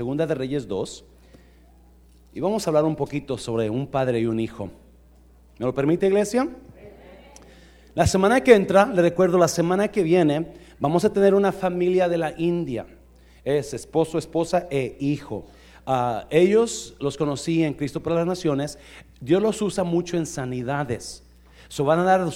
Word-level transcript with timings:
Segunda 0.00 0.26
de 0.26 0.34
Reyes 0.34 0.66
2. 0.66 1.04
Y 2.32 2.40
vamos 2.40 2.66
a 2.66 2.70
hablar 2.70 2.84
un 2.84 2.96
poquito 2.96 3.36
sobre 3.36 3.68
un 3.68 3.86
padre 3.86 4.18
y 4.20 4.24
un 4.24 4.40
hijo. 4.40 4.70
¿Me 5.58 5.66
lo 5.66 5.74
permite, 5.74 6.06
iglesia? 6.06 6.48
La 7.94 8.06
semana 8.06 8.42
que 8.42 8.54
entra, 8.54 8.86
le 8.86 9.02
recuerdo, 9.02 9.36
la 9.36 9.46
semana 9.46 9.88
que 9.88 10.02
viene, 10.02 10.54
vamos 10.78 11.04
a 11.04 11.12
tener 11.12 11.34
una 11.34 11.52
familia 11.52 12.08
de 12.08 12.16
la 12.16 12.32
India. 12.38 12.86
Es 13.44 13.74
esposo, 13.74 14.16
esposa 14.16 14.68
e 14.70 14.96
hijo. 15.00 15.44
Ah, 15.84 16.26
ellos 16.30 16.96
los 16.98 17.18
conocí 17.18 17.62
en 17.62 17.74
Cristo 17.74 18.02
para 18.02 18.16
las 18.16 18.26
Naciones. 18.26 18.78
Dios 19.20 19.42
los 19.42 19.60
usa 19.60 19.84
mucho 19.84 20.16
en 20.16 20.24
sanidades. 20.24 21.24
Van, 21.78 22.00
a 22.00 22.04
dar 22.04 22.28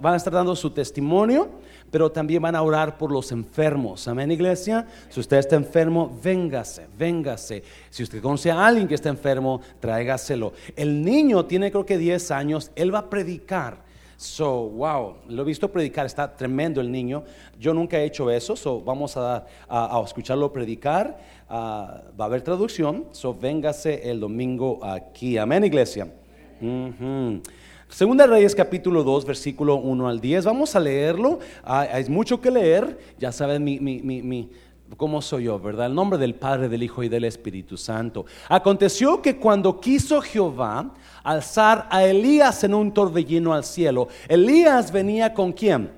van 0.00 0.14
a 0.14 0.16
estar 0.16 0.32
dando 0.32 0.56
su 0.56 0.70
testimonio, 0.70 1.48
pero 1.90 2.10
también 2.10 2.42
van 2.42 2.56
a 2.56 2.62
orar 2.62 2.98
por 2.98 3.12
los 3.12 3.30
enfermos. 3.30 4.08
Amén, 4.08 4.30
iglesia. 4.32 4.86
Si 5.08 5.20
usted 5.20 5.38
está 5.38 5.56
enfermo, 5.56 6.18
véngase, 6.22 6.88
véngase. 6.98 7.62
Si 7.90 8.02
usted 8.02 8.20
conoce 8.20 8.50
a 8.50 8.66
alguien 8.66 8.88
que 8.88 8.96
está 8.96 9.08
enfermo, 9.08 9.60
tráigaselo. 9.80 10.52
El 10.74 11.02
niño 11.02 11.44
tiene 11.46 11.70
creo 11.70 11.86
que 11.86 11.96
10 11.96 12.30
años, 12.32 12.72
él 12.74 12.92
va 12.92 13.00
a 13.00 13.10
predicar. 13.10 13.86
So, 14.16 14.70
wow, 14.70 15.16
lo 15.28 15.42
he 15.42 15.44
visto 15.44 15.70
predicar, 15.70 16.06
está 16.06 16.34
tremendo 16.34 16.80
el 16.80 16.90
niño. 16.90 17.22
Yo 17.60 17.74
nunca 17.74 17.98
he 17.98 18.04
hecho 18.04 18.30
eso, 18.30 18.56
so 18.56 18.80
vamos 18.80 19.16
a, 19.16 19.46
a, 19.68 20.02
escucharlo 20.04 20.52
predicar. 20.52 21.18
Ah, 21.48 22.02
va 22.18 22.24
a 22.24 22.28
haber 22.28 22.42
traducción, 22.42 23.04
so 23.12 23.34
véngase 23.34 24.10
el 24.10 24.18
domingo 24.18 24.80
aquí. 24.82 25.36
Amén, 25.36 25.64
iglesia. 25.64 26.10
Segunda 27.88 28.26
Reyes 28.26 28.54
capítulo 28.54 29.04
2, 29.04 29.24
versículo 29.24 29.76
1 29.76 30.08
al 30.08 30.20
10. 30.20 30.44
Vamos 30.44 30.74
a 30.74 30.80
leerlo. 30.80 31.38
hay 31.64 32.04
mucho 32.08 32.40
que 32.40 32.50
leer. 32.50 32.98
Ya 33.18 33.32
saben 33.32 33.62
mi, 33.62 33.78
mi, 33.78 34.00
mi 34.02 34.50
¿Cómo 34.96 35.20
soy 35.20 35.44
yo, 35.44 35.58
verdad? 35.58 35.86
El 35.86 35.94
nombre 35.94 36.18
del 36.18 36.34
Padre, 36.36 36.68
del 36.68 36.82
Hijo 36.82 37.02
y 37.02 37.08
del 37.08 37.24
Espíritu 37.24 37.76
Santo. 37.76 38.24
Aconteció 38.48 39.20
que 39.20 39.36
cuando 39.36 39.80
quiso 39.80 40.22
Jehová 40.22 40.94
alzar 41.24 41.88
a 41.90 42.04
Elías 42.04 42.62
en 42.62 42.72
un 42.72 42.92
torbellino 42.94 43.52
al 43.52 43.64
cielo, 43.64 44.08
Elías 44.28 44.92
venía 44.92 45.34
con 45.34 45.52
quién? 45.52 45.90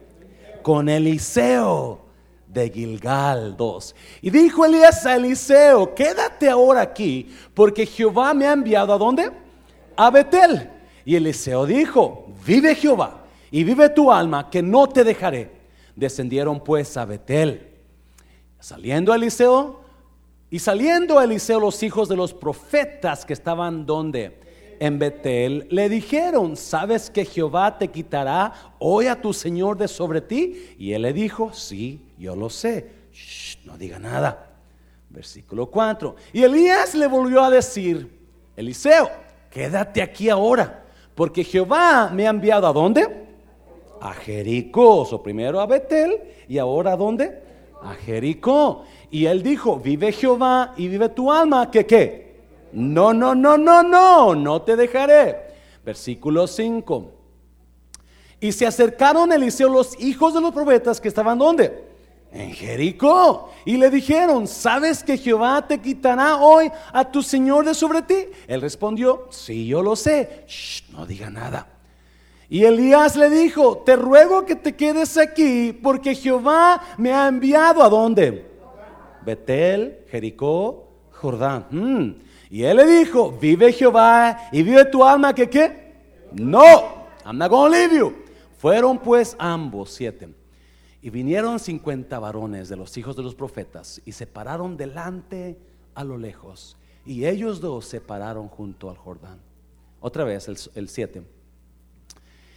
Con 0.62 0.88
Eliseo 0.88 2.00
de 2.46 2.70
Gilgal 2.70 3.56
2. 3.56 3.94
Y 4.22 4.30
dijo 4.30 4.64
Elías 4.64 5.04
a 5.04 5.16
Eliseo, 5.16 5.94
quédate 5.94 6.48
ahora 6.48 6.80
aquí, 6.80 7.30
porque 7.52 7.84
Jehová 7.84 8.32
me 8.32 8.46
ha 8.46 8.52
enviado 8.52 8.94
a 8.94 8.98
dónde? 8.98 9.30
A 9.96 10.10
Betel. 10.10 10.77
Y 11.08 11.16
Eliseo 11.16 11.64
dijo, 11.64 12.26
vive 12.46 12.74
Jehová 12.74 13.24
y 13.50 13.64
vive 13.64 13.88
tu 13.88 14.12
alma, 14.12 14.50
que 14.50 14.60
no 14.60 14.86
te 14.90 15.04
dejaré. 15.04 15.50
Descendieron 15.96 16.62
pues 16.62 16.98
a 16.98 17.06
Betel. 17.06 17.66
Saliendo 18.60 19.14
Eliseo, 19.14 19.80
y 20.50 20.58
saliendo 20.58 21.18
Eliseo 21.18 21.60
los 21.60 21.82
hijos 21.82 22.10
de 22.10 22.16
los 22.16 22.34
profetas 22.34 23.24
que 23.24 23.32
estaban 23.32 23.86
donde? 23.86 24.38
En 24.80 24.98
Betel, 24.98 25.66
le 25.70 25.88
dijeron, 25.88 26.58
¿sabes 26.58 27.08
que 27.08 27.24
Jehová 27.24 27.78
te 27.78 27.88
quitará 27.88 28.74
hoy 28.78 29.06
a 29.06 29.18
tu 29.18 29.32
Señor 29.32 29.78
de 29.78 29.88
sobre 29.88 30.20
ti? 30.20 30.74
Y 30.78 30.92
él 30.92 31.00
le 31.00 31.14
dijo, 31.14 31.54
sí, 31.54 32.02
yo 32.18 32.36
lo 32.36 32.50
sé. 32.50 32.90
no 33.64 33.78
diga 33.78 33.98
nada. 33.98 34.58
Versículo 35.08 35.70
4. 35.70 36.16
Y 36.34 36.42
Elías 36.42 36.94
le 36.94 37.06
volvió 37.06 37.42
a 37.42 37.50
decir, 37.50 38.14
Eliseo, 38.54 39.10
quédate 39.50 40.02
aquí 40.02 40.28
ahora, 40.28 40.84
porque 41.18 41.42
Jehová 41.42 42.12
me 42.14 42.28
ha 42.28 42.30
enviado 42.30 42.64
a 42.64 42.72
dónde? 42.72 43.26
A 44.00 44.12
Jericó, 44.12 45.00
o 45.00 45.20
primero 45.20 45.60
a 45.60 45.66
Betel 45.66 46.16
y 46.48 46.58
ahora 46.58 46.92
a 46.92 46.96
dónde? 46.96 47.42
a 47.82 47.92
Jericó. 47.94 48.84
Y 49.10 49.26
él 49.26 49.42
dijo, 49.42 49.80
vive 49.80 50.12
Jehová 50.12 50.74
y 50.76 50.86
vive 50.86 51.08
tu 51.08 51.32
alma, 51.32 51.72
que 51.72 51.84
qué? 51.84 52.36
No, 52.70 53.12
no, 53.12 53.34
no, 53.34 53.58
no, 53.58 53.82
no, 53.82 54.36
no 54.36 54.62
te 54.62 54.76
dejaré. 54.76 55.54
Versículo 55.84 56.46
5. 56.46 57.10
Y 58.38 58.52
se 58.52 58.64
acercaron 58.64 59.32
a 59.32 59.34
Eliseo 59.34 59.68
los 59.68 60.00
hijos 60.00 60.34
de 60.34 60.40
los 60.40 60.52
profetas 60.52 61.00
que 61.00 61.08
estaban 61.08 61.36
donde? 61.36 61.87
En 62.30 62.52
Jericó. 62.52 63.50
Y 63.64 63.76
le 63.76 63.90
dijeron, 63.90 64.46
¿sabes 64.46 65.02
que 65.02 65.16
Jehová 65.16 65.66
te 65.66 65.80
quitará 65.80 66.36
hoy 66.36 66.70
a 66.92 67.04
tu 67.10 67.22
Señor 67.22 67.64
de 67.64 67.74
sobre 67.74 68.02
ti? 68.02 68.26
Él 68.46 68.60
respondió, 68.60 69.28
sí, 69.30 69.66
yo 69.66 69.82
lo 69.82 69.96
sé. 69.96 70.46
no 70.92 71.06
diga 71.06 71.30
nada. 71.30 71.68
Y 72.50 72.64
Elías 72.64 73.16
le 73.16 73.28
dijo, 73.28 73.78
te 73.78 73.94
ruego 73.96 74.46
que 74.46 74.56
te 74.56 74.74
quedes 74.74 75.18
aquí 75.18 75.72
porque 75.72 76.14
Jehová 76.14 76.82
me 76.96 77.12
ha 77.12 77.28
enviado 77.28 77.82
a 77.82 77.88
dónde? 77.88 78.46
Betel, 79.24 80.06
Jericó, 80.10 80.88
Jordán. 81.12 81.66
Mm. 81.70 82.10
Y 82.50 82.62
él 82.62 82.78
le 82.78 82.86
dijo, 82.86 83.32
vive 83.32 83.72
Jehová 83.72 84.48
y 84.50 84.62
vive 84.62 84.86
tu 84.86 85.04
alma 85.04 85.34
que 85.34 85.50
qué? 85.50 85.92
No, 86.32 87.06
I'm 87.26 87.36
not 87.36 87.50
gonna 87.50 87.76
leave 87.76 87.94
you. 87.94 88.14
Fueron 88.56 88.98
pues 88.98 89.36
ambos 89.38 89.90
siete. 89.90 90.37
Y 91.00 91.10
vinieron 91.10 91.60
cincuenta 91.60 92.18
varones 92.18 92.68
de 92.68 92.76
los 92.76 92.96
hijos 92.96 93.16
de 93.16 93.22
los 93.22 93.34
profetas 93.34 94.02
y 94.04 94.12
se 94.12 94.26
pararon 94.26 94.76
delante 94.76 95.58
a 95.94 96.04
lo 96.04 96.18
lejos. 96.18 96.76
Y 97.06 97.26
ellos 97.26 97.60
dos 97.60 97.84
se 97.86 98.00
pararon 98.00 98.48
junto 98.48 98.90
al 98.90 98.96
Jordán. 98.96 99.40
Otra 100.00 100.24
vez 100.24 100.48
el 100.74 100.88
siete. 100.88 101.22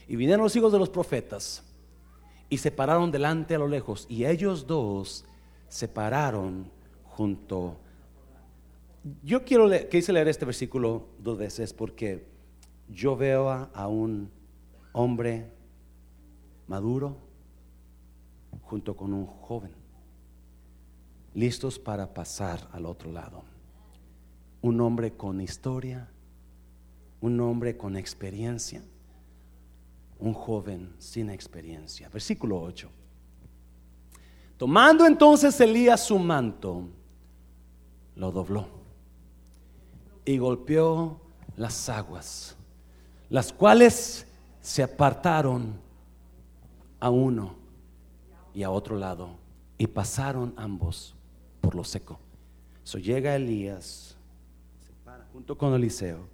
Y 0.07 0.16
vinieron 0.16 0.44
los 0.44 0.56
hijos 0.56 0.72
de 0.72 0.80
los 0.80 0.90
profetas 0.90 1.63
y 2.50 2.57
se 2.57 2.69
pararon 2.69 3.12
delante 3.12 3.56
a 3.56 3.59
lo 3.59 3.68
lejos. 3.68 4.06
Y 4.09 4.25
ellos 4.25 4.68
dos 4.68 5.24
se 5.69 5.88
pararon 5.88 6.69
junto. 7.06 7.78
Yo 9.24 9.46
quiero 9.46 9.69
que 9.69 9.88
quise 9.88 10.12
leer 10.12 10.28
este 10.28 10.44
versículo 10.44 11.07
dos 11.18 11.38
veces 11.38 11.72
porque 11.74 12.25
yo 12.90 13.16
veo 13.16 13.50
a, 13.50 13.88
un 13.88 14.30
hombre 14.91 15.50
maduro 16.68 17.16
junto 18.72 18.96
con 18.96 19.14
un 19.14 19.28
joven, 19.28 19.72
listos 21.36 21.78
para 21.78 22.14
pasar 22.14 22.68
al 22.72 22.88
otro 22.88 23.12
lado. 23.12 23.44
Un 24.62 24.82
hombre 24.82 25.12
con 25.12 25.42
historia, 25.42 26.09
un 27.20 27.40
hombre 27.42 27.78
con 27.78 27.98
experiencia 27.98 28.81
un 30.22 30.34
joven 30.34 30.94
sin 31.00 31.30
experiencia. 31.30 32.08
Versículo 32.10 32.62
8. 32.62 32.90
Tomando 34.56 35.06
entonces 35.06 35.60
Elías 35.60 36.06
su 36.06 36.18
manto, 36.20 36.88
lo 38.16 38.31
dobló 38.31 38.68
y 40.24 40.38
golpeó 40.38 41.20
las 41.58 41.90
aguas, 41.90 42.56
las 43.30 43.52
cuales 43.52 44.28
se 44.62 44.84
apartaron 44.84 45.74
a 47.00 47.10
uno 47.10 47.61
y 48.53 48.63
a 48.63 48.72
otro 48.72 48.97
lado 48.97 49.38
y 49.78 49.88
pasaron 49.88 50.53
ambos 50.57 51.16
por 51.62 51.75
lo 51.75 51.84
seco. 51.84 52.19
So 52.84 52.97
llega 52.97 53.35
Elías, 53.35 54.17
se 54.85 54.91
para, 55.06 55.25
junto 55.34 55.57
con 55.57 55.73
Eliseo, 55.73 56.28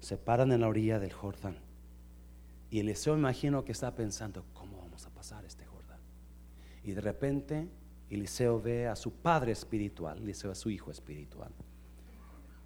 se 0.00 0.16
paran 0.16 0.52
en 0.52 0.60
la 0.60 0.68
orilla 0.68 0.98
del 0.98 1.12
Jordán 1.12 1.56
y 2.70 2.78
Eliseo 2.78 3.16
imagino 3.16 3.64
que 3.64 3.72
está 3.72 3.94
pensando, 3.94 4.44
¿cómo 4.54 4.78
vamos 4.78 5.04
a 5.04 5.10
pasar 5.10 5.44
este 5.44 5.66
Jordán? 5.66 5.98
Y 6.84 6.92
de 6.92 7.00
repente 7.00 7.68
Eliseo 8.08 8.60
ve 8.60 8.86
a 8.86 8.94
su 8.94 9.12
padre 9.12 9.52
espiritual, 9.52 10.18
Eliseo 10.18 10.52
a 10.52 10.54
su 10.54 10.70
hijo 10.70 10.92
espiritual, 10.92 11.50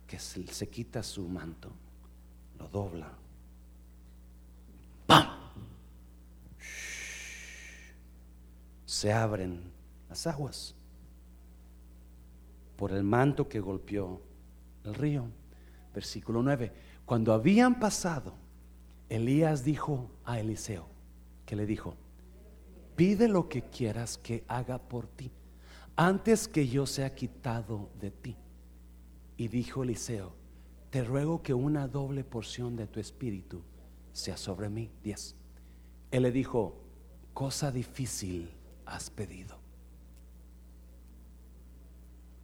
que 0.06 0.18
se, 0.18 0.68
quita 0.68 1.02
su 1.02 1.26
manto, 1.26 1.72
lo 2.58 2.68
dobla. 2.68 3.12
Se 9.04 9.12
abren 9.12 9.60
las 10.08 10.26
aguas 10.26 10.74
por 12.74 12.90
el 12.90 13.04
manto 13.04 13.50
que 13.50 13.60
golpeó 13.60 14.22
el 14.82 14.94
río. 14.94 15.26
Versículo 15.92 16.42
9. 16.42 16.72
Cuando 17.04 17.34
habían 17.34 17.78
pasado 17.78 18.32
Elías 19.10 19.62
dijo 19.62 20.10
a 20.24 20.40
Eliseo, 20.40 20.86
que 21.44 21.54
le 21.54 21.66
dijo, 21.66 21.96
pide 22.96 23.28
lo 23.28 23.46
que 23.46 23.64
quieras 23.64 24.16
que 24.16 24.42
haga 24.48 24.78
por 24.78 25.06
ti, 25.06 25.30
antes 25.96 26.48
que 26.48 26.66
yo 26.66 26.86
sea 26.86 27.14
quitado 27.14 27.90
de 28.00 28.10
ti. 28.10 28.38
Y 29.36 29.48
dijo 29.48 29.82
Eliseo, 29.82 30.32
te 30.88 31.04
ruego 31.04 31.42
que 31.42 31.52
una 31.52 31.88
doble 31.88 32.24
porción 32.24 32.74
de 32.74 32.86
tu 32.86 33.00
espíritu 33.00 33.60
sea 34.14 34.38
sobre 34.38 34.70
mí. 34.70 34.90
10. 35.02 35.36
Él 36.10 36.22
le 36.22 36.32
dijo, 36.32 36.80
cosa 37.34 37.70
difícil 37.70 38.63
has 38.86 39.10
pedido. 39.10 39.56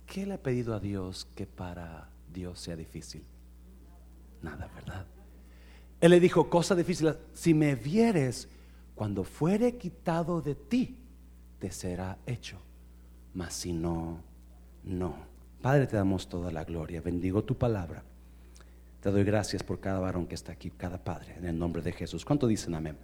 ¿Qué 0.06 0.26
le 0.26 0.34
ha 0.34 0.42
pedido 0.42 0.74
a 0.74 0.80
Dios 0.80 1.28
que 1.34 1.46
para 1.46 2.08
Dios 2.32 2.58
sea 2.58 2.76
difícil? 2.76 3.24
Nada, 4.42 4.68
¿verdad? 4.74 5.06
Él 6.00 6.10
le 6.10 6.20
dijo, 6.20 6.48
cosa 6.48 6.74
difícil, 6.74 7.14
si 7.34 7.54
me 7.54 7.74
vieres, 7.74 8.48
cuando 8.94 9.22
fuere 9.22 9.76
quitado 9.76 10.40
de 10.40 10.54
ti, 10.54 10.98
te 11.58 11.70
será 11.70 12.18
hecho. 12.26 12.58
Mas 13.34 13.54
si 13.54 13.72
no, 13.72 14.20
no 14.82 15.30
Padre, 15.60 15.86
te 15.86 15.96
damos 15.96 16.26
toda 16.26 16.50
la 16.50 16.64
gloria. 16.64 17.02
Bendigo 17.02 17.44
tu 17.44 17.56
palabra. 17.56 18.02
Te 19.00 19.10
doy 19.10 19.24
gracias 19.24 19.62
por 19.62 19.78
cada 19.78 20.00
varón 20.00 20.26
que 20.26 20.34
está 20.34 20.52
aquí, 20.52 20.70
cada 20.70 20.98
padre, 20.98 21.34
en 21.36 21.44
el 21.46 21.58
nombre 21.58 21.82
de 21.82 21.92
Jesús. 21.92 22.24
¿Cuánto 22.24 22.46
dicen 22.46 22.74
amén? 22.74 22.96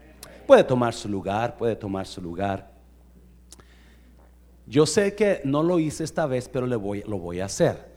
Puede 0.46 0.64
tomar 0.64 0.94
su 0.94 1.08
lugar, 1.08 1.56
puede 1.56 1.76
tomar 1.76 2.06
su 2.06 2.22
lugar. 2.22 2.70
Yo 4.66 4.84
sé 4.84 5.14
que 5.14 5.40
no 5.44 5.62
lo 5.62 5.78
hice 5.78 6.04
esta 6.04 6.26
vez, 6.26 6.48
pero 6.48 6.66
le 6.66 6.76
voy, 6.76 7.02
lo 7.06 7.18
voy 7.18 7.40
a 7.40 7.44
hacer. 7.44 7.96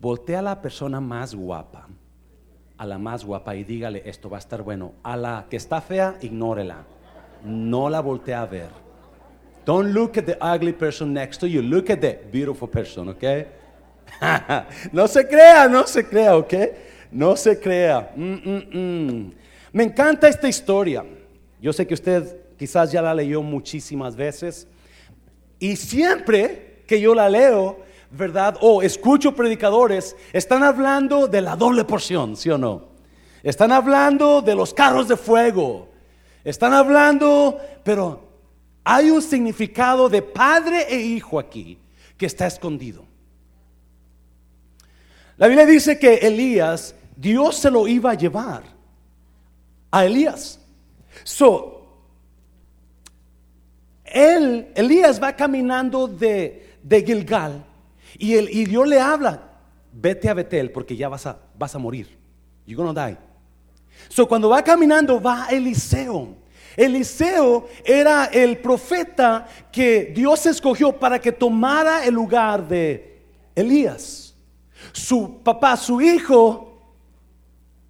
Voltea 0.00 0.40
a 0.40 0.42
la 0.42 0.62
persona 0.62 1.00
más 1.00 1.34
guapa, 1.34 1.88
a 2.76 2.86
la 2.86 2.98
más 2.98 3.24
guapa 3.24 3.54
y 3.54 3.64
dígale, 3.64 4.02
esto 4.04 4.28
va 4.28 4.38
a 4.38 4.40
estar 4.40 4.62
bueno. 4.62 4.94
A 5.02 5.16
la 5.16 5.46
que 5.48 5.56
está 5.56 5.80
fea, 5.80 6.16
ignórela. 6.20 6.84
No 7.44 7.88
la 7.88 8.00
voltea 8.00 8.42
a 8.42 8.46
ver. 8.46 8.68
Don't 9.64 9.92
look 9.92 10.18
at 10.18 10.24
the 10.24 10.38
ugly 10.40 10.72
person 10.72 11.12
next 11.12 11.38
to 11.40 11.46
you. 11.46 11.62
Look 11.62 11.90
at 11.90 12.00
the 12.00 12.18
beautiful 12.32 12.68
person, 12.68 13.08
¿ok? 13.10 13.22
no 14.92 15.06
se 15.06 15.26
crea, 15.28 15.68
no 15.68 15.86
se 15.86 16.04
crea, 16.04 16.36
¿ok? 16.36 16.54
No 17.12 17.36
se 17.36 17.60
crea. 17.60 18.12
Mm, 18.16 18.32
mm, 18.32 18.78
mm. 18.78 19.32
Me 19.72 19.84
encanta 19.84 20.28
esta 20.28 20.48
historia. 20.48 21.04
Yo 21.60 21.72
sé 21.72 21.86
que 21.86 21.94
usted 21.94 22.36
quizás 22.56 22.90
ya 22.90 23.02
la 23.02 23.14
leyó 23.14 23.42
muchísimas 23.42 24.16
veces. 24.16 24.66
Y 25.58 25.76
siempre 25.76 26.84
que 26.86 27.00
yo 27.00 27.14
la 27.14 27.28
leo, 27.28 27.80
¿verdad? 28.10 28.56
O 28.60 28.82
escucho 28.82 29.34
predicadores, 29.34 30.16
están 30.32 30.62
hablando 30.62 31.26
de 31.28 31.40
la 31.40 31.56
doble 31.56 31.84
porción, 31.84 32.36
¿sí 32.36 32.50
o 32.50 32.58
no? 32.58 32.88
Están 33.42 33.72
hablando 33.72 34.42
de 34.42 34.54
los 34.54 34.74
carros 34.74 35.08
de 35.08 35.16
fuego. 35.16 35.88
Están 36.44 36.72
hablando, 36.72 37.58
pero 37.84 38.28
hay 38.84 39.10
un 39.10 39.20
significado 39.20 40.08
de 40.08 40.22
padre 40.22 40.86
e 40.88 41.00
hijo 41.00 41.38
aquí 41.38 41.78
que 42.16 42.26
está 42.26 42.46
escondido. 42.46 43.04
La 45.36 45.46
Biblia 45.46 45.66
dice 45.66 45.98
que 45.98 46.14
Elías, 46.14 46.94
Dios 47.16 47.56
se 47.56 47.70
lo 47.70 47.86
iba 47.86 48.10
a 48.10 48.14
llevar 48.14 48.64
a 49.90 50.04
Elías. 50.04 50.60
So, 51.22 51.77
él, 54.12 54.68
Elías 54.74 55.22
va 55.22 55.32
caminando 55.34 56.06
de, 56.06 56.78
de 56.82 57.02
Gilgal 57.02 57.64
y, 58.18 58.34
el, 58.34 58.48
y 58.50 58.64
Dios 58.64 58.86
le 58.88 59.00
habla, 59.00 59.42
vete 59.92 60.28
a 60.28 60.34
Betel 60.34 60.70
porque 60.70 60.96
ya 60.96 61.08
vas 61.08 61.26
a, 61.26 61.38
vas 61.56 61.74
a 61.74 61.78
morir. 61.78 62.18
You're 62.66 62.82
gonna 62.82 63.08
die. 63.08 63.16
So 64.08 64.26
cuando 64.28 64.48
va 64.48 64.62
caminando 64.62 65.20
va 65.20 65.48
Eliseo. 65.50 66.36
Eliseo 66.76 67.68
era 67.84 68.26
el 68.26 68.58
profeta 68.58 69.48
que 69.72 70.12
Dios 70.14 70.46
escogió 70.46 70.92
para 70.92 71.18
que 71.20 71.32
tomara 71.32 72.04
el 72.04 72.14
lugar 72.14 72.68
de 72.68 73.24
Elías. 73.54 74.36
Su 74.92 75.42
papá, 75.42 75.76
su 75.76 76.00
hijo, 76.00 76.68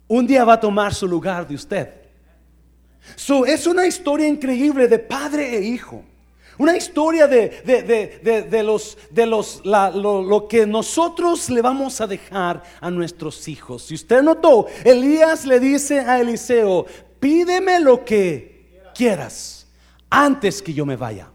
un 0.06 0.26
día 0.26 0.44
va 0.44 0.54
a 0.54 0.60
tomar 0.60 0.94
su 0.94 1.06
lugar 1.06 1.46
de 1.46 1.54
usted. 1.54 1.97
Es 3.46 3.66
una 3.66 3.86
historia 3.86 4.26
increíble 4.26 4.88
de 4.88 4.98
padre 4.98 5.56
e 5.56 5.62
hijo. 5.62 6.04
Una 6.58 6.76
historia 6.76 7.28
de, 7.28 7.48
de, 8.50 8.62
los, 8.64 8.98
de 9.10 9.26
los, 9.26 9.62
lo, 9.64 10.22
lo, 10.22 10.48
que 10.48 10.66
nosotros 10.66 11.48
le 11.50 11.62
vamos 11.62 12.00
a 12.00 12.06
dejar 12.08 12.62
a 12.80 12.90
nuestros 12.90 13.46
hijos. 13.46 13.84
Si 13.84 13.94
usted 13.94 14.22
notó, 14.22 14.66
Elías 14.84 15.46
le 15.46 15.60
dice 15.60 16.00
a 16.00 16.20
Eliseo, 16.20 16.84
pídeme 17.20 17.78
lo 17.78 18.04
que 18.04 18.82
quieras 18.92 19.68
antes 20.10 20.60
que 20.60 20.74
yo 20.74 20.84
me 20.84 20.96
vaya. 20.96 21.28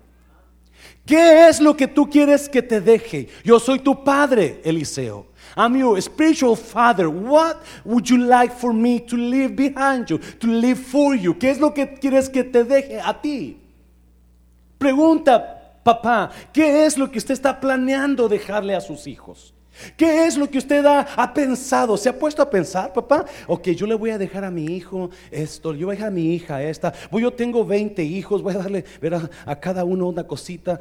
¿Qué 1.05 1.47
es 1.47 1.61
lo 1.61 1.75
que 1.75 1.87
tú 1.87 2.09
quieres 2.09 2.49
que 2.49 2.61
te 2.61 2.81
deje? 2.81 3.29
Yo 3.45 3.59
soy 3.59 3.79
tu 3.79 4.03
padre, 4.03 4.61
Eliseo. 4.65 5.27
I'm 5.55 5.75
your 5.75 5.99
spiritual 6.01 6.55
father. 6.55 7.09
What 7.09 7.61
would 7.85 8.09
you 8.09 8.17
like 8.17 8.53
for 8.53 8.73
me 8.73 8.99
to 9.01 9.15
leave 9.15 9.55
behind 9.55 10.09
you, 10.09 10.17
to 10.17 10.47
live 10.47 10.79
for 10.79 11.15
you? 11.15 11.33
¿Qué 11.35 11.51
es 11.51 11.59
lo 11.59 11.71
que 11.71 11.87
quieres 11.99 12.29
que 12.29 12.43
te 12.43 12.63
deje 12.63 12.99
a 12.99 13.13
ti? 13.13 13.57
Pregunta, 14.77 15.79
papá, 15.83 16.31
¿qué 16.51 16.85
es 16.85 16.97
lo 16.97 17.09
que 17.09 17.17
usted 17.17 17.33
está 17.33 17.59
planeando 17.59 18.27
dejarle 18.27 18.75
a 18.75 18.81
sus 18.81 19.07
hijos? 19.07 19.53
¿Qué 19.97 20.27
es 20.27 20.37
lo 20.37 20.49
que 20.49 20.59
usted 20.59 20.85
ha, 20.85 21.33
pensado? 21.33 21.97
¿Se 21.97 22.09
ha 22.09 22.17
puesto 22.17 22.41
a 22.41 22.49
pensar, 22.49 22.93
papá? 22.93 23.25
Ok, 23.47 23.69
yo 23.69 23.87
le 23.87 23.95
voy 23.95 24.11
a 24.11 24.17
dejar 24.17 24.43
a 24.43 24.51
mi 24.51 24.65
hijo 24.65 25.09
esto, 25.31 25.73
yo 25.73 25.87
voy 25.87 25.95
a 25.95 25.97
dejar 25.97 26.09
a 26.09 26.11
mi 26.11 26.33
hija 26.33 26.61
esta. 26.61 26.93
Yo 27.11 27.31
tengo 27.31 27.65
20 27.65 28.03
hijos, 28.03 28.41
voy 28.41 28.53
a 28.53 28.59
darle 28.59 28.85
a, 29.45 29.55
cada 29.55 29.83
uno 29.83 30.07
una 30.07 30.25
cosita. 30.25 30.79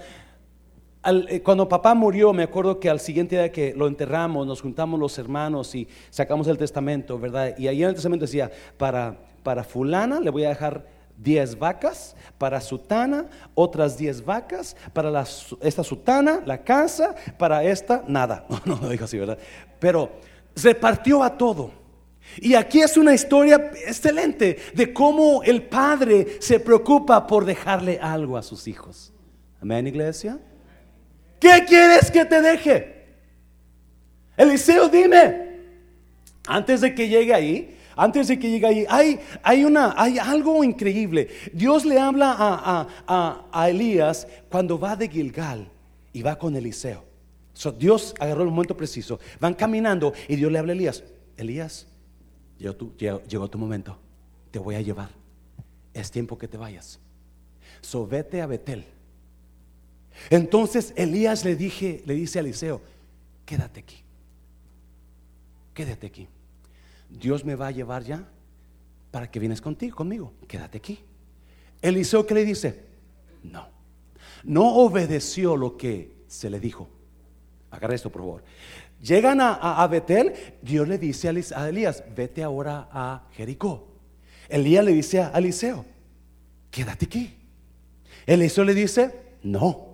Eh, 1.05 1.43
cuando 1.43 1.69
papá 1.69 1.95
murió, 1.95 2.33
me 2.33 2.45
acuerdo 2.45 2.79
que 2.79 2.89
al 2.89 3.01
siguiente 3.01 3.37
día 3.37 3.51
que 3.51 3.75
lo 3.75 3.89
enterramos, 3.89 4.47
nos 4.47 4.61
juntamos 4.63 5.01
los 5.01 5.19
hermanos 5.19 5.75
y 5.75 5.89
sacamos 6.11 6.47
el 6.47 6.59
testamento, 6.59 7.19
¿verdad? 7.19 7.57
Y 7.59 7.67
ahí 7.67 7.83
en 7.83 7.89
el 7.89 7.95
testamento 7.95 8.25
decía, 8.25 8.51
para, 8.77 9.17
para 9.43 9.65
fulana 9.65 10.21
le 10.21 10.31
voy 10.31 10.45
a 10.45 10.51
dejar 10.51 10.87
10 11.19 11.59
vacas, 11.59 12.17
para 12.39 12.61
sutana 12.61 13.27
otras 13.55 13.97
10 13.97 14.25
vacas, 14.25 14.77
para 14.93 15.25
esta 15.61 15.83
sutana 15.83 16.43
la 16.47 16.63
casa, 16.63 17.15
para 17.37 17.65
esta 17.65 18.05
nada. 18.07 18.47
No, 18.65 18.77
no, 18.77 18.89
dijo 18.89 19.05
así, 19.05 19.19
¿verdad? 19.19 19.39
Pero 19.81 20.11
se 20.55 20.75
partió 20.75 21.23
a 21.23 21.37
todo. 21.37 21.73
Y 22.39 22.55
aquí 22.55 22.81
es 22.81 22.97
una 22.97 23.13
historia 23.13 23.73
excelente 23.87 24.57
de 24.73 24.93
cómo 24.93 25.43
el 25.43 25.65
padre 25.65 26.37
se 26.41 26.61
preocupa 26.61 27.27
por 27.27 27.45
dejarle 27.45 27.99
algo 28.01 28.37
a 28.37 28.43
sus 28.43 28.69
hijos. 28.69 29.13
Amén, 29.61 29.89
iglesia. 29.89 30.39
¿Qué 31.43 31.65
quieres 31.67 32.09
que 32.09 32.25
te 32.25 32.41
deje? 32.41 33.05
Eliseo, 34.37 34.89
dime. 34.89 35.59
Antes 36.47 36.83
de 36.83 36.95
que 36.95 37.09
llegue 37.09 37.35
ahí, 37.35 37.77
antes 37.97 38.29
de 38.29 38.39
que 38.39 38.49
llegue 38.49 38.65
ahí, 38.65 38.87
hay, 38.89 39.21
hay, 39.43 39.65
una, 39.65 39.93
hay 40.01 40.21
algo 40.21 40.63
increíble. 40.63 41.29
Dios 41.53 41.85
le 41.85 41.99
habla 41.99 42.37
a, 42.39 43.49
a, 43.51 43.69
Elías 43.69 44.29
cuando 44.49 44.79
va 44.79 44.95
de 44.95 45.09
Gilgal 45.09 45.69
y 46.13 46.23
va 46.23 46.39
con 46.39 46.55
Eliseo. 46.55 47.03
Dios 47.77 48.15
agarró 48.21 48.45
el 48.45 48.51
momento 48.51 48.77
preciso. 48.77 49.19
Van 49.41 49.55
caminando 49.55 50.13
y 50.29 50.37
Dios 50.37 50.53
le 50.53 50.61
habla 50.61 50.75
a 50.75 50.77
Elías. 50.77 51.03
Elías, 51.37 51.89
llegó 52.57 52.77
tu, 52.77 52.95
llegó, 52.97 53.51
tu 53.51 53.59
momento. 53.59 53.99
Te 54.53 54.61
voy 54.61 54.77
a 54.77 54.81
llevar. 54.81 55.09
Es 55.93 56.09
tiempo 56.09 56.39
que 56.39 56.47
te 56.47 56.57
vayas. 56.57 57.01
So 57.81 58.07
vete 58.07 58.41
a 58.41 58.47
Betel. 58.47 58.85
Entonces 60.31 60.93
Elías 60.97 61.45
le, 61.45 61.57
dije, 61.57 62.03
le 62.07 62.15
dice 62.15 62.39
a 62.39 62.43
Eliseo, 62.43 62.81
quédate 63.45 63.81
aquí. 63.81 64.03
Quédate 65.75 66.07
aquí. 66.07 66.29
Dios 67.09 67.45
me 67.45 67.55
va 67.55 67.69
a 67.69 67.71
llevar 67.71 68.03
ya 68.05 68.27
para 69.11 69.31
que 69.31 69.39
vienes 69.39 69.61
contigo, 69.61 69.97
conmigo. 69.97 70.33
Quédate 70.49 70.79
aquí. 70.79 70.99
Eliseo, 71.81 72.27
¿qué 72.27 72.35
le 72.35 72.45
dice? 72.45 72.85
No. 73.43 73.69
No 74.45 74.77
obedeció 74.77 75.57
lo 75.57 75.77
que 75.77 76.25
se 76.27 76.51
le 76.51 76.61
dijo. 76.61 76.89
Agarra 77.71 77.95
esto, 77.95 78.11
por 78.11 78.23
favor. 78.23 78.45
Llegan 79.01 79.41
a, 79.41 79.87
Betel, 79.89 80.33
Dios 80.63 80.87
le 80.87 80.97
dice 80.97 81.29
a 81.29 81.69
Elías, 81.69 82.05
vete 82.15 82.43
ahora 82.43 82.89
a 82.93 83.27
Jericó. 83.33 83.89
Elías 84.49 84.85
le 84.85 84.93
dice 84.93 85.21
a 85.21 85.31
Eliseo, 85.37 85.85
quédate 86.71 87.07
aquí. 87.07 87.35
Eliseo 88.27 88.65
le 88.65 88.75
dice, 88.75 89.13
no. 89.43 89.92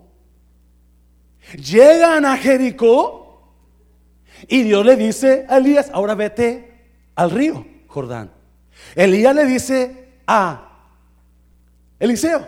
Llegan 1.55 2.25
a 2.25 2.37
Jericó 2.37 3.55
y 4.47 4.63
Dios 4.63 4.85
le 4.85 4.97
dice 4.97 5.47
a 5.49 5.59
Elías, 5.59 5.91
ahora 5.93 6.15
vete 6.15 6.73
al 7.15 7.31
río 7.31 7.67
Jordán. 7.87 8.31
Elías 8.95 9.35
le 9.35 9.45
dice 9.47 10.09
a 10.27 10.69
Eliseo, 11.99 12.47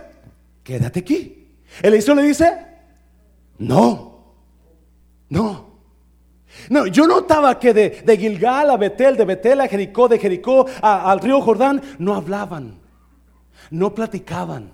quédate 0.63 1.01
aquí. 1.01 1.57
Eliseo 1.83 2.15
le 2.15 2.23
dice, 2.23 2.67
no, 3.59 4.35
no. 5.29 5.71
No, 6.69 6.87
yo 6.87 7.07
notaba 7.07 7.59
que 7.59 7.73
de, 7.73 8.17
Gilgal 8.19 8.71
a 8.71 8.77
Betel, 8.77 9.17
de 9.17 9.25
Betel 9.25 9.61
a 9.61 9.69
Jericó, 9.69 10.09
de 10.09 10.19
Jericó 10.19 10.67
al 10.83 11.21
río 11.21 11.41
Jordán, 11.41 11.81
no 11.99 12.15
hablaban, 12.15 12.81
no 13.71 13.95
platicaban, 13.95 14.73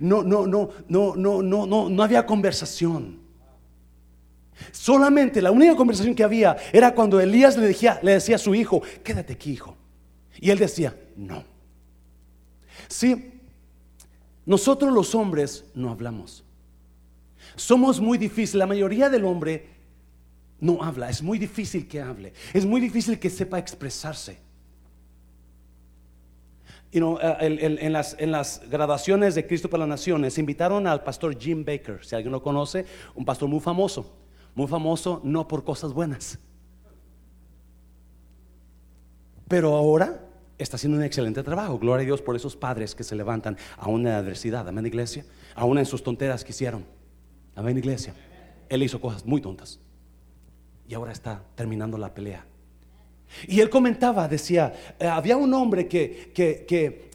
no, 0.00 0.22
no, 0.22 0.46
no, 0.46 0.70
no, 0.88 1.16
no, 1.16 1.42
no, 1.42 1.66
no, 1.66 1.88
no 1.90 2.02
había 2.02 2.26
conversación. 2.26 3.20
Solamente 4.72 5.40
la 5.40 5.50
única 5.50 5.76
conversación 5.76 6.14
que 6.14 6.24
había 6.24 6.56
era 6.72 6.94
cuando 6.94 7.20
Elías 7.20 7.56
le 7.56 7.66
decía, 7.66 8.00
le 8.02 8.12
decía 8.12 8.36
a 8.36 8.38
su 8.38 8.54
hijo, 8.54 8.82
quédate 9.02 9.34
aquí, 9.34 9.52
hijo. 9.52 9.76
Y 10.40 10.50
él 10.50 10.58
decía, 10.58 10.96
no. 11.16 11.44
Sí, 12.88 13.32
nosotros 14.46 14.92
los 14.92 15.14
hombres 15.14 15.64
no 15.74 15.90
hablamos. 15.90 16.44
Somos 17.56 18.00
muy 18.00 18.18
difíciles. 18.18 18.54
La 18.54 18.66
mayoría 18.66 19.10
del 19.10 19.24
hombre 19.24 19.68
no 20.60 20.82
habla. 20.82 21.10
Es 21.10 21.22
muy 21.22 21.38
difícil 21.38 21.86
que 21.86 22.00
hable. 22.00 22.32
Es 22.52 22.64
muy 22.64 22.80
difícil 22.80 23.18
que 23.18 23.30
sepa 23.30 23.58
expresarse. 23.58 24.38
You 26.90 27.00
know, 27.00 27.18
eh, 27.20 27.78
en, 27.80 27.92
las, 27.92 28.16
en, 28.18 28.32
graduaciones 28.70 29.34
de 29.34 29.46
Cristo 29.46 29.68
para 29.68 29.80
las 29.80 29.88
Naciones 29.88 30.38
invitaron 30.38 30.86
al 30.86 31.02
pastor 31.02 31.38
Jim 31.38 31.64
Baker, 31.64 32.04
si 32.04 32.14
alguien 32.14 32.32
lo 32.32 32.42
conoce, 32.42 32.86
un 33.14 33.24
pastor 33.24 33.48
muy 33.48 33.60
famoso 33.60 34.18
muy 34.58 34.66
famoso 34.66 35.20
no 35.22 35.46
por 35.46 35.62
cosas 35.62 35.92
buenas. 35.92 36.36
Pero 39.46 39.76
ahora 39.76 40.20
está 40.58 40.74
haciendo 40.74 40.98
un 40.98 41.04
excelente 41.04 41.44
trabajo. 41.44 41.78
Gloria 41.78 42.02
a 42.02 42.06
Dios 42.06 42.20
por 42.20 42.34
esos 42.34 42.56
padres 42.56 42.96
que 42.96 43.04
se 43.04 43.14
levantan 43.14 43.56
en 43.86 44.02
la 44.02 44.18
adversidad. 44.18 44.66
Amén, 44.66 44.84
iglesia. 44.84 45.24
Aún 45.54 45.78
en 45.78 45.86
sus 45.86 46.02
tonteras 46.02 46.42
que 46.42 46.50
hicieron. 46.50 46.84
Amén, 47.54 47.78
iglesia. 47.78 48.14
Él 48.68 48.82
hizo 48.82 49.00
cosas 49.00 49.24
muy 49.24 49.40
tontas. 49.40 49.78
Y 50.88 50.94
ahora 50.94 51.12
está 51.12 51.44
terminando 51.54 51.96
la 51.96 52.12
pelea. 52.12 52.44
Y 53.46 53.60
él 53.60 53.70
comentaba, 53.70 54.28
decía, 54.28 54.72
eh, 54.98 55.06
había 55.06 55.36
un 55.36 55.52
hombre 55.54 55.86
que, 55.86 56.30
que, 56.34 56.64
que 56.66 57.08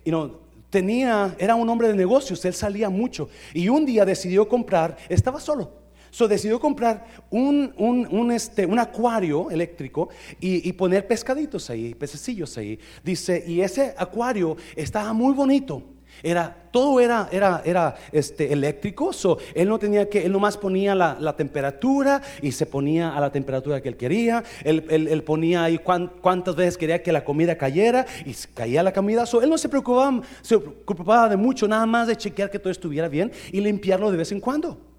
tenía, 0.70 1.36
era 1.38 1.55
un 1.55 1.70
hombre 1.70 1.88
de 1.89 1.96
negocios, 1.96 2.43
él 2.46 2.53
salía 2.53 2.89
mucho. 2.89 3.29
Y 3.53 3.70
un 3.70 3.86
día 3.86 4.05
decidió 4.05 4.48
comprar, 4.48 4.98
estaba 5.10 5.39
solo 5.39 5.84
So 6.13 6.27
decidió 6.27 6.60
comprar 6.60 7.08
un, 7.32 7.74
un, 7.75 8.32
este, 8.32 8.67
un 8.67 8.77
acuario 8.77 9.50
eléctrico 9.50 10.10
y, 10.39 10.72
poner 10.74 11.08
pescaditos 11.08 11.72
ahí, 11.72 11.96
pececillos 11.96 12.55
ahí. 12.55 12.77
Dice, 13.03 13.43
y 13.48 13.62
ese 13.62 13.96
acuario 13.98 14.55
estaba 14.75 15.12
muy 15.12 15.34
bonito. 15.34 15.82
Era, 16.22 16.55
todo 16.72 17.00
era, 17.00 17.27
era, 17.32 17.62
era 17.65 17.96
este, 18.12 18.53
eléctrico, 18.53 19.12
so, 19.13 19.38
él 19.55 19.67
no 19.67 19.79
tenía 19.79 20.10
que, 20.10 20.25
él 20.25 20.32
nomás 20.32 20.58
ponía 20.58 20.96
la, 20.96 21.36
temperatura 21.36 22.22
y 22.41 22.51
se 22.51 22.65
ponía 22.65 23.15
a 23.15 23.20
la 23.20 23.32
temperatura 23.32 23.82
que 23.82 23.89
él 23.89 23.98
quería, 23.98 24.43
él, 24.63 24.86
él, 24.89 25.24
ponía 25.24 25.63
ahí 25.63 25.79
cuántas 25.79 26.55
veces 26.55 26.77
quería 26.77 27.01
que 27.01 27.12
la 27.12 27.24
comida 27.24 27.58
cayera 27.58 28.05
y 28.25 28.34
caía 28.53 28.84
la 28.84 28.93
comida, 28.93 29.25
so, 29.25 29.41
él 29.41 29.50
no 29.50 29.58
se 29.58 29.70
preocupaba, 29.70 30.22
se 30.41 30.60
preocupaba 30.60 31.29
de 31.29 31.38
mucho, 31.38 31.67
nada 31.67 31.86
más 31.86 32.08
de 32.08 32.15
chequear 32.15 32.50
que 32.50 32.60
todo 32.60 32.72
estuviera 32.72 33.08
bien 33.08 33.32
y 33.51 33.62
limpiarlo 33.62 34.12
de 34.12 34.17
vez 34.17 34.32
en 34.32 34.39
cuando. 34.39 34.93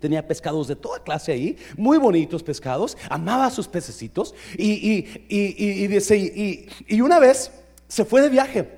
Tenía 0.00 0.26
pescados 0.26 0.68
de 0.68 0.76
toda 0.76 1.02
clase 1.02 1.32
ahí, 1.32 1.56
muy 1.76 1.98
bonitos 1.98 2.42
pescados, 2.42 2.96
amaba 3.08 3.46
a 3.46 3.50
sus 3.50 3.66
pececitos 3.66 4.34
y, 4.56 5.06
y, 5.28 5.88
y, 6.88 7.00
una 7.00 7.18
vez 7.18 7.50
se 7.88 8.04
fue 8.04 8.20
de 8.20 8.28
viaje. 8.28 8.68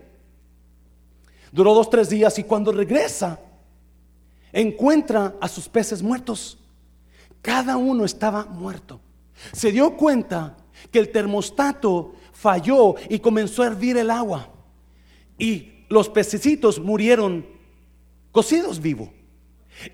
Duró 1.52 1.74
dos, 1.74 1.90
tres 1.90 2.08
días 2.08 2.38
y 2.38 2.44
cuando 2.44 2.72
regresa 2.72 3.40
encuentra 4.52 5.36
a 5.40 5.48
sus 5.48 5.68
peces 5.68 6.02
muertos. 6.02 6.58
Cada 7.42 7.76
uno 7.76 8.04
estaba 8.04 8.44
muerto. 8.44 9.00
Se 9.52 9.70
dio 9.70 9.96
cuenta 9.96 10.56
que 10.90 10.98
el 10.98 11.10
termostato 11.10 12.14
falló 12.32 12.94
y 13.08 13.18
comenzó 13.18 13.62
a 13.62 13.68
hervir 13.68 13.96
el 13.96 14.10
agua. 14.10 14.48
Y 15.38 15.84
los 15.88 16.08
pececitos 16.08 16.80
murieron 16.80 17.46
cocidos 18.32 18.80
vivos. 18.80 19.08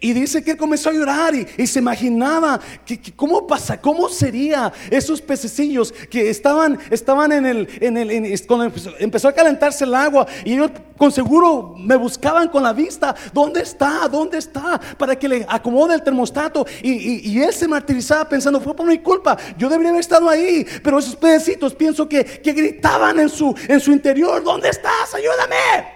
Y 0.00 0.12
dice 0.12 0.42
que 0.42 0.56
comenzó 0.56 0.90
a 0.90 0.92
llorar 0.92 1.34
y, 1.34 1.66
se 1.66 1.78
imaginaba 1.78 2.60
que, 2.84 3.00
cómo 3.14 3.46
pasa, 3.46 3.80
cómo 3.80 4.08
sería 4.08 4.72
esos 4.90 5.20
pececillos 5.20 5.92
que 6.10 6.30
estaban, 6.30 6.78
estaban 6.90 7.32
en 7.32 7.46
el, 7.46 7.68
en 7.80 7.96
el 7.96 8.46
cuando 8.46 8.72
empezó, 8.98 9.28
a 9.28 9.32
calentarse 9.32 9.84
el 9.84 9.94
agua 9.94 10.26
y 10.44 10.54
ellos 10.54 10.70
con 10.96 11.10
seguro 11.10 11.74
me 11.76 11.96
buscaban 11.96 12.48
con 12.48 12.62
la 12.62 12.72
vista, 12.72 13.14
¿dónde 13.32 13.62
está? 13.62 14.08
¿Dónde 14.08 14.38
está? 14.38 14.80
Para 14.96 15.16
que 15.16 15.28
le 15.28 15.46
acomode 15.48 15.94
el 15.94 16.02
termostato. 16.02 16.66
Y, 16.82 17.40
él 17.40 17.52
se 17.52 17.68
martirizaba 17.68 18.28
pensando, 18.28 18.60
fue 18.60 18.74
por 18.74 18.86
mi 18.86 18.98
culpa, 18.98 19.36
yo 19.58 19.68
debería 19.68 19.90
haber 19.90 20.00
estado 20.00 20.28
ahí. 20.28 20.66
Pero 20.82 20.98
esos 20.98 21.16
pececitos 21.16 21.74
pienso 21.74 22.08
que, 22.08 22.24
que 22.24 22.52
gritaban 22.52 23.18
en 23.20 23.28
su, 23.28 23.54
en 23.68 23.80
su 23.80 23.92
interior, 23.92 24.42
¿dónde 24.42 24.68
estás? 24.70 25.14
Ayúdame. 25.14 25.92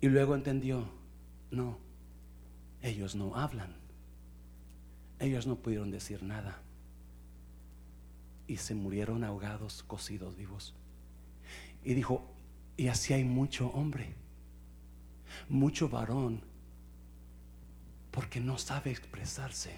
Y 0.00 0.08
luego 0.08 0.34
entendió 0.34 0.97
no, 1.50 1.78
ellos 2.82 3.14
no 3.14 3.36
hablan. 3.36 3.74
Ellos 5.18 5.46
no 5.46 5.56
pudieron 5.56 5.90
decir 5.90 6.22
nada. 6.22 6.62
Y 8.46 8.56
se 8.58 8.74
murieron 8.74 9.24
ahogados, 9.24 9.82
cocidos 9.82 10.36
vivos. 10.36 10.74
Y 11.84 11.94
dijo, 11.94 12.24
y 12.76 12.88
así 12.88 13.12
hay 13.14 13.24
mucho 13.24 13.68
hombre, 13.68 14.14
mucho 15.48 15.88
varón, 15.88 16.42
porque 18.10 18.40
no 18.40 18.58
sabe 18.58 18.90
expresarse. 18.90 19.72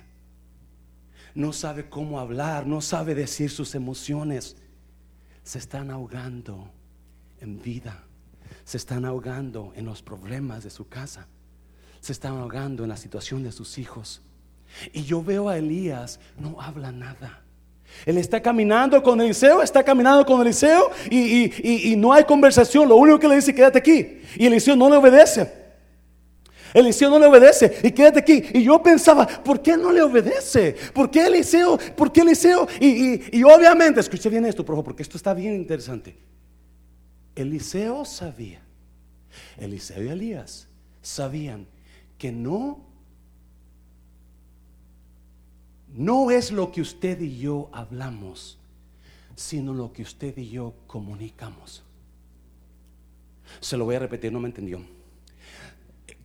No 1.34 1.52
sabe 1.52 1.88
cómo 1.88 2.18
hablar, 2.18 2.66
no 2.66 2.80
sabe 2.80 3.14
decir 3.14 3.50
sus 3.50 3.74
emociones. 3.74 4.56
Se 5.42 5.58
están 5.58 5.90
ahogando 5.90 6.70
en 7.40 7.62
vida. 7.62 8.04
Se 8.64 8.76
están 8.76 9.04
ahogando 9.04 9.72
en 9.76 9.84
los 9.84 10.02
problemas 10.02 10.64
de 10.64 10.70
su 10.70 10.88
casa 10.88 11.28
se 12.00 12.12
están 12.12 12.36
ahogando 12.38 12.82
en 12.82 12.88
la 12.88 12.96
situación 12.96 13.42
de 13.42 13.52
sus 13.52 13.78
hijos. 13.78 14.22
Y 14.92 15.02
yo 15.02 15.22
veo 15.22 15.48
a 15.48 15.58
Elías, 15.58 16.20
no 16.38 16.60
habla 16.60 16.92
nada. 16.92 17.42
Él 18.06 18.18
está 18.18 18.40
caminando 18.40 19.02
con 19.02 19.20
Eliseo, 19.20 19.62
está 19.62 19.82
caminando 19.82 20.24
con 20.24 20.40
Eliseo 20.40 20.90
y, 21.10 21.90
y, 21.92 21.96
no 21.96 22.12
hay 22.12 22.24
conversación. 22.24 22.88
Lo 22.88 22.96
único 22.96 23.18
que 23.18 23.28
le 23.28 23.36
dice, 23.36 23.54
quédate 23.54 23.78
aquí. 23.78 24.20
Y 24.36 24.46
Eliseo 24.46 24.76
no 24.76 24.88
le 24.88 24.96
obedece. 24.96 25.60
Eliseo 26.72 27.10
no 27.10 27.18
le 27.18 27.26
obedece 27.26 27.78
y 27.82 27.90
quédate 27.90 28.20
aquí. 28.20 28.44
Y 28.54 28.62
yo 28.62 28.80
pensaba, 28.80 29.26
¿por 29.26 29.60
qué 29.60 29.76
no 29.76 29.90
le 29.90 30.02
obedece? 30.02 30.76
¿Por 30.94 31.10
qué 31.10 31.26
Eliseo? 31.26 31.78
¿Por 31.96 32.12
qué 32.12 32.20
Eliseo? 32.20 32.68
Y, 32.78 33.38
y 33.38 33.42
obviamente, 33.42 34.00
escuche 34.00 34.28
bien 34.28 34.46
esto, 34.46 34.64
por 34.64 34.74
favor, 34.74 34.84
porque 34.84 35.02
esto 35.02 35.16
está 35.16 35.34
bien 35.34 35.54
interesante. 35.56 36.16
Eliseo 37.34 38.04
sabía, 38.04 38.60
Eliseo 39.58 40.02
y 40.02 40.08
Elías 40.08 40.68
sabían 41.02 41.66
que 42.20 42.30
no, 42.30 42.78
no 45.88 46.30
es 46.30 46.52
lo 46.52 46.70
que 46.70 46.82
usted 46.82 47.18
y 47.18 47.38
yo 47.38 47.70
hablamos, 47.72 48.58
sino 49.34 49.72
lo 49.72 49.90
que 49.90 50.02
usted 50.02 50.36
y 50.36 50.50
yo 50.50 50.74
comunicamos. 50.86 51.82
Se 53.58 53.74
lo 53.74 53.86
voy 53.86 53.94
a 53.94 54.00
repetir, 54.00 54.30
no 54.30 54.38
me 54.38 54.48
entendió. 54.48 54.82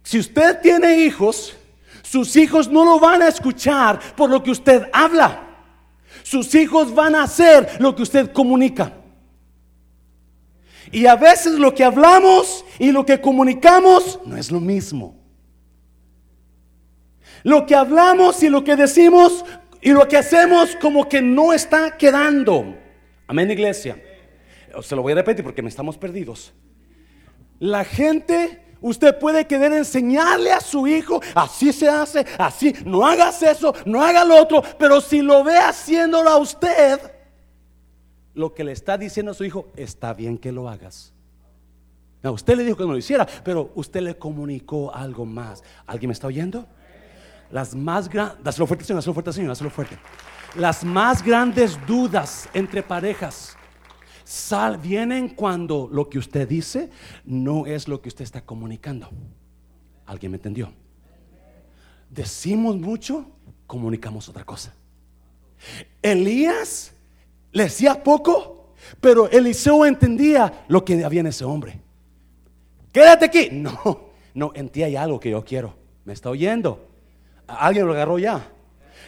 Si 0.04 0.20
usted 0.20 0.60
tiene 0.60 0.98
hijos, 1.06 1.56
sus 2.04 2.36
hijos 2.36 2.70
no 2.70 2.84
lo 2.84 3.00
van 3.00 3.22
a 3.22 3.30
escuchar 3.30 4.16
por 4.18 4.30
lo 4.30 4.44
que 4.44 4.52
usted 4.52 4.90
habla. 4.92 5.48
Sus 6.24 6.54
hijos 6.56 6.94
van 6.94 7.16
a 7.16 7.24
hacer 7.24 7.78
lo 7.80 7.96
que 7.96 8.04
usted 8.04 8.34
comunica. 8.34 8.94
Y 10.92 11.06
a 11.06 11.16
veces 11.16 11.54
lo 11.58 11.74
que 11.74 11.86
hablamos 11.86 12.66
y 12.80 12.92
lo 12.92 13.06
que 13.06 13.22
comunicamos 13.22 14.20
no 14.26 14.36
es 14.36 14.52
lo 14.52 14.60
mismo. 14.60 15.25
Lo 17.46 17.68
que 17.68 17.76
hablamos 17.76 18.42
y 18.42 18.50
lo 18.50 18.64
que 18.64 18.76
decimos 18.76 19.46
y 19.80 19.92
lo 19.92 20.08
que 20.08 20.18
hacemos 20.18 20.76
como 20.82 21.08
que 21.08 21.22
no 21.22 21.54
está 21.54 21.96
quedando. 21.96 22.76
Amén, 23.28 23.52
iglesia. 23.52 24.02
Se 24.82 24.96
lo 24.96 25.04
voy 25.04 25.12
a 25.12 25.18
repetir 25.18 25.46
porque 25.46 25.62
me 25.62 25.70
estamos 25.70 25.96
perdidos. 25.96 26.52
La 27.60 27.84
gente, 27.84 28.64
usted 28.82 29.20
puede 29.20 29.46
querer 29.46 29.74
enseñarle 29.74 30.52
a 30.52 30.60
su 30.60 30.88
hijo, 30.88 31.22
así 31.36 31.72
se 31.72 31.88
hace, 31.88 32.26
así, 32.40 32.74
no 32.84 33.06
hagas 33.06 33.44
eso, 33.44 33.76
no 33.86 34.02
haga 34.02 34.26
lo 34.26 34.42
otro, 34.42 34.64
pero 34.80 35.00
si 35.00 35.22
lo 35.22 35.44
ve 35.44 35.60
haciéndolo 35.60 36.32
a 36.32 36.38
usted, 36.38 37.00
lo 38.34 38.56
que 38.56 38.64
le 38.64 38.72
está 38.72 38.98
diciendo 38.98 39.34
a 39.34 39.36
su 39.36 39.44
hijo, 39.44 39.72
está 39.76 40.16
bien 40.16 40.40
que 40.40 40.52
lo 40.52 40.68
hagas. 40.68 41.14
No, 42.24 42.32
usted 42.32 42.58
le 42.58 42.64
dijo 42.64 42.78
que 42.78 42.86
no 42.86 42.94
lo 42.94 42.98
hiciera, 42.98 43.28
pero 43.44 43.72
usted 43.76 44.02
le 44.02 44.18
comunicó 44.18 44.92
algo 44.92 45.28
más. 45.28 45.64
¿Alguien 45.86 46.10
me 46.10 46.14
está 46.14 46.26
oyendo? 46.26 46.68
Las 47.52 47.76
más 47.76 48.10
grandes, 48.10 48.56
fuerte, 48.56 48.86
fuerte, 48.86 49.70
fuerte. 49.70 49.98
Las 50.56 50.84
más 50.84 51.24
grandes 51.24 51.78
dudas 51.86 52.50
entre 52.54 52.82
parejas 52.82 53.56
sal, 54.26 54.78
vienen 54.78 55.30
cuando 55.30 55.88
lo 55.90 56.10
que 56.10 56.18
usted 56.18 56.48
dice 56.48 56.90
no 57.24 57.66
es 57.66 57.88
lo 57.88 58.02
que 58.02 58.10
usted 58.10 58.24
está 58.24 58.42
comunicando. 58.42 59.10
¿Alguien 60.06 60.32
me 60.32 60.38
entendió? 60.38 60.74
Decimos 62.10 62.76
mucho, 62.78 63.26
comunicamos 63.68 64.28
otra 64.28 64.44
cosa. 64.44 64.74
Elías 66.02 66.94
le 67.52 67.64
decía 67.64 68.04
poco, 68.04 68.74
pero 69.00 69.30
Eliseo 69.30 69.86
entendía 69.86 70.66
lo 70.68 70.84
que 70.84 71.04
había 71.06 71.22
en 71.22 71.28
ese 71.28 71.46
hombre. 71.46 71.80
Quédate 72.92 73.26
aquí. 73.26 73.50
No, 73.52 74.10
no, 74.34 74.52
en 74.56 74.70
ti 74.70 74.84
hay 74.84 74.96
algo 74.96 75.20
que 75.20 75.30
yo 75.32 75.44
quiero. 75.44 75.76
¿Me 76.04 76.14
está 76.14 76.30
oyendo? 76.30 76.88
Alguien 77.48 77.86
lo 77.86 77.94
agarró 77.94 78.20
ya. 78.20 78.48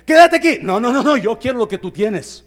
Quédate 0.06 0.38
aquí. 0.38 0.60
No, 0.62 0.80
no, 0.80 0.92
no, 0.92 1.04
no, 1.04 1.18
yo 1.18 1.38
quiero 1.38 1.58
lo 1.58 1.68
que 1.68 1.78
tú 1.78 1.92
tienes. 1.92 2.46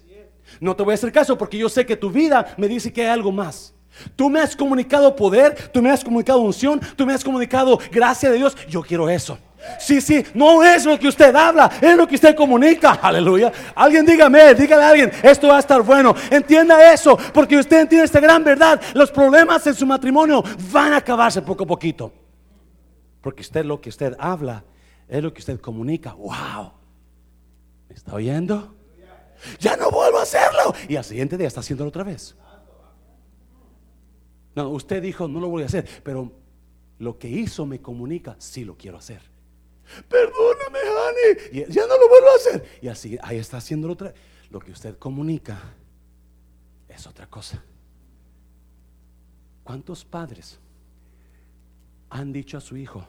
No 0.60 0.74
te 0.74 0.82
voy 0.82 0.92
a 0.92 0.94
hacer 0.94 1.12
caso 1.12 1.38
porque 1.38 1.58
yo 1.58 1.68
sé 1.68 1.86
que 1.86 1.96
tu 1.96 2.10
vida 2.10 2.54
me 2.56 2.68
dice 2.68 2.92
que 2.92 3.02
hay 3.02 3.08
algo 3.08 3.32
más. 3.32 3.74
Tú 4.16 4.30
me 4.30 4.40
has 4.40 4.56
comunicado 4.56 5.14
poder, 5.14 5.70
tú 5.72 5.82
me 5.82 5.90
has 5.90 6.02
comunicado 6.02 6.38
unción, 6.38 6.80
tú 6.96 7.04
me 7.04 7.12
has 7.12 7.24
comunicado 7.24 7.78
gracia 7.90 8.30
de 8.30 8.38
Dios. 8.38 8.56
Yo 8.68 8.82
quiero 8.82 9.08
eso. 9.08 9.38
Sí, 9.78 10.00
sí, 10.00 10.24
no 10.32 10.62
es 10.62 10.86
lo 10.86 10.98
que 10.98 11.08
usted 11.08 11.34
habla, 11.34 11.70
es 11.80 11.96
lo 11.96 12.06
que 12.06 12.14
usted 12.14 12.34
comunica. 12.34 12.92
Aleluya. 12.92 13.52
Alguien 13.74 14.06
dígame, 14.06 14.54
dígale 14.54 14.82
a 14.82 14.88
alguien, 14.88 15.12
esto 15.22 15.48
va 15.48 15.56
a 15.56 15.60
estar 15.60 15.82
bueno. 15.82 16.14
Entienda 16.30 16.92
eso, 16.92 17.16
porque 17.32 17.58
usted 17.58 17.80
entiende 17.80 18.06
esta 18.06 18.20
gran 18.20 18.42
verdad. 18.42 18.80
Los 18.94 19.10
problemas 19.10 19.66
en 19.66 19.74
su 19.74 19.86
matrimonio 19.86 20.42
van 20.72 20.94
a 20.94 20.98
acabarse 20.98 21.42
poco 21.42 21.64
a 21.64 21.66
poquito. 21.66 22.12
Porque 23.20 23.42
usted 23.42 23.64
lo 23.64 23.80
que 23.80 23.90
usted 23.90 24.16
habla 24.18 24.64
es 25.10 25.22
lo 25.22 25.34
que 25.34 25.40
usted 25.40 25.60
comunica. 25.60 26.14
Wow. 26.14 26.72
¿Me 27.88 27.96
está 27.96 28.14
oyendo? 28.14 28.74
Ya 29.58 29.76
no 29.76 29.90
vuelvo 29.90 30.18
a 30.18 30.22
hacerlo. 30.22 30.72
Y 30.88 30.94
al 30.96 31.04
siguiente 31.04 31.36
día 31.36 31.48
está 31.48 31.60
haciéndolo 31.60 31.88
otra 31.88 32.04
vez. 32.04 32.36
No, 34.54 34.68
usted 34.70 35.02
dijo, 35.02 35.26
no 35.26 35.40
lo 35.40 35.48
voy 35.48 35.64
a 35.64 35.66
hacer, 35.66 35.88
pero 36.04 36.32
lo 36.98 37.18
que 37.18 37.28
hizo 37.28 37.66
me 37.66 37.80
comunica, 37.80 38.36
sí 38.38 38.64
lo 38.64 38.76
quiero 38.76 38.98
hacer. 38.98 39.20
Perdóname, 40.08 40.78
honey. 40.78 41.66
Ya 41.68 41.86
no 41.86 41.98
lo 41.98 42.08
vuelvo 42.08 42.28
a 42.28 42.36
hacer. 42.36 42.78
Y 42.80 42.88
así, 42.88 43.18
ahí 43.22 43.38
está 43.38 43.56
haciéndolo 43.56 43.94
otra 43.94 44.12
vez. 44.12 44.20
Lo 44.50 44.60
que 44.60 44.70
usted 44.70 44.96
comunica 44.96 45.60
es 46.88 47.06
otra 47.06 47.26
cosa. 47.26 47.64
¿Cuántos 49.64 50.04
padres 50.04 50.60
han 52.10 52.32
dicho 52.32 52.58
a 52.58 52.60
su 52.60 52.76
hijo, 52.76 53.04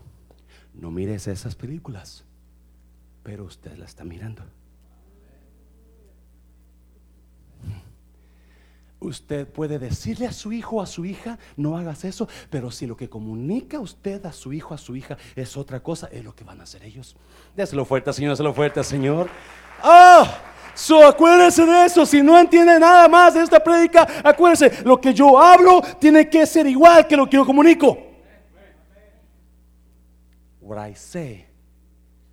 no 0.73 0.91
mires 0.91 1.27
esas 1.27 1.55
películas, 1.55 2.23
pero 3.23 3.45
usted 3.45 3.77
la 3.77 3.85
está 3.85 4.03
mirando? 4.03 4.43
Usted 8.99 9.47
puede 9.47 9.79
decirle 9.79 10.27
a 10.27 10.31
su 10.31 10.51
hijo 10.51 10.75
o 10.75 10.81
a 10.81 10.85
su 10.85 11.05
hija, 11.05 11.39
no 11.57 11.75
hagas 11.75 12.05
eso, 12.05 12.27
pero 12.51 12.69
si 12.69 12.85
lo 12.85 12.95
que 12.95 13.09
comunica 13.09 13.79
usted 13.79 14.23
a 14.27 14.31
su 14.31 14.53
hijo 14.53 14.69
o 14.71 14.73
a 14.75 14.77
su 14.77 14.95
hija 14.95 15.17
es 15.35 15.57
otra 15.57 15.81
cosa, 15.81 16.07
es 16.11 16.23
lo 16.23 16.35
que 16.35 16.43
van 16.43 16.59
a 16.59 16.63
hacer 16.63 16.83
ellos. 16.83 17.17
Déselo 17.55 17.83
fuerte, 17.83 18.13
Señor, 18.13 18.33
déselo 18.33 18.53
fuerte, 18.53 18.83
Señor. 18.83 19.27
¡Ah! 19.81 20.51
So, 20.75 21.05
acuérdese 21.05 21.65
de 21.65 21.85
eso. 21.85 22.05
Si 22.05 22.21
no 22.21 22.37
entiende 22.37 22.79
nada 22.79 23.07
más 23.07 23.33
de 23.33 23.41
esta 23.41 23.59
prédica, 23.61 24.07
acuérdese, 24.23 24.83
lo 24.85 25.01
que 25.01 25.13
yo 25.13 25.39
hablo 25.39 25.81
tiene 25.99 26.29
que 26.29 26.45
ser 26.45 26.67
igual 26.67 27.07
que 27.07 27.17
lo 27.17 27.27
que 27.27 27.37
yo 27.37 27.45
comunico. 27.45 28.10
What 30.71 30.79
I 30.79 30.93
say 30.93 31.45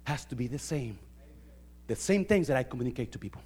has 0.05 0.25
to 0.27 0.37
be 0.37 0.47
the 0.47 0.61
same. 0.61 0.97
The 1.89 1.97
same 1.97 2.25
things 2.25 2.47
that 2.47 2.57
I 2.57 2.63
communicate 2.63 3.11
to 3.11 3.19
people. 3.19 3.43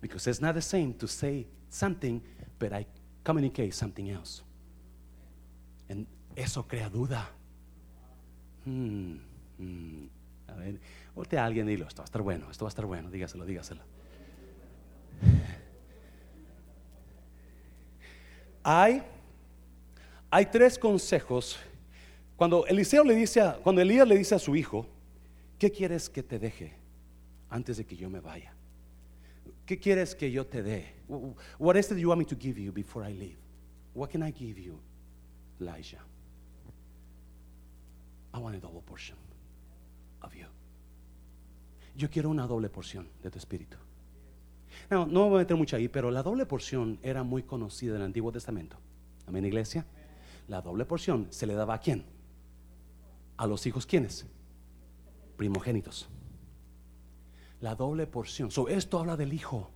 Because 0.00 0.26
it's 0.26 0.40
not 0.40 0.56
the 0.56 0.60
same 0.60 0.92
to 0.94 1.06
say 1.06 1.46
something, 1.68 2.20
but 2.58 2.72
I 2.72 2.84
communicate 3.22 3.72
something 3.72 4.10
else. 4.10 4.42
And 5.88 6.04
eso 6.36 6.64
crea 6.64 6.90
duda. 6.90 7.28
Hmm, 8.64 9.18
hmm. 9.56 10.06
A 10.48 10.54
ver, 10.54 10.80
volte 11.14 11.38
a 11.38 11.44
alguien 11.44 11.68
y 11.68 11.76
dilo, 11.76 11.86
esto 11.86 12.02
va 12.02 12.06
a 12.06 12.10
estar 12.10 12.22
bueno, 12.22 12.50
esto 12.50 12.64
va 12.64 12.70
a 12.70 12.74
estar 12.74 12.86
bueno, 12.86 13.08
dígaselo, 13.08 13.46
dígaselo. 13.46 13.82
Hay, 18.64 19.00
hay 20.28 20.46
tres 20.46 20.76
consejos. 20.76 21.56
Cuando 22.36 22.66
Eliseo 22.66 23.04
le 23.04 23.14
dice 23.14 23.40
a, 23.40 23.54
cuando 23.54 23.80
Elías 23.80 24.08
le 24.08 24.16
dice 24.16 24.34
a 24.34 24.38
su 24.38 24.56
hijo, 24.56 24.86
¿qué 25.58 25.70
quieres 25.70 26.10
que 26.10 26.22
te 26.22 26.38
deje 26.38 26.74
antes 27.48 27.76
de 27.76 27.84
que 27.84 27.96
yo 27.96 28.10
me 28.10 28.20
vaya? 28.20 28.54
¿Qué 29.66 29.78
quieres 29.78 30.14
que 30.14 30.30
yo 30.30 30.46
te 30.46 30.62
dé? 30.62 30.94
What 31.58 31.76
is 31.76 31.90
it 31.90 31.98
you 31.98 32.08
want 32.08 32.18
me 32.18 32.24
to 32.26 32.36
give 32.38 32.60
you 32.60 32.72
before 32.72 33.08
I 33.08 33.14
leave? 33.14 33.38
What 33.94 34.10
can 34.10 34.22
I 34.22 34.32
give 34.32 34.60
you, 34.60 34.80
Elijah? 35.60 36.00
I 38.34 38.38
want 38.38 38.56
a 38.56 38.58
double 38.58 38.82
portion 38.82 39.16
of 40.22 40.34
you. 40.34 40.46
Yo 41.96 42.10
quiero 42.10 42.28
una 42.28 42.46
doble 42.48 42.68
porción 42.68 43.08
de 43.22 43.30
tu 43.30 43.38
espíritu. 43.38 43.76
No, 44.90 45.06
no 45.06 45.24
me 45.24 45.28
voy 45.30 45.36
a 45.36 45.42
meter 45.42 45.56
mucho 45.56 45.76
ahí, 45.76 45.88
pero 45.88 46.10
la 46.10 46.24
doble 46.24 46.44
porción 46.44 46.98
era 47.02 47.22
muy 47.22 47.44
conocida 47.44 47.92
en 47.92 48.00
el 48.00 48.06
Antiguo 48.06 48.32
Testamento. 48.32 48.76
Amén, 49.26 49.44
iglesia. 49.44 49.86
La 50.48 50.60
doble 50.60 50.84
porción 50.84 51.28
se 51.30 51.46
le 51.46 51.54
daba 51.54 51.74
a 51.74 51.78
quién? 51.78 52.04
A 53.36 53.46
los 53.46 53.66
hijos, 53.66 53.86
¿quiénes? 53.86 54.26
Primogénitos. 55.36 56.08
La 57.60 57.74
doble 57.74 58.06
porción. 58.06 58.50
So, 58.50 58.68
esto 58.68 58.98
habla 58.98 59.16
del 59.16 59.32
hijo. 59.32 59.70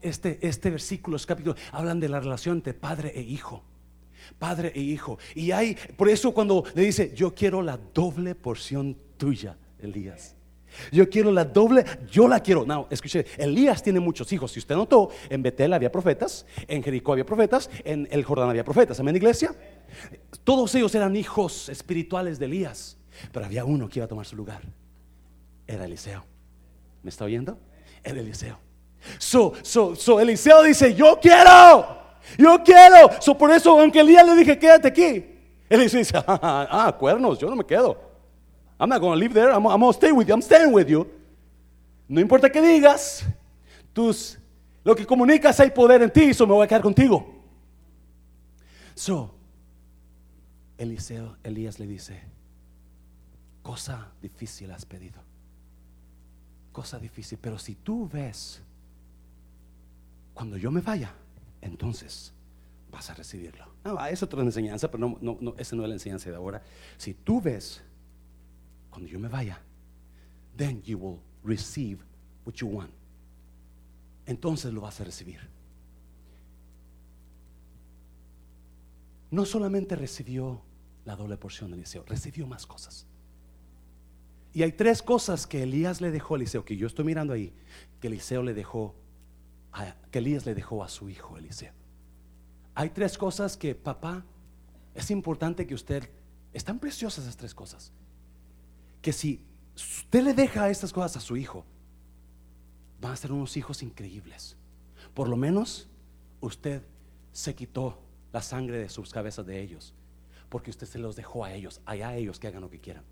Este, 0.00 0.38
este 0.46 0.70
versículo, 0.70 1.16
este 1.16 1.28
capítulo, 1.28 1.56
hablan 1.72 2.00
de 2.00 2.08
la 2.08 2.20
relación 2.20 2.56
entre 2.56 2.74
padre 2.74 3.12
e 3.14 3.22
hijo. 3.22 3.64
Padre 4.38 4.72
e 4.74 4.80
hijo. 4.80 5.18
Y 5.34 5.50
hay, 5.50 5.76
por 5.96 6.08
eso 6.08 6.32
cuando 6.32 6.64
le 6.74 6.82
dice, 6.82 7.12
yo 7.14 7.34
quiero 7.34 7.62
la 7.62 7.76
doble 7.76 8.34
porción 8.34 8.96
tuya, 9.16 9.56
Elías. 9.80 10.36
Yo 10.90 11.08
quiero 11.08 11.30
la 11.30 11.44
doble, 11.44 11.84
yo 12.10 12.28
la 12.28 12.40
quiero. 12.40 12.64
No, 12.64 12.86
escuche, 12.90 13.26
Elías 13.36 13.82
tiene 13.82 14.00
muchos 14.00 14.32
hijos. 14.32 14.52
Si 14.52 14.58
usted 14.58 14.74
notó, 14.74 15.10
en 15.28 15.42
Betel 15.42 15.72
había 15.72 15.92
profetas, 15.92 16.46
en 16.66 16.82
Jericó 16.82 17.12
había 17.12 17.26
profetas, 17.26 17.70
en 17.84 18.08
el 18.10 18.24
Jordán 18.24 18.48
había 18.48 18.64
profetas. 18.64 18.98
Amén, 19.00 19.16
iglesia. 19.16 19.54
Todos 20.44 20.74
ellos 20.74 20.94
eran 20.94 21.14
hijos 21.16 21.68
espirituales 21.68 22.38
de 22.38 22.46
Elías, 22.46 22.96
pero 23.32 23.46
había 23.46 23.64
uno 23.64 23.88
que 23.88 23.98
iba 23.98 24.06
a 24.06 24.08
tomar 24.08 24.26
su 24.26 24.36
lugar. 24.36 24.62
Era 25.66 25.84
Eliseo. 25.84 26.24
¿Me 27.02 27.10
está 27.10 27.24
oyendo? 27.24 27.58
Era 28.02 28.20
Eliseo. 28.20 28.58
So, 29.18 29.54
so, 29.62 29.94
so 29.94 30.20
Eliseo 30.20 30.62
dice, 30.62 30.94
yo 30.94 31.18
quiero, 31.20 31.98
yo 32.38 32.62
quiero. 32.64 33.10
So, 33.20 33.36
por 33.36 33.50
eso, 33.50 33.78
aunque 33.78 34.00
Elías 34.00 34.26
le 34.26 34.34
dije, 34.36 34.58
quédate 34.58 34.88
aquí. 34.88 35.24
Eliseo 35.68 35.98
dice, 35.98 36.14
ah, 36.26 36.94
cuernos, 36.98 37.38
yo 37.38 37.48
no 37.48 37.56
me 37.56 37.64
quedo. 37.64 37.96
I'm 38.78 38.88
not 38.88 39.00
going 39.00 39.12
to 39.12 39.18
live 39.18 39.32
there. 39.32 39.52
I'm, 39.52 39.64
I'm 39.66 39.80
going 39.80 39.92
to 39.92 39.96
stay 39.96 40.10
with 40.10 40.26
you. 40.26 40.34
I'm 40.34 40.42
staying 40.42 40.72
with 40.72 40.88
you. 40.88 41.06
No 42.08 42.20
importa 42.20 42.50
qué 42.50 42.60
digas, 42.60 43.24
tus, 43.92 44.38
lo 44.84 44.94
que 44.94 45.06
comunicas 45.06 45.58
hay 45.60 45.70
poder 45.70 46.02
en 46.02 46.10
ti, 46.10 46.24
eso 46.24 46.46
me 46.46 46.52
voy 46.52 46.64
a 46.64 46.68
quedar 46.68 46.82
contigo. 46.82 47.24
So, 48.94 49.32
Eliseo, 50.82 51.36
Elías 51.44 51.78
le 51.78 51.86
dice, 51.86 52.20
cosa 53.62 54.12
difícil 54.20 54.70
has 54.72 54.84
pedido. 54.84 55.20
Cosa 56.72 56.98
difícil, 56.98 57.38
pero 57.40 57.58
si 57.58 57.76
tú 57.76 58.08
ves, 58.08 58.60
cuando 60.34 60.56
yo 60.56 60.70
me 60.70 60.80
vaya, 60.80 61.14
entonces 61.60 62.32
vas 62.90 63.10
a 63.10 63.14
recibirlo. 63.14 63.66
No, 63.84 64.04
es 64.06 64.22
otra 64.22 64.42
enseñanza, 64.42 64.90
pero 64.90 65.08
no, 65.08 65.18
no, 65.20 65.38
no, 65.40 65.54
esa 65.56 65.76
no 65.76 65.82
es 65.84 65.88
la 65.88 65.94
enseñanza 65.94 66.30
de 66.30 66.36
ahora. 66.36 66.62
Si 66.96 67.14
tú 67.14 67.40
ves 67.40 67.82
cuando 68.90 69.08
yo 69.08 69.20
me 69.20 69.28
vaya, 69.28 69.60
then 70.56 70.82
you 70.82 70.98
will 70.98 71.20
receive 71.44 72.00
what 72.44 72.54
you 72.54 72.66
want. 72.66 72.90
Entonces 74.26 74.72
lo 74.72 74.80
vas 74.80 75.00
a 75.00 75.04
recibir. 75.04 75.40
No 79.30 79.44
solamente 79.44 79.94
recibió 79.96 80.60
la 81.04 81.16
doble 81.16 81.36
porción 81.36 81.70
de 81.70 81.76
Eliseo, 81.76 82.04
recibió 82.06 82.46
más 82.46 82.66
cosas. 82.66 83.06
Y 84.52 84.62
hay 84.62 84.72
tres 84.72 85.02
cosas 85.02 85.46
que 85.46 85.62
Elías 85.62 86.00
le 86.00 86.10
dejó 86.10 86.34
a 86.34 86.36
Eliseo, 86.36 86.64
que 86.64 86.76
yo 86.76 86.86
estoy 86.86 87.04
mirando 87.04 87.32
ahí, 87.32 87.54
que 88.00 88.08
Eliseo 88.08 88.42
le 88.42 88.54
dejó, 88.54 88.94
a, 89.72 89.94
que 90.10 90.18
Elías 90.18 90.44
le 90.44 90.54
dejó 90.54 90.84
a 90.84 90.88
su 90.88 91.08
hijo 91.08 91.38
Eliseo. 91.38 91.72
Hay 92.74 92.90
tres 92.90 93.16
cosas 93.16 93.56
que, 93.56 93.74
papá, 93.74 94.24
es 94.94 95.10
importante 95.10 95.66
que 95.66 95.74
usted, 95.74 96.08
están 96.52 96.78
preciosas 96.78 97.24
esas 97.24 97.36
tres 97.36 97.54
cosas 97.54 97.92
que 99.02 99.12
si 99.12 99.44
usted 99.74 100.22
le 100.22 100.32
deja 100.32 100.70
estas 100.70 100.92
cosas 100.92 101.16
a 101.16 101.20
su 101.20 101.36
hijo, 101.36 101.66
van 103.00 103.12
a 103.12 103.16
ser 103.16 103.32
unos 103.32 103.56
hijos 103.56 103.82
increíbles. 103.82 104.56
Por 105.12 105.28
lo 105.28 105.36
menos 105.36 105.88
usted 106.40 106.82
se 107.32 107.54
quitó 107.54 107.98
la 108.32 108.40
sangre 108.40 108.78
de 108.78 108.88
sus 108.88 109.12
cabezas 109.12 109.44
de 109.44 109.60
ellos, 109.60 109.92
porque 110.52 110.70
usted 110.70 110.86
se 110.86 110.98
los 110.98 111.16
dejó 111.16 111.46
a 111.46 111.54
ellos, 111.54 111.80
allá 111.86 112.10
a 112.10 112.16
ellos 112.16 112.38
que 112.38 112.46
hagan 112.46 112.60
lo 112.60 112.68
que 112.68 112.78
quieran. 112.78 113.02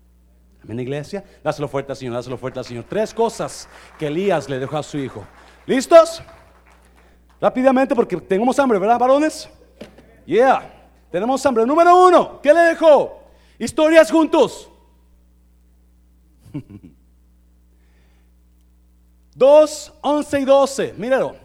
Amén, 0.63 0.79
iglesia. 0.79 1.25
Dáselo 1.43 1.67
fuerte 1.67 1.91
al 1.91 1.97
Señor, 1.97 2.13
dáselo 2.13 2.37
fuerte 2.37 2.59
al 2.59 2.65
Señor. 2.65 2.85
Tres 2.87 3.15
cosas 3.15 3.67
que 3.97 4.05
Elías 4.05 4.47
le 4.47 4.59
dejó 4.59 4.77
a 4.77 4.83
su 4.83 4.99
hijo. 4.99 5.25
¿Listos? 5.65 6.21
Rápidamente, 7.41 7.95
porque 7.95 8.15
tenemos 8.17 8.59
hambre, 8.59 8.77
¿verdad, 8.77 8.99
varones? 8.99 9.49
Yeah, 10.23 10.71
tenemos 11.09 11.43
hambre. 11.43 11.65
Número 11.65 12.05
uno, 12.05 12.39
¿qué 12.43 12.53
le 12.53 12.59
dejó? 12.59 13.23
Historias 13.57 14.11
juntos. 14.11 14.69
2, 19.33 19.93
11 19.99 20.39
y 20.39 20.45
12, 20.45 20.93
míralo. 20.95 21.35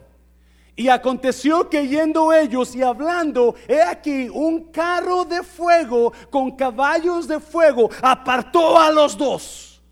Y 0.77 0.89
aconteció 0.89 1.71
que 1.71 1.89
yendo 1.89 2.33
ellos 2.33 2.77
y 2.77 2.83
hablando, 2.83 3.55
he 3.67 3.81
aquí 3.81 4.29
un 4.29 4.71
carro 4.71 5.25
de 5.25 5.43
fuego 5.43 6.12
con 6.31 6.51
caballos 6.53 7.27
de 7.27 7.41
fuego 7.41 7.89
apartó 8.03 8.79
a 8.79 8.91
los 8.91 9.17
dos. 9.17 9.83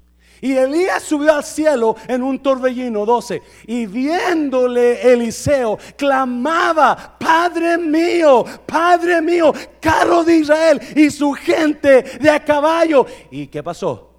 Y 0.43 0.53
Elías 0.53 1.03
subió 1.03 1.33
al 1.33 1.43
cielo 1.43 1.97
en 2.07 2.23
un 2.23 2.39
torbellino 2.39 3.07
12. 3.07 3.43
Y 3.67 3.87
viéndole 3.87 5.01
Eliseo, 5.11 5.79
clamaba, 5.97 7.17
Padre 7.19 7.79
mío, 7.79 8.45
Padre 8.67 9.23
mío, 9.23 9.55
carro 9.81 10.23
de 10.23 10.37
Israel 10.37 10.81
y 10.95 11.11
su 11.11 11.33
gente 11.33 12.03
de 12.03 12.29
a 12.29 12.45
caballo. 12.45 13.07
¿Y 13.31 13.47
qué 13.47 13.63
pasó? 13.63 14.15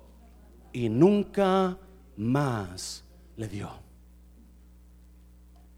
y 0.76 0.90
nunca 0.90 1.78
más 2.18 3.06
le 3.38 3.48
dio. 3.48 3.85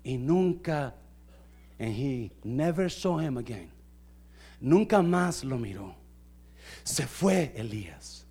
Y 0.07 0.17
nunca, 0.17 0.93
and 1.77 1.93
he 1.93 2.31
never 2.43 2.89
saw 2.89 3.19
him 3.19 3.37
again. 3.37 3.69
Nunca 4.61 5.01
más 5.01 5.43
lo 5.43 5.57
miró. 5.57 5.95
Se 6.83 7.05
fue 7.05 7.51
Elías. 7.55 8.23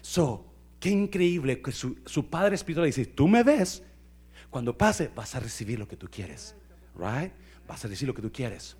So, 0.00 0.48
Qué 0.80 0.90
increíble 0.90 1.60
que 1.60 1.72
su, 1.72 1.96
su 2.06 2.28
padre 2.28 2.54
espiritual 2.54 2.86
dice, 2.86 3.04
tú 3.04 3.26
me 3.26 3.42
ves, 3.42 3.82
cuando 4.48 4.76
pase 4.76 5.10
vas 5.14 5.34
a 5.34 5.40
recibir 5.40 5.78
lo 5.78 5.88
que 5.88 5.96
tú 5.96 6.08
quieres. 6.08 6.54
Right? 6.94 7.32
Vas 7.66 7.84
a 7.84 7.88
recibir 7.88 8.08
lo 8.08 8.14
que 8.14 8.22
tú 8.22 8.32
quieres. 8.32 8.76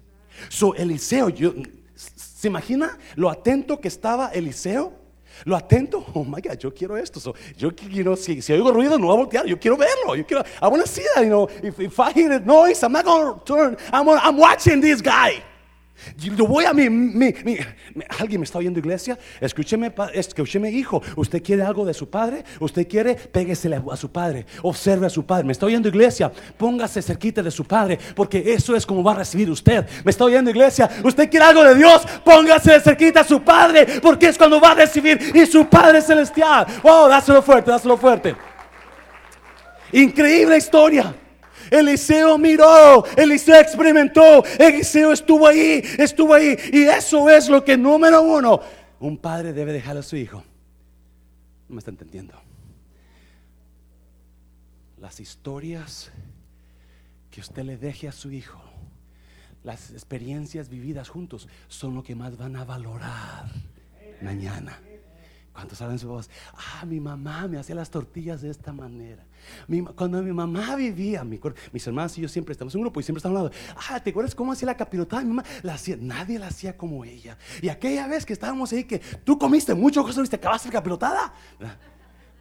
So 0.49 0.75
Eliseo, 0.75 1.29
yo, 1.29 1.55
¿se 1.95 2.49
imagina 2.49 2.99
lo 3.17 3.29
atento 3.31 3.81
que 3.81 3.89
estaba 3.89 4.29
Eliseo? 4.29 4.98
Lo 5.45 5.57
atento, 5.57 6.05
oh 6.15 6.25
my 6.25 6.41
God, 6.41 6.59
yo 6.61 6.71
quiero 6.71 6.97
esto. 6.97 7.21
So, 7.21 7.35
yo 7.57 7.71
quiero, 7.71 8.17
si, 8.17 8.41
si 8.41 8.53
oigo 8.53 8.73
ruido, 8.73 8.99
no 8.99 9.07
voy 9.07 9.15
a 9.15 9.19
voltear. 9.19 9.47
Yo 9.47 9.59
quiero 9.59 9.77
verlo. 9.77 10.17
Yo 10.17 10.25
quiero, 10.25 10.45
I 10.61 10.69
want 10.69 10.83
to 10.83 10.89
see 10.89 11.05
that. 11.15 11.23
You 11.23 11.31
know, 11.31 11.49
if, 11.63 11.79
if 11.79 11.99
I 12.01 12.13
hear 12.13 12.41
noise, 12.41 12.83
I'm 12.83 12.93
not 12.93 13.05
going 13.05 13.39
to 13.39 13.45
turn. 13.45 13.77
I'm, 13.93 14.09
I'm 14.09 14.37
watching 14.37 14.81
this 14.81 15.01
guy. 15.01 15.43
Yo 16.17 16.47
voy 16.47 16.65
a 16.65 16.73
mi, 16.73 16.89
mi, 16.89 17.35
mi, 17.45 17.59
alguien 18.19 18.41
me 18.41 18.45
está 18.45 18.59
oyendo 18.59 18.79
iglesia, 18.79 19.19
escúcheme, 19.41 19.93
escúcheme 20.15 20.71
hijo, 20.71 21.03
usted 21.17 21.43
quiere 21.43 21.63
algo 21.63 21.85
de 21.85 21.93
su 21.93 22.09
padre, 22.09 22.45
usted 22.61 22.87
quiere, 22.87 23.15
péguesele 23.15 23.81
a 23.91 23.97
su 23.97 24.11
padre, 24.11 24.47
observe 24.63 25.07
a 25.07 25.11
su 25.11 25.25
padre, 25.27 25.45
me 25.45 25.53
está 25.53 25.67
oyendo 25.67 25.89
iglesia, 25.89 26.31
póngase 26.57 27.03
cerquita 27.03 27.43
de 27.43 27.51
su 27.51 27.65
padre, 27.65 27.99
porque 28.15 28.53
eso 28.53 28.77
es 28.77 28.87
como 28.87 29.03
va 29.03 29.13
a 29.13 29.17
recibir 29.17 29.51
usted, 29.51 29.87
me 30.05 30.11
está 30.11 30.25
oyendo 30.25 30.51
iglesia, 30.51 30.89
usted 31.03 31.29
quiere 31.29 31.47
algo 31.47 31.65
de 31.65 31.75
Dios, 31.75 32.03
póngase 32.25 32.81
cerquita 32.81 33.21
a 33.21 33.25
su 33.25 33.43
padre, 33.43 34.01
porque 34.01 34.29
es 34.29 34.39
cuando 34.39 34.61
va 34.61 34.73
a 34.73 34.75
recibir. 34.75 35.19
Y 35.35 35.47
su 35.47 35.67
padre 35.67 36.01
celestial, 36.01 36.67
wow, 36.83 37.09
dáselo 37.09 37.43
fuerte, 37.43 37.71
dáselo 37.71 37.97
fuerte, 37.97 38.35
increíble 39.93 40.57
historia. 40.57 41.15
Eliseo 41.71 42.39
miró, 42.39 43.05
Eliseo 43.17 43.61
experimentó, 43.61 44.45
Eliseo 44.59 45.13
estuvo 45.13 45.47
ahí, 45.47 45.83
estuvo 45.99 46.35
ahí. 46.35 46.57
Y 46.73 46.85
eso 46.85 47.29
es 47.29 47.49
lo 47.49 47.65
que 47.65 47.77
número 47.77 48.23
uno, 48.23 48.61
un 49.01 49.17
padre 49.19 49.53
debe 49.53 49.73
dejar 49.73 49.97
a 49.97 50.03
su 50.03 50.17
hijo. 50.17 50.43
No 51.69 51.75
me 51.75 51.79
está 51.79 51.91
entendiendo. 51.91 52.35
Las 54.99 55.21
historias 55.21 56.11
que 57.31 57.41
usted 57.41 57.63
le 57.65 57.77
deje 57.77 58.09
a 58.09 58.13
su 58.13 58.33
hijo, 58.33 58.61
las 59.63 59.91
experiencias 59.91 60.69
vividas 60.69 61.09
juntos, 61.09 61.49
son 61.69 61.95
lo 61.95 62.03
que 62.03 62.15
más 62.15 62.37
van 62.37 62.57
a 62.57 62.65
valorar 62.65 63.47
mañana. 64.23 64.81
¿Cuántos 65.53 65.79
saben 65.79 65.99
su 65.99 66.09
voz? 66.09 66.31
Ah, 66.55 66.85
mi 66.87 67.01
mamá 67.01 67.49
me 67.49 67.59
hacía 67.59 67.75
las 67.75 67.91
tortillas 67.91 68.41
de 68.43 68.51
esta 68.51 68.73
manera. 68.73 69.25
Cuando 69.95 70.23
mi 70.23 70.33
mamá 70.33 70.77
vivía, 70.77 71.25
mis 71.25 71.87
hermanos 71.87 72.17
y 72.19 72.23
yo 72.23 72.29
siempre 72.29 72.53
estamos 72.53 72.75
en 72.75 72.81
un 72.81 72.85
grupo 72.85 73.01
y 73.01 73.03
siempre 73.03 73.19
estamos 73.19 73.39
hablando. 73.39 73.57
Ah, 73.89 74.01
¿te 74.01 74.11
acuerdas 74.11 74.35
cómo 74.35 74.53
hacía 74.53 74.67
la 74.67 74.77
capirotada? 74.77 75.23
Mi 75.23 75.29
mamá 75.29 75.45
la 75.63 75.75
hacía, 75.75 75.97
nadie 75.99 76.39
la 76.39 76.49
hacía 76.49 76.77
como 76.77 77.05
ella. 77.05 77.39
Y 77.63 77.69
aquella 77.69 78.07
vez 78.07 78.25
que 78.25 78.33
estábamos 78.33 78.73
ahí, 78.73 78.85
que 78.85 78.99
tú 78.99 79.39
comiste 79.39 79.75
mucho, 79.75 80.03
cosas 80.03 80.27
y 80.27 80.31
te 80.31 80.37
acabaste 80.37 80.69
la 80.69 80.73
capirotada. 80.73 81.33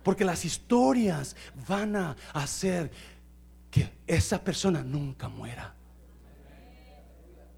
Porque 0.04 0.24
las 0.24 0.46
historias 0.46 1.36
van 1.68 1.96
a 1.96 2.16
hacer 2.34 2.92
que 3.70 3.92
esa 4.08 4.44
persona 4.44 4.84
nunca 4.84 5.28
muera. 5.28 5.76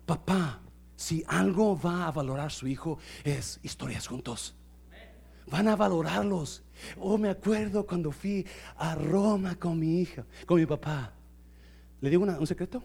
Papá, 0.06 0.60
si 0.96 1.24
algo 1.28 1.80
va 1.80 2.08
a 2.08 2.12
valorar 2.12 2.52
su 2.52 2.68
hijo, 2.68 2.98
es 3.24 3.60
historias 3.62 4.08
juntos 4.08 4.56
van 5.50 5.68
a 5.68 5.76
valorarlos. 5.76 6.64
Oh, 6.98 7.18
me 7.18 7.30
acuerdo 7.30 7.86
cuando 7.86 8.12
fui 8.12 8.46
a 8.78 8.96
Roma 8.96 9.56
con 9.56 9.80
mi 9.80 10.02
hija, 10.02 10.26
con 10.46 10.60
mi 10.60 10.66
papá. 10.66 11.14
¿Le 12.02 12.10
digo 12.10 12.24
un 12.24 12.48
secreto? 12.48 12.84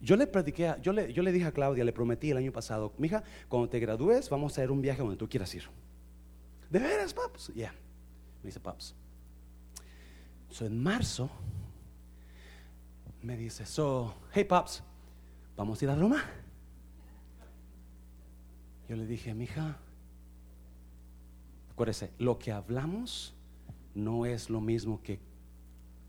Yo 0.00 0.16
le 0.16 0.26
prediqué, 0.26 0.74
yo 0.82 0.92
le, 0.92 1.12
yo 1.12 1.22
le 1.22 1.30
dije 1.30 1.46
a 1.46 1.52
Claudia, 1.52 1.84
le 1.84 1.92
prometí 1.92 2.30
el 2.30 2.36
año 2.36 2.52
pasado, 2.52 2.92
mija, 2.98 3.22
cuando 3.48 3.68
te 3.68 3.78
gradúes 3.78 4.28
vamos 4.28 4.52
a 4.52 4.54
hacer 4.54 4.70
un 4.70 4.82
viaje 4.82 5.00
donde 5.00 5.16
tú 5.16 5.28
quieras 5.28 5.54
ir. 5.54 5.64
¿De 6.70 6.78
veras, 6.78 7.14
paps? 7.14 7.48
Ya. 7.48 7.54
Yeah. 7.54 7.72
Me 8.42 8.48
dice, 8.48 8.58
paps. 8.58 8.94
So, 10.50 10.66
en 10.66 10.82
marzo, 10.82 11.30
me 13.22 13.36
dice, 13.36 13.64
so, 13.64 14.14
hey, 14.32 14.44
paps, 14.44 14.82
¿vamos 15.56 15.80
a 15.80 15.84
ir 15.84 15.90
a 15.90 15.94
Roma? 15.94 16.24
Yo 18.88 18.96
le 18.96 19.06
dije, 19.06 19.32
mija, 19.34 19.78
Acuérdese, 21.72 22.12
lo 22.18 22.38
que 22.38 22.52
hablamos 22.52 23.34
no 23.94 24.26
es 24.26 24.50
lo 24.50 24.60
mismo 24.60 25.02
que 25.02 25.20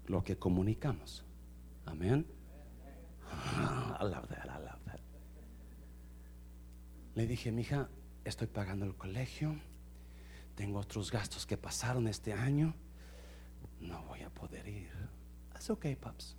lo 0.08 0.22
que 0.22 0.38
comunicamos. 0.38 1.24
Amén. 1.86 2.26
I 3.32 4.04
love 4.04 4.28
that, 4.28 4.46
I 4.46 4.62
love 4.62 4.84
that. 4.86 5.00
Le 7.16 7.28
dije, 7.28 7.52
mija, 7.54 7.88
estoy 8.26 8.48
pagando 8.48 8.86
el 8.86 8.96
colegio, 8.96 9.56
tengo 10.56 10.80
otros 10.80 11.12
gastos 11.12 11.46
que 11.46 11.56
pasaron 11.56 12.08
este 12.08 12.34
año, 12.34 12.74
no 13.80 14.04
voy 14.04 14.22
a 14.22 14.30
poder 14.30 14.68
ir. 14.68 14.92
Es 15.56 15.70
ok, 15.70 15.96
paps. 15.96 16.36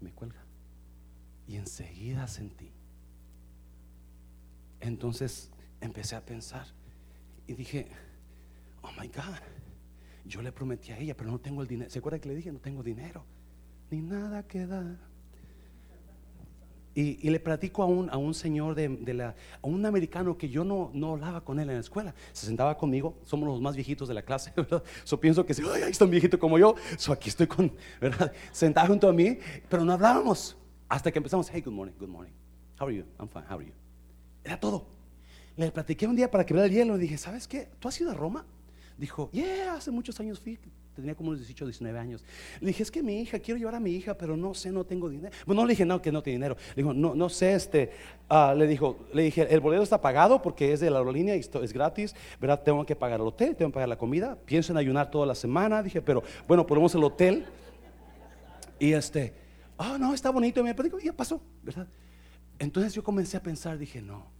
Me 0.00 0.10
cuelga. 0.10 0.44
Y 1.46 1.56
enseguida 1.56 2.26
sentí. 2.26 2.72
Entonces 4.80 5.50
empecé 5.80 6.16
a 6.16 6.24
pensar, 6.24 6.66
y 7.48 7.54
dije, 7.54 7.88
oh 8.82 8.90
my 9.00 9.08
God, 9.08 9.38
yo 10.24 10.42
le 10.42 10.52
prometí 10.52 10.92
a 10.92 10.98
ella, 10.98 11.16
pero 11.16 11.30
no 11.30 11.40
tengo 11.40 11.62
el 11.62 11.68
dinero. 11.68 11.90
¿Se 11.90 11.98
acuerda 11.98 12.20
que 12.20 12.28
le 12.28 12.36
dije? 12.36 12.52
No 12.52 12.60
tengo 12.60 12.82
dinero, 12.82 13.24
ni 13.90 14.02
nada 14.02 14.46
que 14.46 14.66
dar. 14.66 14.98
Y, 16.94 17.30
le 17.30 17.38
platico 17.38 17.84
a 17.84 17.86
un, 17.86 18.10
a 18.10 18.16
un 18.16 18.34
señor 18.34 18.74
de, 18.74 19.14
la, 19.14 19.28
a 19.62 19.66
un 19.66 19.86
americano 19.86 20.36
que 20.36 20.48
yo 20.48 20.64
no, 20.64 20.90
no 20.92 21.12
hablaba 21.12 21.44
con 21.44 21.60
él 21.60 21.68
en 21.70 21.76
la 21.76 21.80
escuela. 21.80 22.12
Se 22.32 22.44
sentaba 22.44 22.76
conmigo, 22.76 23.16
somos 23.22 23.48
los 23.48 23.60
más 23.60 23.76
viejitos 23.76 24.08
de 24.08 24.14
la 24.14 24.22
clase, 24.22 24.52
¿verdad? 24.56 24.82
So 25.04 25.18
pienso 25.18 25.46
que, 25.46 25.54
ay, 25.72 25.82
ahí 25.82 25.90
está 25.92 26.04
un 26.04 26.10
viejito 26.10 26.38
como 26.38 26.58
yo. 26.58 26.74
So 26.98 27.12
aquí 27.12 27.28
estoy 27.28 27.46
con, 27.46 27.72
¿verdad? 28.00 28.32
Sentado 28.50 28.88
junto 28.88 29.08
a 29.08 29.12
mí, 29.12 29.38
pero 29.68 29.84
no 29.84 29.92
hablábamos. 29.92 30.56
Hasta 30.88 31.12
que 31.12 31.18
empezamos, 31.18 31.48
hey, 31.52 31.62
good 31.62 31.72
morning, 31.72 31.94
good 31.98 32.08
morning. 32.08 32.32
How 32.80 32.88
are 32.88 32.96
you? 32.96 33.04
I'm 33.18 33.28
fine, 33.28 33.44
how 33.48 33.58
are 33.58 33.64
you? 33.64 33.72
Era 34.42 34.58
todo. 34.58 34.97
Le 35.58 35.72
platiqué 35.72 36.06
un 36.06 36.14
día 36.14 36.30
para 36.30 36.46
quebrar 36.46 36.66
el 36.66 36.72
hielo. 36.72 36.94
Le 36.94 37.02
dije, 37.02 37.18
¿sabes 37.18 37.48
qué? 37.48 37.68
¿Tú 37.80 37.88
has 37.88 38.00
ido 38.00 38.12
a 38.12 38.14
Roma? 38.14 38.46
Dijo, 38.96 39.28
yeah, 39.32 39.74
hace 39.74 39.90
muchos 39.90 40.18
años 40.20 40.38
fui. 40.38 40.56
Tenía 40.94 41.16
como 41.16 41.30
unos 41.30 41.40
18, 41.40 41.66
19 41.66 41.98
años. 41.98 42.24
Le 42.60 42.68
dije, 42.68 42.84
es 42.84 42.92
que 42.92 43.02
mi 43.02 43.20
hija, 43.20 43.40
quiero 43.40 43.58
llevar 43.58 43.74
a 43.74 43.80
mi 43.80 43.90
hija, 43.90 44.14
pero 44.16 44.36
no 44.36 44.54
sé, 44.54 44.70
no 44.70 44.84
tengo 44.84 45.08
dinero. 45.08 45.34
Bueno, 45.46 45.62
no 45.62 45.66
le 45.66 45.72
dije, 45.72 45.84
no, 45.84 46.00
que 46.00 46.12
no 46.12 46.22
tiene 46.22 46.36
dinero. 46.36 46.56
Le 46.76 46.82
dijo, 46.82 46.94
no, 46.94 47.12
no 47.16 47.28
sé, 47.28 47.54
este. 47.54 47.90
Uh, 48.30 48.56
le 48.56 48.68
dijo, 48.68 48.98
le 49.12 49.22
dije, 49.22 49.52
el 49.52 49.58
boleto 49.58 49.82
está 49.82 50.00
pagado 50.00 50.40
porque 50.40 50.72
es 50.72 50.78
de 50.78 50.90
la 50.90 50.98
aerolínea 50.98 51.34
y 51.34 51.40
es 51.40 51.72
gratis, 51.72 52.14
¿verdad? 52.40 52.62
Tengo 52.62 52.86
que 52.86 52.94
pagar 52.94 53.18
el 53.18 53.26
hotel, 53.26 53.56
tengo 53.56 53.72
que 53.72 53.74
pagar 53.74 53.88
la 53.88 53.98
comida. 53.98 54.38
Pienso 54.44 54.72
en 54.72 54.78
ayunar 54.78 55.10
toda 55.10 55.26
la 55.26 55.34
semana. 55.34 55.82
Dije, 55.82 56.00
pero 56.00 56.22
bueno, 56.46 56.64
ponemos 56.64 56.94
el 56.94 57.02
hotel. 57.02 57.46
Y 58.78 58.92
este, 58.92 59.34
oh, 59.76 59.98
no, 59.98 60.14
está 60.14 60.30
bonito. 60.30 60.62
Me 60.62 60.72
dijo, 60.72 61.00
ya 61.00 61.12
pasó, 61.12 61.40
¿verdad? 61.64 61.88
Entonces 62.60 62.94
yo 62.94 63.02
comencé 63.02 63.36
a 63.36 63.42
pensar, 63.42 63.76
dije, 63.76 64.00
no 64.00 64.37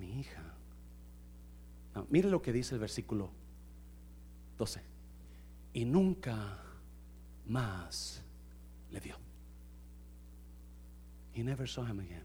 mi 0.00 0.18
hija. 0.18 0.42
mire 2.08 2.30
lo 2.30 2.40
que 2.40 2.52
dice 2.52 2.74
el 2.74 2.80
versículo 2.80 3.30
12. 4.58 4.80
Y 5.74 5.84
nunca 5.84 6.58
más 7.46 8.24
le 8.90 9.00
vio. 9.00 9.16
He 11.34 11.44
never 11.44 11.68
saw 11.68 11.86
him 11.86 12.00
again. 12.00 12.24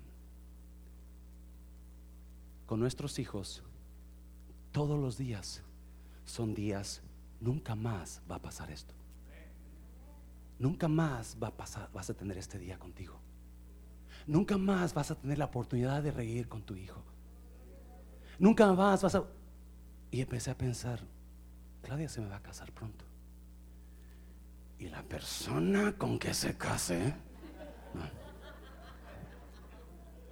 Con 2.66 2.80
nuestros 2.80 3.20
hijos, 3.20 3.62
todos 4.72 5.00
los 5.00 5.18
días 5.18 5.62
son 6.26 6.56
días, 6.56 7.02
nunca 7.40 7.76
más 7.76 8.22
va 8.30 8.38
a 8.38 8.42
pasar 8.42 8.72
esto. 8.72 8.96
Nunca 10.58 10.88
más 10.88 11.38
va 11.42 11.50
a 11.50 11.58
pasar, 11.58 11.92
vas 11.94 12.10
a 12.10 12.14
tener 12.14 12.38
este 12.38 12.58
día 12.58 12.80
contigo. 12.80 13.20
Nunca 14.26 14.58
más 14.58 14.94
vas 14.94 15.12
a 15.12 15.16
tener 15.16 15.38
la 15.38 15.46
oportunidad 15.46 16.02
de 16.02 16.12
reír 16.12 16.48
con 16.48 16.64
tu 16.64 16.76
hijo. 16.76 17.04
Nunca 18.40 18.72
más 18.74 19.02
vas 19.02 19.16
a... 19.16 19.24
Y 20.12 20.22
empecé 20.22 20.52
a 20.52 20.58
pensar, 20.58 21.00
Claudia 21.82 22.10
se 22.10 22.22
me 22.22 22.28
va 22.28 22.38
a 22.38 22.42
casar 22.42 22.72
pronto. 22.72 23.06
Y 24.80 24.90
la 24.90 25.04
persona 25.04 25.94
con 25.98 26.20
que 26.20 26.34
se 26.34 26.58
case, 26.58 27.14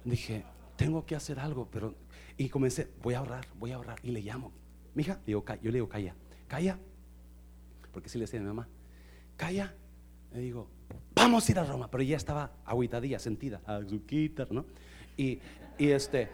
dije, 0.04 0.44
tengo 0.76 1.04
que 1.04 1.16
hacer 1.16 1.38
algo, 1.38 1.68
pero... 1.70 1.94
Y 2.36 2.48
comencé, 2.48 2.90
voy 3.02 3.14
a 3.14 3.18
ahorrar, 3.18 3.46
voy 3.58 3.72
a 3.72 3.76
ahorrar. 3.76 3.98
Y 4.02 4.10
le 4.10 4.20
llamo, 4.20 4.52
mija, 4.94 5.20
digo, 5.24 5.44
yo 5.46 5.70
le 5.70 5.72
digo, 5.72 5.88
calla, 5.88 6.14
calla. 6.48 6.78
Porque 7.92 8.08
si 8.08 8.18
le 8.18 8.24
decía 8.24 8.40
a 8.40 8.42
mi 8.42 8.48
mamá, 8.48 8.68
calla. 9.36 9.72
Le 10.32 10.40
digo, 10.40 10.68
vamos 11.14 11.48
a 11.48 11.52
ir 11.52 11.58
a 11.58 11.64
Roma. 11.64 11.88
Pero 11.90 12.02
ella 12.02 12.16
estaba 12.16 12.52
aguitadilla, 12.64 13.18
sentida, 13.18 13.60
a 13.66 13.80
su 13.82 14.02
¿no? 14.50 14.66
Y, 15.16 15.38
y 15.78 15.90
este, 15.90 16.28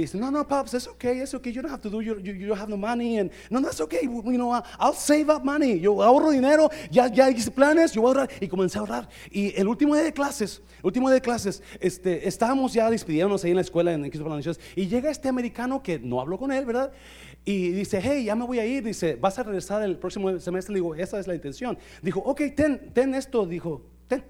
Dice, 0.00 0.18
no, 0.18 0.30
no, 0.30 0.44
pops, 0.44 0.74
it's 0.74 0.86
okay, 0.88 1.20
it's 1.20 1.34
okay. 1.34 1.50
You 1.50 1.62
don't 1.62 1.70
have 1.70 1.82
to 1.82 1.90
do, 1.90 2.00
you, 2.00 2.18
you, 2.18 2.32
you 2.34 2.46
don't 2.48 2.58
have 2.58 2.68
no 2.68 2.76
money. 2.76 3.18
And, 3.18 3.30
no, 3.50 3.60
that's 3.60 3.80
okay. 3.80 4.02
You 4.02 4.38
know, 4.38 4.52
I'll 4.78 4.92
save 4.92 5.30
up 5.30 5.44
money. 5.44 5.80
Yo 5.80 6.02
ahorro 6.02 6.30
dinero, 6.30 6.70
ya, 6.90 7.08
ya 7.08 7.30
hice 7.30 7.50
planes, 7.50 7.92
yo 7.92 8.02
voy 8.02 8.14
a 8.14 8.20
ahorrar. 8.20 8.30
Y 8.40 8.48
comencé 8.48 8.78
a 8.78 8.80
ahorrar. 8.80 9.08
Y 9.30 9.54
el 9.58 9.68
último 9.68 9.94
día 9.94 10.04
de 10.04 10.12
clases, 10.12 10.62
último 10.82 11.08
día 11.08 11.14
de 11.14 11.22
clases, 11.22 11.62
este, 11.80 12.26
estábamos 12.26 12.72
ya 12.72 12.90
despidiéndonos 12.90 13.44
ahí 13.44 13.50
en 13.50 13.56
la 13.56 13.62
escuela 13.62 13.92
en 13.92 14.04
X 14.04 14.20
Y 14.74 14.86
llega 14.86 15.10
este 15.10 15.28
americano 15.28 15.82
que 15.82 15.98
no 15.98 16.20
habló 16.20 16.38
con 16.38 16.52
él, 16.52 16.64
¿verdad? 16.64 16.92
Y 17.44 17.70
dice, 17.70 18.00
hey, 18.02 18.24
ya 18.24 18.34
me 18.34 18.44
voy 18.44 18.58
a 18.58 18.66
ir. 18.66 18.82
Dice, 18.82 19.14
¿vas 19.14 19.38
a 19.38 19.44
regresar 19.44 19.82
el 19.82 19.96
próximo 19.96 20.36
semestre? 20.40 20.72
Le 20.72 20.80
digo, 20.80 20.94
esa 20.94 21.18
es 21.20 21.26
la 21.28 21.34
intención. 21.34 21.78
Dijo, 22.02 22.20
ok, 22.20 22.42
ten, 22.56 22.90
ten 22.92 23.14
esto. 23.14 23.46
Dijo, 23.46 23.82
ten. 24.08 24.24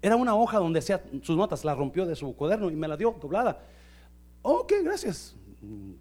Era 0.00 0.16
una 0.16 0.34
hoja 0.34 0.58
donde 0.58 0.80
hacía 0.80 1.00
sus 1.22 1.36
notas, 1.36 1.64
la 1.64 1.74
rompió 1.74 2.04
de 2.04 2.16
su 2.16 2.34
cuaderno 2.34 2.68
y 2.68 2.74
me 2.74 2.88
la 2.88 2.96
dio 2.96 3.16
doblada. 3.20 3.60
Ok, 4.42 4.72
gracias. 4.82 5.36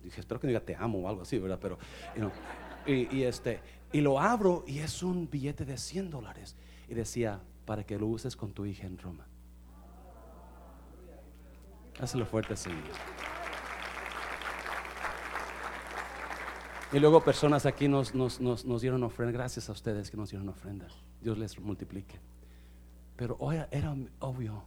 Dije, 0.03 0.19
espero 0.19 0.39
que 0.39 0.47
diga 0.47 0.59
te 0.59 0.75
amo 0.75 0.99
o 0.99 1.07
algo 1.07 1.21
así, 1.21 1.37
¿verdad? 1.37 1.59
Pero, 1.61 1.77
y, 2.85 3.21
este, 3.23 3.61
y 3.91 4.01
lo 4.01 4.19
abro 4.19 4.63
y 4.67 4.79
es 4.79 5.03
un 5.03 5.29
billete 5.29 5.65
de 5.65 5.77
100 5.77 6.09
dólares. 6.09 6.55
Y 6.87 6.95
decía, 6.95 7.41
para 7.65 7.85
que 7.85 7.97
lo 7.97 8.07
uses 8.07 8.35
con 8.35 8.53
tu 8.53 8.65
hija 8.65 8.87
en 8.87 8.97
Roma. 8.97 9.27
Hazlo 11.99 12.25
fuerte, 12.25 12.55
Señor. 12.55 12.81
Y 16.91 16.99
luego 16.99 17.23
personas 17.23 17.65
aquí 17.65 17.87
nos, 17.87 18.11
dieron 18.81 19.03
ofrenda. 19.03 19.31
Gracias 19.31 19.69
a 19.69 19.71
ustedes 19.71 20.09
que 20.09 20.17
nos 20.17 20.31
dieron 20.31 20.49
ofrenda. 20.49 20.87
Dios 21.21 21.37
les 21.37 21.59
multiplique. 21.59 22.19
Pero 23.15 23.37
hoy 23.39 23.57
era 23.69 23.95
obvio. 24.19 24.63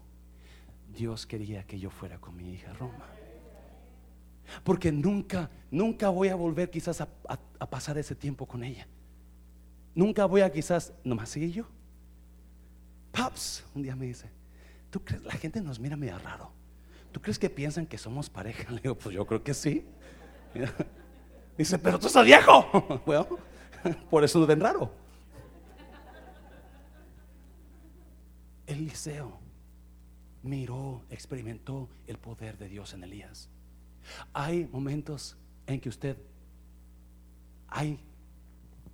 Dios 0.95 1.27
quería 1.27 1.67
que 1.67 1.79
yo 1.79 1.91
fuera 1.91 2.19
con 2.21 2.37
mi 2.37 2.53
hija 2.53 2.71
a 2.71 2.75
Roma. 2.75 3.05
Porque 4.63 4.93
nunca, 4.93 5.51
nunca 5.71 6.09
voy 6.09 6.29
a 6.29 6.35
volver 6.35 6.71
quizás 6.71 7.01
a, 7.01 7.09
pasar 7.71 7.99
ese 7.99 8.15
tiempo 8.15 8.47
con 8.47 8.63
ella. 8.63 8.87
Nunca 9.95 10.27
voy 10.27 10.43
a 10.43 10.51
quizás, 10.51 10.93
nomás 11.03 11.29
sigue 11.29 11.51
yo. 11.51 11.67
Paps, 13.13 13.65
un 13.75 13.83
día 13.83 13.95
me 13.95 14.07
dice, 14.07 14.29
¿tú 14.91 15.03
crees? 15.03 15.23
La 15.23 15.33
gente 15.33 15.61
nos 15.61 15.79
mira 15.79 15.97
medio 15.97 16.19
raro. 16.19 16.51
¿Tú 17.13 17.21
crees 17.21 17.39
que 17.39 17.49
piensan 17.49 17.87
que 17.87 17.97
somos 17.97 18.29
pareja? 18.29 18.71
Le 18.73 18.81
digo, 18.81 18.97
pues 18.97 19.15
yo 19.15 19.27
creo 19.27 19.43
que 19.43 19.55
sí. 19.55 19.85
Dice, 21.57 21.79
pero 21.79 21.99
tú 21.99 22.09
estás 22.09 22.25
viejo. 22.25 23.03
Bueno, 23.07 23.39
por 24.11 24.25
eso 24.25 24.39
nos 24.39 24.49
ven 24.49 24.61
raro. 24.61 24.91
Eliseo 28.67 29.39
miró, 30.43 31.03
experimentó 31.11 31.89
el 32.07 32.19
poder 32.19 32.59
de 32.59 32.69
Dios 32.69 32.93
en 32.95 33.05
Elías. 33.05 33.49
Hay 34.33 34.67
momentos 34.67 35.37
en 35.67 35.81
que 35.81 35.89
usted, 35.89 36.17
hay, 37.69 37.99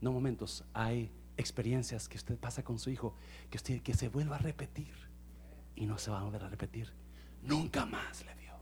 no 0.00 0.12
momentos, 0.12 0.64
hay 0.72 1.10
experiencias 1.36 2.08
que 2.08 2.18
usted 2.18 2.38
pasa 2.38 2.62
con 2.62 2.78
su 2.78 2.90
hijo 2.90 3.14
que 3.48 3.56
usted 3.56 3.82
que 3.82 3.94
se 3.94 4.08
vuelva 4.08 4.36
a 4.36 4.38
repetir 4.38 4.92
y 5.74 5.86
no 5.86 5.96
se 5.98 6.10
va 6.10 6.20
a 6.20 6.22
volver 6.24 6.44
a 6.44 6.48
repetir. 6.48 6.92
Nunca 7.42 7.86
más 7.86 8.24
le 8.24 8.34
vio. 8.34 8.52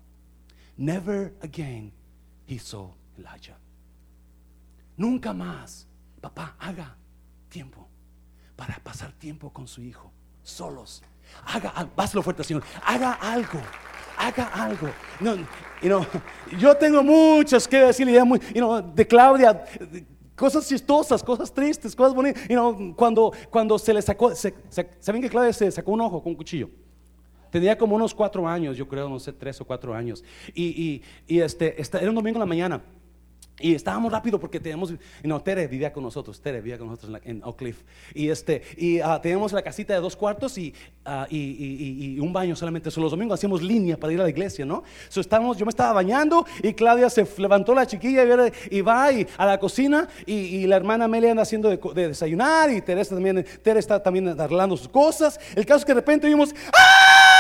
Never 0.77 1.35
again 1.43 1.93
he 2.47 2.59
saw 2.59 2.95
Elijah. 3.17 3.59
Nunca 4.97 5.33
más, 5.33 5.87
papá, 6.21 6.57
haga 6.59 6.97
tiempo 7.49 7.89
para 8.57 8.79
pasar 8.83 9.13
tiempo 9.13 9.53
con 9.53 9.67
su 9.67 9.83
hijo, 9.83 10.13
solos. 10.43 11.03
Haga, 11.47 11.71
hazlo 11.97 12.23
fuerte, 12.23 12.43
Señor. 12.43 12.65
Haga 12.85 13.13
algo, 13.15 13.61
haga 14.19 14.45
algo. 14.45 14.89
No, 15.21 16.07
yo 16.59 16.75
tengo 16.77 17.03
muchas 17.03 17.67
que 17.67 17.79
decirle 17.79 18.23
muy, 18.25 18.41
de 18.95 19.07
Claudia. 19.07 19.65
cosas 20.35 20.69
chistosas, 20.69 21.23
cosas 21.23 21.53
tristes, 21.53 21.95
cosas 21.95 22.15
bonitas. 22.15 22.43
cuando, 22.97 23.33
cuando 23.51 23.79
se 23.79 23.95
le 23.95 24.03
sacó, 24.03 24.33
¿saben 24.35 25.23
que 25.23 25.29
Claudia 25.29 25.53
se 25.53 25.71
sacó 25.71 25.93
un 25.93 26.01
ojo 26.01 26.23
con 26.23 26.31
un 26.31 26.37
cuchillo? 26.37 26.69
Tenía 27.51 27.79
como 27.79 27.97
unos 27.97 28.15
cuatro 28.15 28.47
años, 28.47 28.77
yo 28.77 28.87
creo, 28.87 29.09
no 29.09 29.19
sé, 29.19 29.33
tres 29.33 29.61
o 29.61 29.65
cuatro 29.65 29.95
años. 29.95 30.23
Y, 30.55 31.03
y, 31.27 31.41
este, 31.41 31.81
era 31.81 32.11
un 32.11 32.15
domingo 32.15 32.37
en 32.37 32.41
la 32.41 32.47
mañana. 32.47 32.83
Y 33.61 33.75
estábamos 33.75 34.13
rápido 34.13 34.39
porque 34.39 34.61
teníamos, 34.61 34.95
no, 35.23 35.41
Tere 35.41 35.67
vivía 35.67 35.93
con 35.93 36.05
nosotros, 36.05 36.41
Tere 36.41 36.61
vivía 36.61 36.79
con 36.79 36.89
nosotros 36.89 37.21
en, 37.25 37.43
Oak 37.45 37.57
Cliff. 37.57 37.83
Y, 38.15 38.29
este, 38.29 38.63
y 38.77 39.01
uh, 39.01 39.19
teníamos 39.21 39.53
la 39.53 39.63
casita 39.63 39.95
de 39.95 40.01
dos 40.01 40.15
cuartos 40.17 40.57
ah, 41.05 41.27
y, 41.29 41.37
y, 41.37 42.15
y, 42.15 42.21
un 42.21 42.33
baño 42.33 42.55
solamente. 42.55 42.91
Solo 42.91 43.05
los 43.05 43.13
domingos 43.13 43.39
hacíamos 43.39 43.63
línea 43.63 43.97
para 43.97 44.13
ir 44.13 44.21
a 44.21 44.25
la 44.25 44.31
iglesia, 44.31 44.65
¿no? 44.65 44.85
So, 45.09 45.21
estábamos, 45.21 45.57
yo 45.57 45.67
me 45.67 45.71
estaba 45.71 45.93
bañando 45.93 46.47
y 46.63 46.73
Claudia 46.73 47.11
se 47.11 47.27
levantó 47.39 47.75
la 47.75 47.87
chiquilla 47.87 48.25
y, 48.71 48.81
va 48.81 49.09
a 49.37 49.47
la 49.47 49.59
cocina 49.59 50.09
y, 50.27 50.67
la 50.67 50.77
hermana 50.77 51.07
Amelia 51.07 51.31
anda 51.31 51.43
haciendo 51.43 51.69
de, 51.69 52.09
desayunar 52.09 52.71
y 52.71 52.81
Tere 52.81 53.05
también, 53.05 53.45
Tere 53.63 53.81
está 53.81 54.03
también 54.03 54.29
arreglando 54.29 54.77
sus 54.77 54.89
cosas. 54.89 55.39
El 55.55 55.67
caso 55.67 55.81
es 55.81 55.85
que 55.85 55.93
de 55.93 56.01
repente 56.01 56.29
vimos, 56.29 56.55
¡ah! 56.73 57.38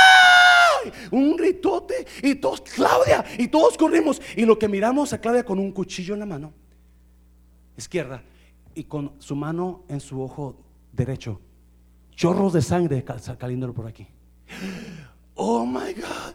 Un 1.11 1.37
gritote 1.37 2.07
y 2.22 2.37
todos, 2.37 2.61
Claudia, 2.62 3.24
y 3.38 3.48
todos 3.48 3.77
corrimos. 3.77 4.20
Y 4.37 4.44
lo 4.44 4.59
que 4.59 4.68
miramos 4.68 5.12
a 5.12 5.20
Claudia 5.20 5.44
con 5.44 5.59
un 5.59 5.72
cuchillo 5.72 6.14
en 6.14 6.20
la 6.20 6.27
mano 6.27 6.53
izquierda 7.77 8.22
y 8.74 8.85
con 8.85 9.12
su 9.18 9.37
mano 9.37 9.85
en 9.88 10.01
su 10.01 10.20
ojo 10.20 10.57
derecho, 10.92 11.40
chorros 12.11 12.53
de 12.53 12.62
sangre 12.62 13.05
saliendo 13.18 13.72
por 13.72 13.87
aquí. 13.87 14.07
Oh 15.35 15.64
my 15.64 15.92
God. 15.94 16.35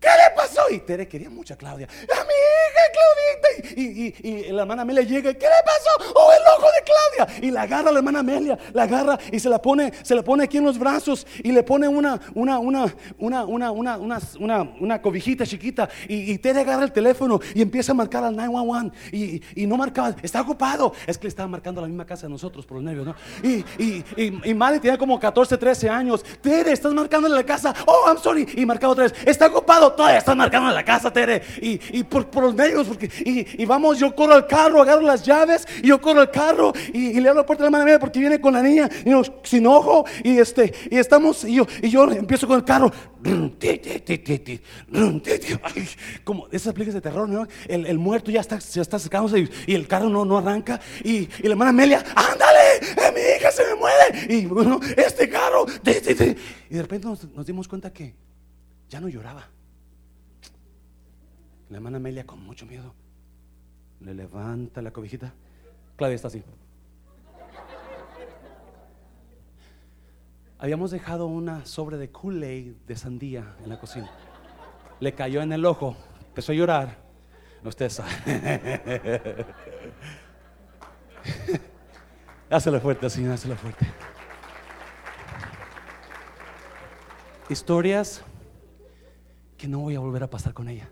¿Qué 0.00 0.06
le 0.08 0.36
pasó? 0.36 0.62
Y 0.70 0.78
Tere 0.78 1.08
quería 1.08 1.28
mucho 1.28 1.54
a 1.54 1.56
Claudia. 1.56 1.86
A 1.86 2.24
mi 2.24 2.34
hija, 2.38 2.84
Claudita. 2.92 3.80
Y, 3.80 4.14
y, 4.22 4.52
la 4.52 4.62
hermana 4.62 4.82
Amelia 4.82 5.02
llega. 5.02 5.34
¿Qué 5.34 5.46
le 5.46 5.62
pasó? 5.64 6.12
Oh, 6.14 6.30
el 6.32 6.42
ojo 6.56 6.66
de 6.66 7.26
Claudia. 7.26 7.48
Y 7.48 7.50
la 7.50 7.62
agarra 7.62 7.90
la 7.90 7.98
hermana 7.98 8.20
Amelia. 8.20 8.56
La 8.72 8.84
agarra 8.84 9.18
y 9.32 9.40
se 9.40 9.48
la 9.48 9.60
pone, 9.60 9.92
se 10.02 10.14
la 10.14 10.22
pone 10.22 10.44
aquí 10.44 10.58
en 10.58 10.64
los 10.64 10.78
brazos. 10.78 11.26
Y 11.42 11.50
le 11.50 11.64
pone 11.64 11.88
una, 11.88 12.20
una, 12.34 12.60
una, 12.60 12.94
una, 13.18 13.44
una, 13.44 13.72
una, 13.72 13.98
una, 14.38 14.62
una, 14.80 15.02
cobijita 15.02 15.44
chiquita. 15.44 15.88
Y, 16.06 16.32
y, 16.32 16.38
Tere 16.38 16.60
agarra 16.60 16.84
el 16.84 16.92
teléfono 16.92 17.40
y 17.52 17.60
empieza 17.60 17.90
a 17.90 17.96
marcar 17.96 18.22
al 18.22 18.36
911. 18.36 18.96
Y, 19.16 19.42
y 19.56 19.66
no 19.66 19.76
marcaba. 19.76 20.14
Está 20.22 20.42
ocupado. 20.42 20.92
Es 21.08 21.18
que 21.18 21.24
le 21.24 21.30
estaba 21.30 21.48
marcando 21.48 21.80
a 21.80 21.82
la 21.82 21.88
misma 21.88 22.06
casa 22.06 22.28
de 22.28 22.30
nosotros 22.30 22.64
por 22.64 22.76
los 22.76 22.84
nervios, 22.84 23.04
¿no? 23.04 23.16
Y, 23.42 23.64
y, 23.78 24.04
y, 24.16 24.40
y 24.44 24.80
tenía 24.80 24.96
como 24.96 25.18
14, 25.18 25.58
13 25.58 25.90
años. 25.90 26.24
Tere, 26.40 26.70
estás 26.70 26.94
marcando 26.94 27.26
en 27.26 27.34
la 27.34 27.42
casa. 27.42 27.74
Oh, 27.84 28.04
I'm 28.06 28.18
sorry. 28.18 28.46
Y 28.54 28.64
marcaba 28.64 28.92
otra 28.92 29.04
vez. 29.04 29.14
Está 29.26 29.48
ocupado 29.48 29.87
todavía 29.92 30.18
están 30.18 30.38
marcando 30.38 30.70
la 30.70 30.84
casa, 30.84 31.12
Tere. 31.12 31.42
Y, 31.60 32.02
por, 32.04 32.42
los 32.42 32.54
medios, 32.54 32.86
porque, 32.86 33.10
y, 33.24 33.64
vamos, 33.64 33.98
yo 33.98 34.14
corro 34.14 34.34
al 34.34 34.46
carro, 34.46 34.82
agarro 34.82 35.02
las 35.02 35.24
llaves, 35.24 35.66
y 35.82 35.88
yo 35.88 36.00
corro 36.00 36.20
al 36.20 36.30
carro, 36.30 36.72
y, 36.92 37.20
le 37.20 37.28
abro 37.28 37.42
la 37.42 37.46
puerta 37.46 37.64
a 37.64 37.70
la 37.70 37.70
mano 37.70 37.98
porque 37.98 38.18
viene 38.18 38.40
con 38.40 38.52
la 38.52 38.62
niña, 38.62 38.88
y 39.04 39.10
sin 39.42 39.66
ojo, 39.66 40.04
y 40.22 40.38
este, 40.38 40.72
y 40.90 40.96
estamos, 40.96 41.44
y 41.44 41.54
yo, 41.54 41.66
y 41.82 41.88
yo 41.88 42.10
empiezo 42.10 42.46
con 42.46 42.56
el 42.58 42.64
carro. 42.64 42.92
Como 46.24 46.46
esas 46.52 46.72
películas 46.72 46.94
de 46.94 47.00
terror, 47.00 47.28
¿no? 47.28 47.46
El, 47.66 47.98
muerto 47.98 48.30
ya 48.30 48.40
está, 48.40 48.58
ya 48.58 48.82
está 48.82 48.98
secándose 48.98 49.48
y, 49.66 49.74
el 49.74 49.88
carro 49.88 50.08
no, 50.08 50.24
no 50.24 50.38
arranca. 50.38 50.80
Y, 51.02 51.26
la 51.42 51.50
hermana 51.50 51.70
Amelia, 51.70 52.04
ándale, 52.14 52.76
eh, 52.76 53.12
mi 53.14 53.20
hija 53.36 53.50
se 53.50 53.64
me 53.64 53.74
muere. 53.74 54.26
Y 54.28 54.46
bueno, 54.46 54.80
este 54.96 55.28
carro. 55.28 55.66
Y 55.84 56.74
de 56.74 56.82
repente 56.82 57.08
nos 57.08 57.46
dimos 57.46 57.66
cuenta 57.66 57.92
que 57.92 58.14
ya 58.88 59.00
no 59.00 59.08
lloraba. 59.08 59.48
La 61.70 61.76
hermana 61.76 61.98
Amelia 61.98 62.24
con 62.26 62.42
mucho 62.42 62.64
miedo 62.66 62.94
le 64.00 64.14
levanta 64.14 64.80
la 64.80 64.90
cobijita. 64.90 65.34
Claudia 65.96 66.14
está 66.14 66.28
así. 66.28 66.42
Habíamos 70.58 70.90
dejado 70.90 71.26
una 71.26 71.66
sobre 71.66 71.98
de 71.98 72.10
Kool-Aid 72.10 72.74
de 72.86 72.96
sandía 72.96 73.54
en 73.62 73.68
la 73.68 73.78
cocina. 73.78 74.10
Le 74.98 75.14
cayó 75.14 75.42
en 75.42 75.52
el 75.52 75.64
ojo, 75.64 75.96
empezó 76.28 76.52
a 76.52 76.54
llorar. 76.54 76.96
Usted 77.64 77.90
sabe. 77.90 78.10
Hácelo 82.50 82.80
fuerte, 82.80 83.10
Señor, 83.10 83.32
hácelo 83.32 83.56
fuerte. 83.56 83.86
Historias 87.50 88.22
que 89.58 89.68
no 89.68 89.80
voy 89.80 89.96
a 89.96 90.00
volver 90.00 90.22
a 90.22 90.30
pasar 90.30 90.54
con 90.54 90.68
ella. 90.68 90.88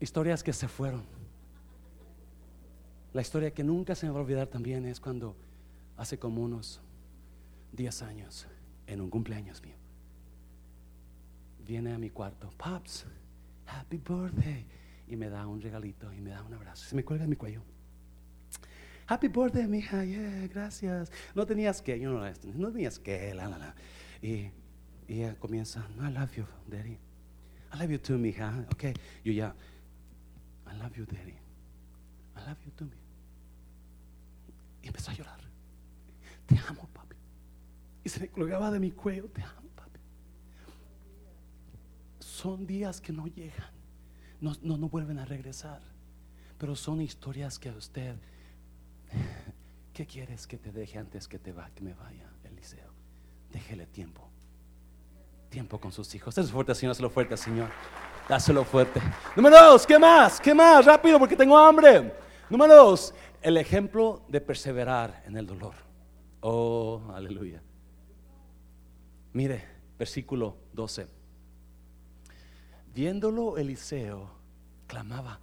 Historias 0.00 0.42
que 0.42 0.52
se 0.52 0.68
fueron. 0.68 1.04
La 3.12 3.22
historia 3.22 3.52
que 3.52 3.64
nunca 3.64 3.94
se 3.94 4.06
me 4.06 4.12
va 4.12 4.18
a 4.18 4.22
olvidar 4.22 4.46
también 4.46 4.84
es 4.84 5.00
cuando 5.00 5.36
hace 5.96 6.18
como 6.18 6.42
unos 6.42 6.80
10 7.72 8.02
años, 8.02 8.46
en 8.86 9.00
un 9.00 9.10
cumpleaños 9.10 9.62
mío, 9.62 9.74
viene 11.66 11.92
a 11.92 11.98
mi 11.98 12.10
cuarto, 12.10 12.50
Pops, 12.56 13.04
Happy 13.66 13.98
Birthday, 13.98 14.66
y 15.08 15.16
me 15.16 15.28
da 15.28 15.46
un 15.46 15.60
regalito 15.60 16.12
y 16.12 16.20
me 16.20 16.30
da 16.30 16.42
un 16.42 16.54
abrazo. 16.54 16.86
Se 16.86 16.94
me 16.94 17.04
cuelga 17.04 17.24
en 17.24 17.30
mi 17.30 17.36
cuello. 17.36 17.62
Happy 19.06 19.28
birthday, 19.28 19.66
mija, 19.66 20.04
yeah, 20.04 20.46
gracias. 20.48 21.10
No 21.34 21.46
tenías 21.46 21.80
que, 21.80 21.98
yo 21.98 22.12
no, 22.12 22.30
no 22.54 22.70
tenías 22.70 22.98
que, 22.98 23.32
la, 23.32 23.48
la, 23.48 23.56
la. 23.56 23.74
Y, 24.20 24.50
y 25.08 25.22
ella 25.22 25.34
comienza, 25.38 25.88
I 25.98 26.12
love 26.12 26.36
you, 26.36 26.44
daddy. 26.66 26.98
I 27.72 27.78
love 27.78 27.90
you 27.90 27.98
too, 27.98 28.18
mija. 28.18 28.66
Ok, 28.70 28.84
yo 29.24 29.32
ya, 29.32 29.54
I 30.68 30.76
love 30.76 30.96
you, 30.96 31.06
daddy. 31.06 31.38
I 32.36 32.48
love 32.48 32.58
you 32.64 32.72
mija. 32.84 32.96
Y 34.82 34.86
empezó 34.88 35.10
a 35.10 35.14
llorar. 35.14 35.40
Te 36.46 36.58
amo, 36.68 36.88
papi. 36.92 37.16
Y 38.04 38.08
se 38.08 38.20
me 38.20 38.28
colgaba 38.28 38.70
de 38.70 38.80
mi 38.80 38.90
cuello, 38.90 39.28
te 39.28 39.42
amo, 39.42 39.68
papi. 39.74 40.00
Son 42.20 42.66
días 42.66 43.00
que 43.00 43.12
no 43.12 43.26
llegan, 43.26 43.70
no, 44.40 44.52
no, 44.62 44.76
no 44.76 44.88
vuelven 44.88 45.18
a 45.18 45.24
regresar. 45.24 45.82
Pero 46.58 46.74
son 46.74 47.00
historias 47.00 47.58
que 47.58 47.68
a 47.68 47.72
usted, 47.72 48.16
¿qué 49.92 50.06
quieres 50.06 50.46
que 50.46 50.58
te 50.58 50.72
deje 50.72 50.98
antes 50.98 51.28
que 51.28 51.38
te 51.38 51.52
va, 51.52 51.70
que 51.70 51.82
me 51.82 51.94
vaya, 51.94 52.30
Eliseo? 52.44 52.92
Déjele 53.52 53.86
tiempo. 53.86 54.28
Tiempo 55.50 55.80
con 55.80 55.92
sus 55.92 56.14
hijos. 56.14 56.34
Dáselo 56.34 56.52
fuerte, 56.52 56.74
Señor, 56.74 56.90
dáselo 56.90 57.10
fuerte, 57.10 57.36
Señor. 57.36 57.70
Dáselo 58.28 58.62
fuerte. 58.62 59.00
Número 59.34 59.56
dos, 59.58 59.86
¿qué 59.86 59.98
más? 59.98 60.38
¿Qué 60.38 60.52
más? 60.52 60.84
Rápido, 60.84 61.18
porque 61.18 61.34
tengo 61.34 61.56
hambre. 61.56 62.12
Número 62.50 62.76
dos, 62.76 63.14
el 63.40 63.56
ejemplo 63.56 64.22
de 64.28 64.42
perseverar 64.42 65.22
en 65.26 65.36
el 65.38 65.46
dolor. 65.46 65.72
Oh, 66.40 67.00
aleluya. 67.14 67.62
Mire, 69.32 69.64
versículo 69.98 70.56
12. 70.74 71.06
Viéndolo 72.94 73.56
Eliseo, 73.56 74.30
clamaba, 74.86 75.40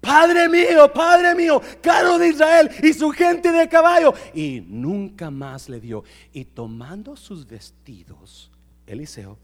Padre 0.00 0.48
mío, 0.48 0.92
Padre 0.92 1.34
mío, 1.34 1.60
carro 1.82 2.18
de 2.18 2.28
Israel 2.28 2.70
y 2.82 2.92
su 2.92 3.10
gente 3.10 3.50
de 3.50 3.68
caballo. 3.68 4.14
Y 4.32 4.64
nunca 4.64 5.28
más 5.28 5.68
le 5.68 5.80
dio. 5.80 6.04
Y 6.32 6.44
tomando 6.44 7.16
sus 7.16 7.44
vestidos, 7.44 8.52
Eliseo 8.86 9.36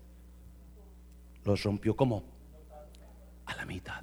los 1.45 1.63
rompió 1.63 1.97
como 1.97 2.34
la 3.57 3.67
mitad. 3.67 4.03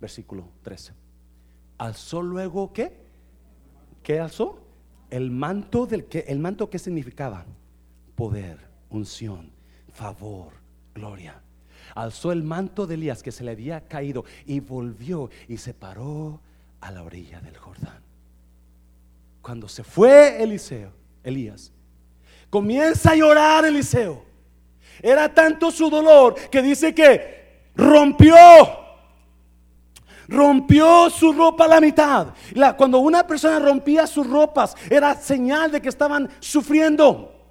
Versículo 0.00 0.48
13. 0.62 0.92
Alzó 1.78 2.22
luego 2.22 2.72
qué? 2.72 2.96
¿Qué 4.02 4.20
alzó? 4.20 4.60
El 5.10 5.30
manto 5.30 5.86
del 5.86 6.06
que 6.06 6.20
el 6.28 6.38
manto 6.38 6.70
que 6.70 6.78
significaba 6.78 7.44
poder, 8.14 8.58
unción, 8.90 9.50
favor, 9.92 10.52
gloria. 10.94 11.40
Alzó 11.94 12.32
el 12.32 12.42
manto 12.42 12.86
de 12.86 12.94
Elías 12.94 13.22
que 13.22 13.32
se 13.32 13.44
le 13.44 13.50
había 13.50 13.86
caído 13.86 14.24
y 14.46 14.60
volvió 14.60 15.30
y 15.48 15.58
se 15.58 15.74
paró 15.74 16.40
a 16.80 16.90
la 16.90 17.02
orilla 17.02 17.40
del 17.40 17.56
Jordán. 17.56 18.02
Cuando 19.40 19.68
se 19.68 19.84
fue 19.84 20.42
Eliseo, 20.42 20.92
Elías, 21.22 21.72
comienza 22.48 23.10
a 23.10 23.16
llorar 23.16 23.64
Eliseo. 23.64 24.24
Era 25.00 25.32
tanto 25.32 25.70
su 25.70 25.88
dolor 25.88 26.34
que 26.50 26.60
dice 26.62 26.94
que 26.94 27.70
rompió 27.74 28.36
rompió 30.28 31.10
su 31.10 31.32
ropa 31.32 31.66
a 31.66 31.68
la 31.68 31.80
mitad. 31.80 32.28
cuando 32.76 32.98
una 32.98 33.26
persona 33.26 33.58
rompía 33.58 34.06
sus 34.06 34.26
ropas, 34.26 34.74
era 34.88 35.14
señal 35.14 35.70
de 35.70 35.80
que 35.80 35.88
estaban 35.88 36.28
sufriendo. 36.40 37.41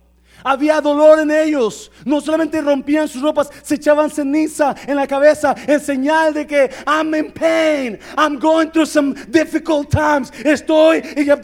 Había 0.44 0.82
dolor 0.82 1.20
en 1.20 1.32
ellos. 1.32 1.92
No 2.06 2.22
solamente 2.22 2.62
rompían 2.62 3.08
sus 3.08 3.22
ropas, 3.22 3.50
se 3.62 3.76
echaban 3.76 4.10
ceniza 4.10 4.76
en 4.88 4.96
la 4.96 5.08
cabeza 5.08 5.56
en 5.68 5.80
señal 5.80 6.34
de 6.34 6.48
que 6.48 6.70
I'm 6.88 7.14
in 7.16 7.32
pain. 7.32 8.00
I'm 8.18 8.40
going 8.40 8.70
through 8.70 8.88
some 8.88 9.14
difficult 9.28 9.90
times. 9.90 10.32
Estoy 10.44 11.02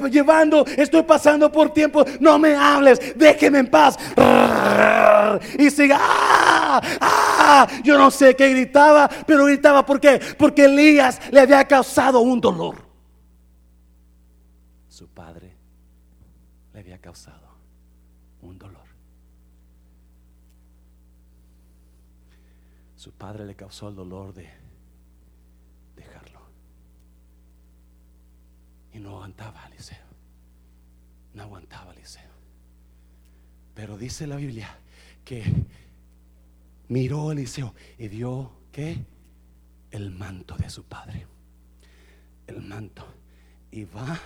llevando, 0.09 0.65
estoy 0.65 1.03
pasando 1.03 1.51
por 1.51 1.71
tiempo. 1.71 2.05
No 2.19 2.39
me 2.39 2.55
hables, 2.55 2.99
déjeme 3.15 3.59
en 3.59 3.67
paz. 3.67 3.97
Y 5.57 5.69
siga. 5.69 5.97
¡Ah! 5.99 6.81
¡Ah! 7.01 7.67
Yo 7.83 7.97
no 7.97 8.11
sé 8.11 8.35
qué 8.35 8.49
gritaba, 8.49 9.09
pero 9.25 9.45
gritaba 9.45 9.85
¿por? 9.85 9.99
Porque 10.37 10.65
Elías 10.65 11.19
le 11.31 11.39
había 11.39 11.65
causado 11.65 12.19
un 12.19 12.39
dolor. 12.41 12.87
Su 14.87 15.07
padre 15.07 15.55
le 16.73 16.79
había 16.79 16.99
causado 16.99 17.47
un 18.41 18.57
dolor. 18.57 18.86
Su 22.97 23.13
padre 23.13 23.45
le 23.45 23.55
causó 23.55 23.87
el 23.87 23.95
dolor 23.95 24.33
de 24.33 24.49
dejarlo. 25.95 26.41
Y 28.91 28.99
no 28.99 29.15
aguantaba 29.15 29.65
Eliseo. 29.67 30.05
No 31.33 31.43
aguantaba 31.43 31.93
Eliseo. 31.93 32.31
Pero 33.73 33.97
dice 33.97 34.27
la 34.27 34.35
Biblia 34.35 34.77
que 35.23 35.43
miró 36.89 37.31
Eliseo 37.31 37.73
y 37.97 38.09
vio 38.09 38.51
que 38.71 39.05
el 39.91 40.11
manto 40.11 40.57
de 40.57 40.69
su 40.69 40.83
padre. 40.83 41.27
El 42.47 42.61
manto. 42.61 43.05
Y 43.71 43.83
va, 43.83 44.19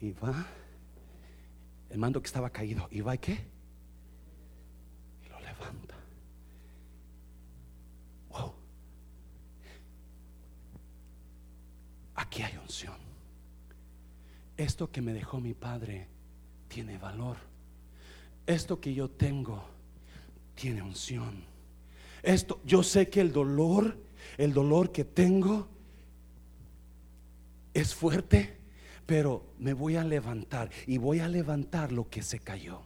y 0.00 0.12
va, 0.12 0.46
el 1.90 1.98
manto 1.98 2.20
que 2.20 2.26
estaba 2.26 2.50
caído. 2.50 2.86
¿Y 2.90 3.00
va 3.00 3.14
y 3.14 3.18
qué? 3.18 3.38
Y 5.24 5.28
lo 5.28 5.40
levanta. 5.40 5.94
Wow. 8.28 8.54
Aquí 12.18 12.42
hay 12.42 12.56
unción. 12.56 12.96
Esto 14.56 14.90
que 14.90 15.00
me 15.00 15.12
dejó 15.12 15.40
mi 15.40 15.54
padre 15.54 16.08
tiene 16.66 16.98
valor. 16.98 17.36
Esto 18.44 18.80
que 18.80 18.92
yo 18.92 19.08
tengo 19.08 19.64
tiene 20.56 20.82
unción. 20.82 21.44
Esto, 22.24 22.60
yo 22.64 22.82
sé 22.82 23.08
que 23.08 23.20
el 23.20 23.32
dolor, 23.32 23.96
el 24.36 24.52
dolor 24.52 24.90
que 24.90 25.04
tengo 25.04 25.68
es 27.72 27.94
fuerte, 27.94 28.58
pero 29.06 29.46
me 29.60 29.72
voy 29.72 29.94
a 29.94 30.02
levantar 30.02 30.70
y 30.88 30.98
voy 30.98 31.20
a 31.20 31.28
levantar 31.28 31.92
lo 31.92 32.10
que 32.10 32.22
se 32.22 32.40
cayó. 32.40 32.82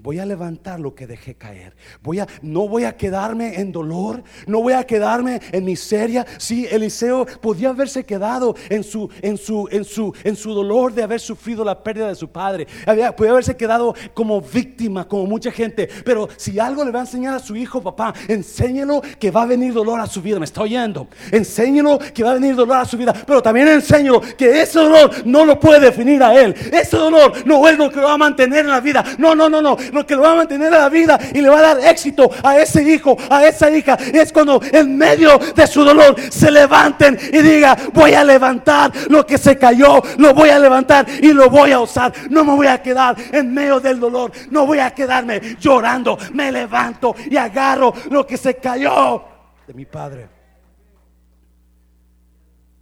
Voy 0.00 0.20
a 0.20 0.24
levantar 0.24 0.78
lo 0.78 0.94
que 0.94 1.08
dejé 1.08 1.34
caer. 1.34 1.74
Voy 2.04 2.20
a, 2.20 2.28
no 2.40 2.68
voy 2.68 2.84
a 2.84 2.96
quedarme 2.96 3.58
en 3.60 3.72
dolor, 3.72 4.22
no 4.46 4.62
voy 4.62 4.72
a 4.74 4.84
quedarme 4.84 5.40
en 5.50 5.64
miseria. 5.64 6.24
Sí, 6.38 6.68
Eliseo 6.70 7.26
podía 7.40 7.70
haberse 7.70 8.04
quedado 8.04 8.54
en 8.68 8.84
su, 8.84 9.10
en 9.22 9.36
su, 9.36 9.68
en 9.72 9.84
su, 9.84 10.14
en 10.22 10.36
su 10.36 10.54
dolor 10.54 10.94
de 10.94 11.02
haber 11.02 11.18
sufrido 11.18 11.64
la 11.64 11.82
pérdida 11.82 12.06
de 12.06 12.14
su 12.14 12.30
padre. 12.30 12.68
Había, 12.86 13.14
podía 13.14 13.32
haberse 13.32 13.56
quedado 13.56 13.92
como 14.14 14.40
víctima, 14.40 15.08
como 15.08 15.26
mucha 15.26 15.50
gente. 15.50 15.88
Pero 16.04 16.28
si 16.36 16.60
algo 16.60 16.84
le 16.84 16.92
va 16.92 17.00
a 17.00 17.02
enseñar 17.02 17.34
a 17.34 17.40
su 17.40 17.56
hijo, 17.56 17.82
papá, 17.82 18.14
enséñelo 18.28 19.02
que 19.18 19.32
va 19.32 19.42
a 19.42 19.46
venir 19.46 19.74
dolor 19.74 19.98
a 19.98 20.06
su 20.06 20.22
vida. 20.22 20.38
Me 20.38 20.44
está 20.44 20.62
oyendo. 20.62 21.08
Enséñelo 21.32 21.98
que 22.14 22.22
va 22.22 22.30
a 22.30 22.34
venir 22.34 22.54
dolor 22.54 22.76
a 22.76 22.84
su 22.84 22.96
vida. 22.96 23.12
Pero 23.12 23.42
también 23.42 23.66
enséñelo 23.66 24.20
que 24.20 24.62
ese 24.62 24.78
dolor 24.78 25.26
no 25.26 25.44
lo 25.44 25.58
puede 25.58 25.80
definir 25.80 26.22
a 26.22 26.40
él. 26.40 26.54
Ese 26.72 26.96
dolor 26.96 27.32
no 27.44 27.66
es 27.66 27.76
lo 27.76 27.90
que 27.90 27.96
lo 27.96 28.06
va 28.06 28.12
a 28.14 28.18
mantener 28.18 28.60
en 28.60 28.70
la 28.70 28.80
vida. 28.80 29.04
No, 29.18 29.34
no, 29.34 29.48
no, 29.48 29.60
no 29.60 29.87
lo 29.92 30.06
que 30.06 30.14
lo 30.14 30.22
va 30.22 30.32
a 30.32 30.36
mantener 30.36 30.72
a 30.74 30.78
la 30.78 30.88
vida 30.88 31.18
y 31.32 31.40
le 31.40 31.48
va 31.48 31.58
a 31.58 31.74
dar 31.74 31.80
éxito 31.84 32.30
a 32.42 32.58
ese 32.58 32.82
hijo, 32.82 33.16
a 33.30 33.46
esa 33.46 33.70
hija, 33.70 33.94
es 33.94 34.32
cuando 34.32 34.60
en 34.72 34.96
medio 34.96 35.38
de 35.38 35.66
su 35.66 35.84
dolor 35.84 36.16
se 36.30 36.50
levanten 36.50 37.18
y 37.32 37.38
diga, 37.38 37.76
voy 37.92 38.14
a 38.14 38.24
levantar 38.24 38.92
lo 39.08 39.26
que 39.26 39.38
se 39.38 39.58
cayó, 39.58 40.02
lo 40.18 40.34
voy 40.34 40.50
a 40.50 40.58
levantar 40.58 41.06
y 41.20 41.32
lo 41.32 41.50
voy 41.50 41.72
a 41.72 41.80
usar. 41.80 42.12
No 42.30 42.44
me 42.44 42.54
voy 42.54 42.66
a 42.66 42.82
quedar 42.82 43.16
en 43.32 43.52
medio 43.52 43.80
del 43.80 44.00
dolor, 44.00 44.32
no 44.50 44.66
voy 44.66 44.78
a 44.78 44.90
quedarme 44.90 45.56
llorando, 45.58 46.18
me 46.32 46.50
levanto 46.52 47.14
y 47.30 47.36
agarro 47.36 47.92
lo 48.10 48.26
que 48.26 48.36
se 48.36 48.54
cayó 48.56 49.24
de 49.68 49.74
mi 49.74 49.84
padre. 49.84 50.28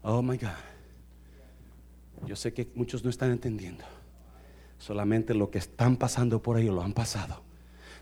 Oh 0.02 0.22
my 0.22 0.38
God. 0.38 0.50
Yo 2.24 2.36
sé 2.36 2.54
que 2.54 2.70
muchos 2.76 3.02
no 3.02 3.10
están 3.10 3.32
entendiendo. 3.32 3.84
Solamente 4.78 5.34
lo 5.34 5.50
que 5.50 5.58
están 5.58 5.96
pasando 5.96 6.42
por 6.42 6.56
ahí 6.56 6.66
lo 6.66 6.82
han 6.82 6.92
pasado. 6.92 7.42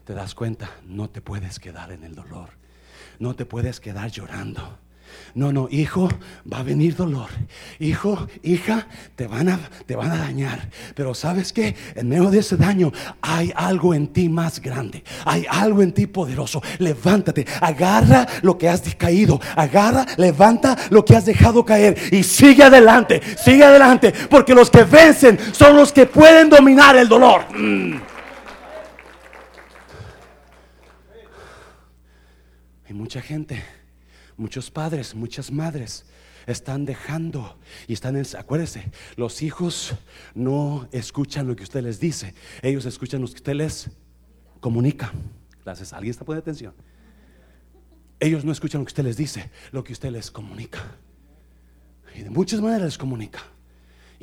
Te 0.05 0.15
das 0.15 0.35
cuenta, 0.35 0.71
no 0.85 1.09
te 1.09 1.21
puedes 1.21 1.59
quedar 1.59 1.93
en 1.93 2.05
el 2.05 2.15
dolor. 2.15 2.51
No 3.19 3.35
te 3.35 3.47
puedes 3.47 3.81
quedar 3.81 4.11
llorando. 4.11 4.79
No, 5.35 5.53
no, 5.53 5.67
hijo, 5.69 6.09
va 6.51 6.59
a 6.59 6.63
venir 6.63 6.95
dolor. 6.95 7.29
Hijo, 7.81 8.29
hija, 8.45 8.87
te 9.17 9.27
van 9.27 9.49
a, 9.49 9.59
te 9.85 9.97
van 9.97 10.13
a 10.13 10.17
dañar. 10.17 10.71
Pero 10.95 11.13
sabes 11.13 11.53
que 11.53 11.75
en 11.97 12.09
medio 12.09 12.31
de 12.31 12.39
ese 12.39 12.57
daño 12.57 12.93
hay 13.21 13.53
algo 13.57 13.95
en 13.95 14.07
ti 14.09 14.29
más 14.29 14.61
grande. 14.61 15.03
Hay 15.25 15.45
algo 15.51 15.83
en 15.83 15.93
ti 15.93 16.07
poderoso. 16.07 16.63
Levántate, 16.79 17.45
agarra 17.61 18.29
lo 18.43 18.57
que 18.57 18.69
has 18.69 18.83
caído. 18.95 19.41
Agarra, 19.57 20.07
levanta 20.19 20.77
lo 20.91 21.05
que 21.05 21.17
has 21.17 21.27
dejado 21.27 21.65
caer. 21.65 21.99
Y 22.13 22.23
sigue 22.23 22.63
adelante, 22.63 23.21
sigue 23.37 23.65
adelante. 23.65 24.13
Porque 24.31 24.55
los 24.55 24.71
que 24.71 24.85
vencen 24.85 25.37
son 25.53 25.75
los 25.75 25.93
que 25.93 26.07
pueden 26.07 26.49
dominar 26.49 26.95
el 26.97 27.09
dolor. 27.09 27.45
Mm. 27.53 27.97
Hay 32.87 32.95
mucha 32.95 33.21
gente 33.21 33.61
Muchos 34.37 34.71
padres, 34.71 35.15
muchas 35.15 35.51
madres 35.51 36.07
están 36.47 36.85
dejando 36.85 37.59
y 37.87 37.93
están 37.93 38.17
en, 38.17 38.27
acuérdese, 38.37 38.91
los 39.17 39.43
hijos 39.43 39.95
no 40.35 40.89
escuchan 40.93 41.47
lo 41.47 41.57
que 41.57 41.63
usted 41.63 41.83
les 41.83 42.01
dice, 42.01 42.35
ellos 42.63 42.85
escuchan 42.85 43.21
lo 43.21 43.29
que 43.29 43.35
usted 43.35 43.55
les 43.55 43.91
comunica. 44.61 45.13
Gracias. 45.65 45.93
¿Alguien 45.93 46.11
está 46.11 46.25
poniendo 46.25 46.43
atención? 46.43 46.75
Ellos 48.21 48.45
no 48.45 48.53
escuchan 48.53 48.81
lo 48.81 48.85
que 48.87 48.91
usted 48.91 49.05
les 49.05 49.17
dice, 49.17 49.51
lo 49.73 49.83
que 49.83 49.93
usted 49.93 50.11
les 50.11 50.31
comunica. 50.31 50.81
Y 52.15 52.23
de 52.23 52.31
muchas 52.31 52.61
maneras 52.61 52.83
les 52.83 52.99
comunica. 52.99 53.43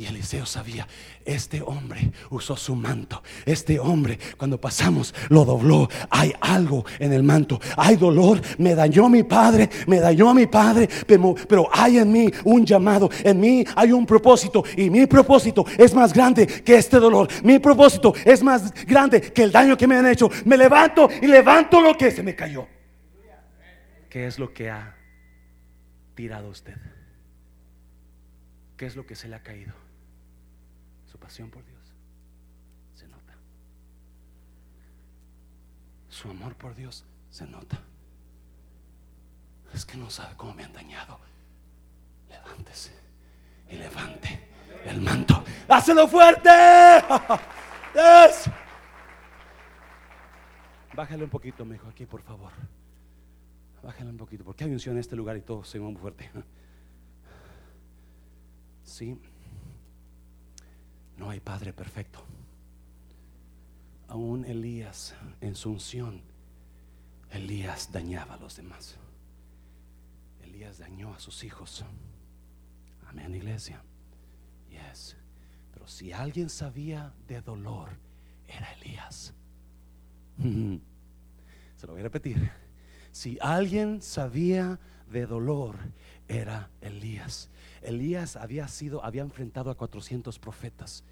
Y 0.02 0.08
Eliseo 0.08 0.48
sabía, 0.48 0.88
este 1.24 1.62
hombre 1.62 2.12
usó 2.32 2.58
su 2.58 2.74
manto. 2.74 3.22
Este 3.46 3.80
hombre, 3.80 4.18
cuando 4.36 4.60
pasamos, 4.60 5.14
lo 5.30 5.46
dobló. 5.46 5.88
Hay 6.10 6.34
algo 6.42 6.84
en 6.98 7.14
el 7.14 7.22
manto. 7.22 7.62
Hay 7.78 7.98
dolor. 7.98 8.42
Me 8.58 8.74
dañó 8.74 9.10
mi 9.10 9.22
padre. 9.22 9.70
Me 9.86 10.00
dañó 10.00 10.34
mi 10.34 10.48
padre. 10.48 10.90
Pero 11.06 11.70
hay 11.72 12.00
en 12.00 12.12
mí 12.12 12.32
un 12.46 12.66
llamado. 12.66 13.12
En 13.24 13.40
mí 13.40 13.64
hay 13.76 13.92
un 13.92 14.08
propósito. 14.08 14.64
Y 14.76 14.90
mi 14.90 15.06
propósito 15.06 15.68
es 15.78 15.94
más 15.94 16.14
grande 16.14 16.48
que 16.48 16.78
este 16.78 17.00
dolor. 17.00 17.28
Mi 17.44 17.60
propósito 17.60 18.16
es 18.26 18.42
más 18.42 18.74
grande 18.88 19.22
que 19.22 19.44
el 19.44 19.52
daño 19.52 19.78
que 19.78 19.86
me 19.86 19.98
han 19.98 20.08
hecho. 20.08 20.32
Me 20.46 20.58
levanto 20.58 21.10
y 21.22 21.28
levanto 21.28 21.80
lo 21.80 21.96
que 21.96 22.10
se 22.10 22.24
me 22.24 22.36
cayó. 22.36 22.68
¿Qué 24.10 24.26
es 24.26 24.40
lo 24.40 24.52
que 24.52 24.72
ha 24.72 24.96
tirado 26.16 26.50
usted? 26.50 26.78
¿Qué 28.78 28.88
es 28.88 28.96
lo 28.96 29.06
que 29.06 29.14
se 29.14 29.28
le 29.28 29.36
ha 29.36 29.44
caído? 29.44 29.81
Por 31.32 31.64
Dios. 31.66 31.94
Se 32.94 33.08
nota. 33.08 33.34
Su 36.10 36.30
amor 36.30 36.56
por 36.56 36.76
Dios 36.76 37.06
se 37.30 37.48
nota. 37.48 37.80
Es 39.74 39.86
que 39.86 39.96
no 39.96 40.10
sabe 40.10 40.36
cómo 40.36 40.54
me 40.54 40.66
han 40.66 40.74
dañado. 40.74 41.22
Levántese 42.30 42.92
y 43.70 43.78
levante 43.78 44.50
el 44.84 45.00
manto. 45.00 45.42
¡Hácelo 45.70 46.06
fuerte! 46.06 46.50
Bájale 50.94 51.24
un 51.24 51.30
poquito, 51.30 51.64
mejor 51.64 51.92
aquí, 51.92 52.06
por 52.06 52.22
favor. 52.24 52.52
Bájale 53.82 54.10
un 54.10 54.18
poquito, 54.18 54.44
porque 54.44 54.66
hay 54.66 54.72
unción 54.72 54.96
en 54.96 55.00
este 55.00 55.16
lugar 55.16 55.38
y 55.38 55.42
todo 55.42 55.64
se 55.64 55.80
muy 55.80 55.96
fuerte. 55.96 56.30
Sí, 58.84 59.18
no 61.22 61.30
hay 61.30 61.40
padre 61.40 61.72
perfecto. 61.72 62.20
Aún 64.08 64.44
Elías 64.44 65.14
en 65.40 65.56
su 65.56 65.70
unción, 65.70 66.20
Elías 67.30 67.92
dañaba 67.92 68.34
a 68.34 68.38
los 68.38 68.56
demás. 68.56 68.98
Elías 70.42 70.80
dañó 70.80 71.14
a 71.14 71.20
sus 71.20 71.44
hijos. 71.44 71.86
Amén, 73.08 73.36
iglesia. 73.36 73.84
Yes. 74.68 75.16
Pero 75.72 75.88
si 75.88 76.12
alguien 76.12 76.50
sabía 76.50 77.14
de 77.28 77.40
dolor, 77.42 77.90
era 78.48 78.74
Elías. 78.74 79.32
Se 81.76 81.86
lo 81.86 81.94
voy 81.94 82.00
a 82.00 82.06
repetir. 82.06 82.52
Si 83.12 83.38
alguien 83.42 84.02
sabía 84.02 84.80
de 85.12 85.28
dolor, 85.28 85.78
era 86.32 86.70
Elías. 86.82 87.50
Elías 87.82 88.36
había 88.38 88.68
sido, 88.68 89.04
había 89.04 89.22
enfrentado 89.22 89.70
a 89.70 89.76
400 89.76 90.40
profetas. 90.40 91.04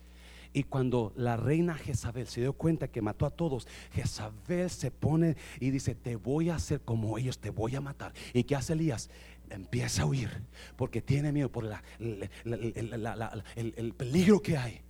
Y 0.52 0.64
cuando 0.64 1.14
la 1.16 1.38
reina 1.38 1.76
Jezabel 1.76 2.28
se 2.28 2.42
dio 2.42 2.54
cuenta 2.54 2.88
que 2.88 3.02
mató 3.02 3.26
a 3.26 3.30
todos, 3.30 3.68
Jezabel 3.94 4.70
se 4.70 4.90
pone 4.90 5.36
y 5.60 5.70
dice, 5.70 5.94
te 5.94 6.16
voy 6.16 6.50
a 6.50 6.56
hacer 6.56 6.82
como 6.82 7.18
ellos, 7.18 7.38
te 7.38 7.52
voy 7.52 7.76
a 7.76 7.82
matar. 7.82 8.14
¿Y 8.34 8.44
qué 8.44 8.56
hace 8.56 8.74
Elías? 8.74 9.10
Empieza 9.50 10.04
a 10.04 10.06
huir 10.06 10.30
porque 10.76 11.02
tiene 11.02 11.32
miedo 11.32 11.52
por 11.52 11.70
el, 12.00 12.30
el 12.46 13.94
peligro 13.94 14.42
que 14.42 14.58
hay. 14.58 14.82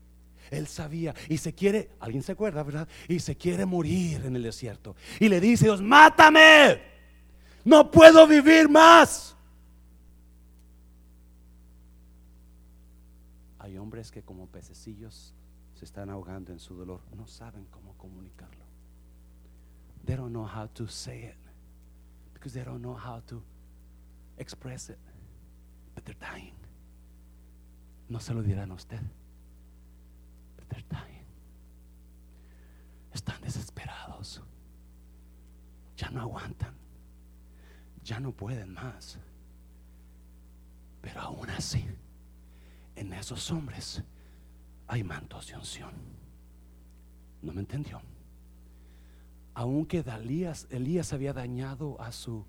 Él 0.51 0.67
sabía 0.67 1.13
y 1.27 1.38
se 1.38 1.53
quiere, 1.53 1.89
alguien 1.99 2.23
se 2.23 2.32
acuerda, 2.32 2.63
¿verdad? 2.63 2.88
Y 3.07 3.19
se 3.19 3.36
quiere 3.36 3.65
morir 3.65 4.25
en 4.25 4.36
el 4.36 4.43
desierto. 4.43 4.95
Y 5.19 5.27
le 5.27 5.39
dice 5.39 5.65
Dios, 5.65 5.82
mátame. 5.82 6.82
No 7.65 7.91
puedo 7.91 8.25
vivir 8.25 8.69
más. 8.69 9.36
Hay 13.60 13.78
hombres 13.78 14.12
que 14.12 14.24
como 14.24 14.47
pececillos 14.47 15.36
se 15.74 15.86
están 15.86 16.10
ahogando 16.10 16.51
en 16.51 16.60
su 16.60 16.76
dolor. 16.76 17.01
No 17.16 17.28
saben 17.28 17.66
cómo 17.66 17.93
comunicarlo. 17.97 18.66
They 20.05 20.16
don't 20.16 20.32
know 20.32 20.45
how 20.47 20.68
to 20.74 20.88
say 20.88 21.26
it 21.26 21.38
because 22.34 22.53
they 22.53 22.64
don't 22.64 22.82
know 22.82 22.95
how 22.95 23.22
to 23.28 23.43
express 24.38 24.89
it. 24.89 24.97
But 25.93 26.05
they're 26.05 26.20
dying. 26.20 26.55
No 28.07 28.20
se 28.20 28.34
lo 28.34 28.41
dirán 28.41 28.72
a 28.72 28.76
usted. 28.76 29.01
But 30.55 30.70
they're 30.70 30.86
dying. 30.89 31.26
Están 33.14 33.41
desesperados. 33.41 34.41
Ya 35.97 36.10
no 36.10 36.22
aguantan. 36.22 36.74
Ya 38.03 38.20
no 38.20 38.32
pueden 38.32 38.74
más. 38.74 39.18
Pero 41.01 41.22
aún 41.22 41.49
así, 41.49 41.86
en 43.00 43.14
esos 43.14 43.50
hombres 43.50 44.04
hay 44.88 45.04
mantos 45.04 45.47
de 45.47 45.56
unción. 45.56 45.91
¿No 47.41 47.54
me 47.54 47.62
entendió? 47.62 48.02
Aunque 49.54 50.00
Elías, 50.00 50.68
Elías 50.70 51.14
había 51.14 51.32
dañado 51.32 52.00
a 52.02 52.12
su 52.12 52.45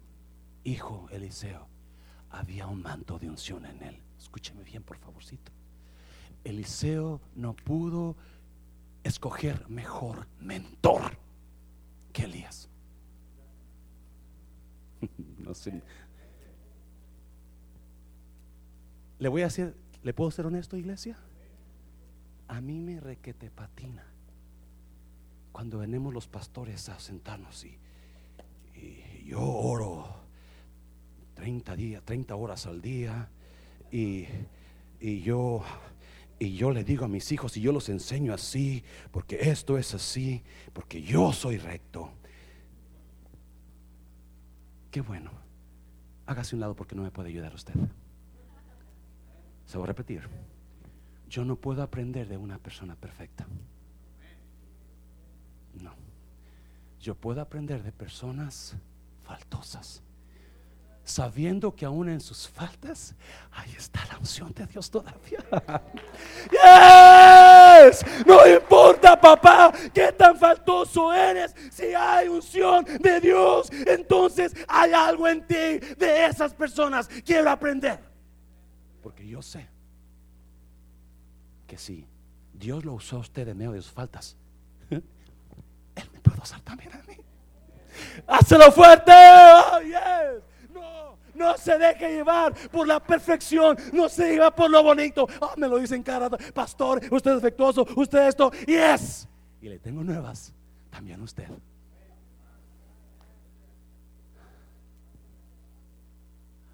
hijo 0.64 1.08
Eliseo, 1.12 1.68
había 2.30 2.66
un 2.66 2.82
manto 2.82 3.18
de 3.18 3.28
unción 3.28 3.64
en 3.64 3.80
él. 3.82 4.02
Escúcheme 4.18 4.64
bien, 4.64 4.82
por 4.82 4.98
favorcito. 4.98 5.52
Eliseo 6.42 7.20
no 7.36 7.54
pudo 7.54 8.16
escoger 9.04 9.68
mejor 9.68 10.26
mentor 10.40 11.16
que 12.12 12.24
Elías. 12.24 12.68
no 15.38 15.54
sé. 15.54 15.80
Le 19.20 19.28
voy 19.28 19.42
a 19.42 19.44
decir, 19.44 19.76
¿le 20.02 20.12
puedo 20.14 20.30
ser 20.30 20.46
honesto, 20.46 20.76
iglesia? 20.76 21.16
A 22.48 22.60
mí 22.60 22.80
me 22.80 23.00
requete 23.00 23.50
patina 23.50 24.04
cuando 25.52 25.78
venimos 25.78 26.12
los 26.14 26.26
pastores 26.26 26.88
a 26.88 26.98
sentarnos 26.98 27.64
y, 27.64 27.78
yo 29.24 29.40
oro 29.40 30.06
30 31.34 31.76
días, 31.76 32.02
30 32.04 32.34
horas 32.34 32.66
al 32.66 32.82
día 32.82 33.28
y, 33.92 34.26
y 34.98 35.20
yo 35.20 35.62
y 36.40 36.54
yo 36.56 36.70
le 36.70 36.82
digo 36.82 37.04
a 37.04 37.08
mis 37.08 37.30
hijos 37.32 37.54
y 37.58 37.60
yo 37.60 37.70
los 37.70 37.90
enseño 37.90 38.32
así, 38.32 38.82
porque 39.10 39.38
esto 39.42 39.76
es 39.76 39.94
así, 39.94 40.42
porque 40.72 41.02
yo 41.02 41.34
soy 41.34 41.58
recto. 41.58 42.10
Qué 44.90 45.02
bueno. 45.02 45.30
Hágase 46.24 46.56
un 46.56 46.60
lado 46.60 46.74
porque 46.74 46.96
no 46.96 47.02
me 47.02 47.10
puede 47.10 47.28
ayudar 47.28 47.54
usted. 47.54 47.74
Se 49.70 49.78
va 49.78 49.84
a 49.84 49.86
repetir. 49.86 50.22
Yo 51.28 51.44
no 51.44 51.54
puedo 51.54 51.80
aprender 51.84 52.26
de 52.26 52.36
una 52.36 52.58
persona 52.58 52.96
perfecta. 52.96 53.46
No. 55.80 55.94
Yo 56.98 57.14
puedo 57.14 57.40
aprender 57.40 57.80
de 57.84 57.92
personas 57.92 58.74
faltosas. 59.22 60.02
Sabiendo 61.04 61.72
que 61.76 61.84
aún 61.84 62.08
en 62.08 62.20
sus 62.20 62.48
faltas, 62.48 63.14
ahí 63.52 63.72
está 63.78 64.04
la 64.06 64.18
unción 64.18 64.52
de 64.54 64.66
Dios 64.66 64.90
todavía. 64.90 65.38
Yes. 66.50 68.04
No 68.26 68.44
importa, 68.44 69.20
papá, 69.20 69.72
qué 69.94 70.10
tan 70.10 70.36
faltoso 70.36 71.12
eres. 71.12 71.54
Si 71.70 71.94
hay 71.94 72.26
unción 72.26 72.84
de 72.98 73.20
Dios, 73.20 73.70
entonces 73.86 74.52
hay 74.66 74.92
algo 74.92 75.28
en 75.28 75.46
ti 75.46 75.78
de 75.96 76.26
esas 76.26 76.52
personas. 76.54 77.08
Quiero 77.24 77.48
aprender. 77.50 78.09
Porque 79.02 79.26
yo 79.26 79.42
sé 79.42 79.66
que 81.66 81.78
si 81.78 82.06
Dios 82.52 82.84
lo 82.84 82.94
usó 82.94 83.16
a 83.16 83.20
usted 83.20 83.48
en 83.48 83.58
medio 83.58 83.72
de 83.72 83.82
sus 83.82 83.92
faltas, 83.92 84.36
Él 84.90 86.10
me 86.12 86.20
puede 86.20 86.40
usar 86.40 86.60
también 86.60 86.92
a 86.92 87.02
mí. 87.02 87.16
Hácelo 88.26 88.70
fuerte. 88.72 89.12
Oh, 89.12 89.78
no, 90.72 91.18
no 91.34 91.56
se 91.56 91.78
deje 91.78 92.10
llevar 92.10 92.54
por 92.70 92.86
la 92.86 93.00
perfección. 93.00 93.76
No 93.92 94.08
se 94.08 94.32
lleva 94.32 94.54
por 94.54 94.70
lo 94.70 94.82
bonito. 94.82 95.26
Oh, 95.40 95.54
me 95.56 95.68
lo 95.68 95.78
dicen 95.78 96.02
cara, 96.02 96.30
pastor, 96.30 97.00
usted 97.10 97.32
es 97.32 97.42
defectuoso, 97.42 97.86
usted 97.96 98.28
esto. 98.28 98.50
Yes. 98.66 99.28
Y 99.60 99.68
le 99.68 99.78
tengo 99.78 100.02
nuevas. 100.02 100.52
También 100.90 101.20
usted. 101.20 101.48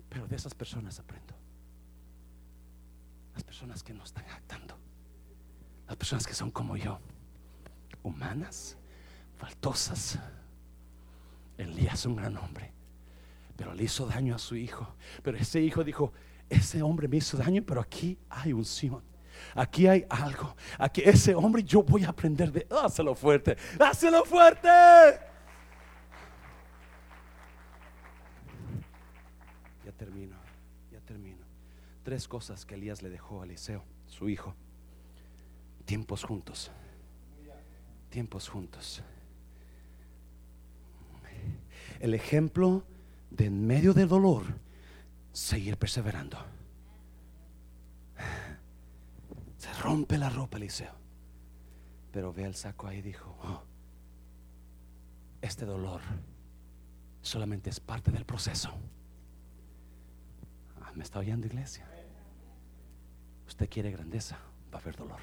Pero 0.08 0.26
de 0.26 0.36
esas 0.36 0.54
personas 0.54 0.98
aprendo. 0.98 1.35
Las 3.36 3.44
personas 3.44 3.82
que 3.82 3.92
no 3.92 4.02
están 4.02 4.24
actando. 4.30 4.78
Las 5.86 5.96
personas 5.96 6.26
que 6.26 6.32
son 6.32 6.50
como 6.50 6.74
yo. 6.78 6.98
Humanas, 8.02 8.78
faltosas. 9.36 10.18
Elías 11.58 11.94
es 11.94 12.06
un 12.06 12.16
gran 12.16 12.34
hombre. 12.38 12.72
Pero 13.54 13.74
le 13.74 13.84
hizo 13.84 14.06
daño 14.06 14.34
a 14.34 14.38
su 14.38 14.56
hijo. 14.56 14.96
Pero 15.22 15.36
ese 15.36 15.60
hijo 15.60 15.84
dijo, 15.84 16.14
ese 16.48 16.80
hombre 16.80 17.08
me 17.08 17.18
hizo 17.18 17.36
daño, 17.36 17.62
pero 17.62 17.82
aquí 17.82 18.18
hay 18.30 18.54
unción. 18.54 19.02
Aquí 19.54 19.86
hay 19.86 20.06
algo. 20.08 20.56
Aquí 20.78 21.02
ese 21.04 21.34
hombre 21.34 21.62
yo 21.62 21.82
voy 21.82 22.04
a 22.04 22.08
aprender 22.08 22.50
de... 22.50 22.66
Hácelo 22.70 23.14
fuerte. 23.14 23.58
Hácelo 23.78 24.24
fuerte. 24.24 24.70
Tres 32.06 32.28
cosas 32.28 32.64
que 32.64 32.76
Elías 32.76 33.02
le 33.02 33.10
dejó 33.10 33.42
a 33.42 33.46
Eliseo, 33.46 33.82
su 34.06 34.28
hijo. 34.28 34.54
Tiempos 35.84 36.22
juntos. 36.22 36.70
Tiempos 38.10 38.48
juntos. 38.48 39.02
El 41.98 42.14
ejemplo 42.14 42.84
de 43.30 43.46
en 43.46 43.66
medio 43.66 43.92
del 43.92 44.06
dolor 44.08 44.44
seguir 45.32 45.78
perseverando. 45.78 46.38
Se 49.58 49.72
rompe 49.82 50.16
la 50.16 50.30
ropa, 50.30 50.58
Eliseo. 50.58 50.94
Pero 52.12 52.32
ve 52.32 52.44
el 52.44 52.54
saco 52.54 52.86
ahí 52.86 52.98
y 52.98 53.02
dijo, 53.02 53.36
"Oh, 53.42 53.64
este 55.42 55.64
dolor 55.64 56.02
solamente 57.20 57.68
es 57.68 57.80
parte 57.80 58.12
del 58.12 58.24
proceso. 58.24 58.70
Ah, 60.80 60.92
¿Me 60.94 61.02
está 61.02 61.18
oyendo, 61.18 61.48
iglesia? 61.48 61.84
Usted 63.46 63.68
quiere 63.68 63.90
grandeza, 63.90 64.38
va 64.72 64.78
a 64.78 64.80
haber 64.80 64.96
dolor. 64.96 65.20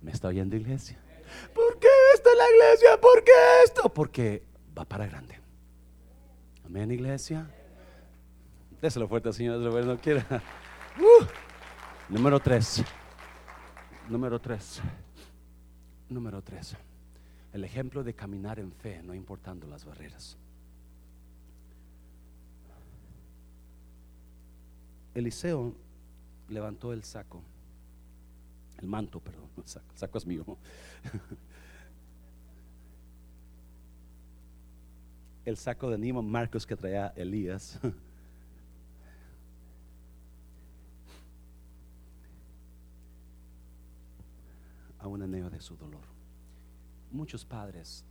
¿Me 0.00 0.12
está 0.12 0.28
oyendo, 0.28 0.56
iglesia? 0.56 0.98
¿Por 1.54 1.78
qué 1.78 1.88
esto 2.14 2.30
en 2.30 2.38
la 2.38 2.44
iglesia? 2.50 3.00
¿Por 3.00 3.24
qué 3.24 3.32
esto? 3.64 3.92
Porque 3.92 4.42
va 4.76 4.84
para 4.84 5.06
grande. 5.06 5.38
Amén, 6.64 6.90
iglesia. 6.90 7.50
Déselo 8.80 9.08
fuerte, 9.08 9.32
Señor, 9.32 9.58
déselo 9.58 9.72
fuerte, 9.72 9.88
no 9.88 9.98
quiera. 9.98 10.42
Uh. 10.98 11.24
Número 12.08 12.38
tres. 12.40 12.84
Número 14.08 14.40
tres. 14.40 14.80
Número 16.08 16.42
tres. 16.42 16.76
El 17.52 17.64
ejemplo 17.64 18.04
de 18.04 18.14
caminar 18.14 18.58
en 18.58 18.72
fe, 18.72 19.02
no 19.02 19.14
importando 19.14 19.66
las 19.66 19.84
barreras. 19.84 20.36
Eliseo 25.14 25.74
levantó 26.48 26.92
el 26.92 27.02
saco, 27.02 27.42
el 28.78 28.86
manto, 28.86 29.20
perdón, 29.20 29.48
el 29.56 29.66
saco, 29.66 29.86
el 29.92 29.98
saco 29.98 30.18
es 30.18 30.26
mío. 30.26 30.44
El 35.46 35.56
saco 35.56 35.88
de 35.90 35.96
Nimo 35.96 36.22
Marcos 36.24 36.66
que 36.66 36.74
traía 36.74 37.12
Elías. 37.14 37.78
A 44.98 45.06
un 45.06 45.22
anhelo 45.22 45.48
de 45.48 45.60
su 45.60 45.76
dolor. 45.76 46.02
Muchos 47.12 47.44
padres, 47.44 48.04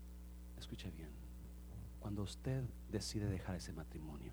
escuche 0.57 0.89
bien, 0.91 1.09
cuando 1.99 2.23
usted 2.23 2.63
decide 2.89 3.25
dejar 3.25 3.57
ese 3.57 3.73
matrimonio, 3.73 4.31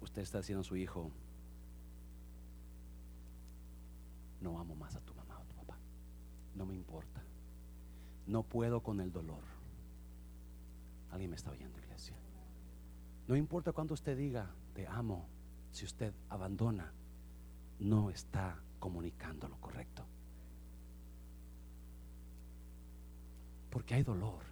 usted 0.00 0.22
está 0.22 0.38
diciendo 0.38 0.62
a 0.62 0.64
su 0.64 0.74
hijo, 0.74 1.12
no 4.42 4.58
amo 4.58 4.74
más 4.74 4.94
a 4.96 5.00
tu 5.00 5.14
mamá 5.14 5.38
o 5.38 5.44
tu 5.44 5.54
papá, 5.54 5.78
no 6.54 6.66
me 6.66 6.74
importa, 6.74 7.22
no 8.26 8.42
puedo 8.42 8.82
con 8.82 9.00
el 9.00 9.12
dolor. 9.12 9.44
Alguien 11.10 11.30
me 11.30 11.36
está 11.36 11.50
oyendo, 11.50 11.78
iglesia. 11.78 12.16
No 13.28 13.36
importa 13.36 13.72
cuánto 13.72 13.94
usted 13.94 14.16
diga, 14.16 14.50
te 14.74 14.86
amo, 14.86 15.26
si 15.70 15.84
usted 15.84 16.12
abandona, 16.28 16.92
no 17.78 18.10
está 18.10 18.58
comunicando 18.78 19.48
lo 19.48 19.60
correcto. 19.60 20.04
Porque 23.70 23.94
hay 23.94 24.02
dolor, 24.02 24.42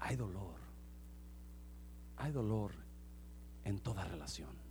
hay 0.00 0.16
dolor, 0.16 0.56
hay 2.16 2.32
dolor 2.32 2.72
en 3.64 3.78
toda 3.80 4.04
relación. 4.04 4.67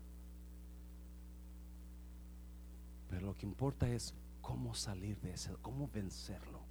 Pero 3.10 3.28
lo 3.28 3.38
que 3.38 3.46
importa 3.46 3.90
es 3.90 4.14
cómo 4.42 4.74
salir 4.74 5.20
de 5.22 5.34
ese, 5.34 5.54
cómo 5.62 5.90
vencerlo. 5.90 6.62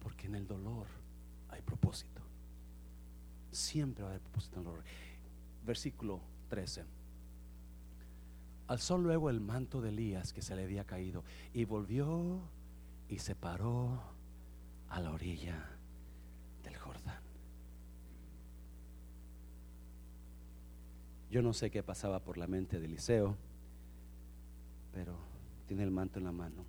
Porque 0.00 0.26
en 0.26 0.34
el 0.34 0.46
dolor 0.46 0.86
hay 1.48 1.62
propósito. 1.62 2.22
Siempre 3.50 4.02
va 4.02 4.10
a 4.10 4.12
haber 4.12 4.22
propósito 4.22 4.56
en 4.56 4.60
el 4.60 4.64
dolor. 4.64 4.84
Versículo 5.64 6.20
13. 6.48 6.84
Alzó 8.68 8.96
luego 8.98 9.28
el 9.28 9.40
manto 9.40 9.80
de 9.80 9.90
Elías 9.90 10.32
que 10.32 10.42
se 10.42 10.56
le 10.56 10.64
había 10.64 10.84
caído 10.84 11.24
y 11.52 11.64
volvió 11.64 12.40
y 13.08 13.18
se 13.18 13.34
paró 13.34 14.00
a 14.88 15.00
la 15.00 15.12
orilla 15.12 15.68
del 16.62 16.76
Jordán. 16.76 17.22
Yo 21.32 21.40
no 21.40 21.54
sé 21.54 21.70
qué 21.70 21.82
pasaba 21.82 22.20
por 22.20 22.36
la 22.36 22.46
mente 22.46 22.78
de 22.78 22.84
Eliseo, 22.84 23.38
pero 24.92 25.16
tiene 25.66 25.82
el 25.82 25.90
manto 25.90 26.18
en 26.18 26.26
la 26.26 26.32
mano. 26.32 26.66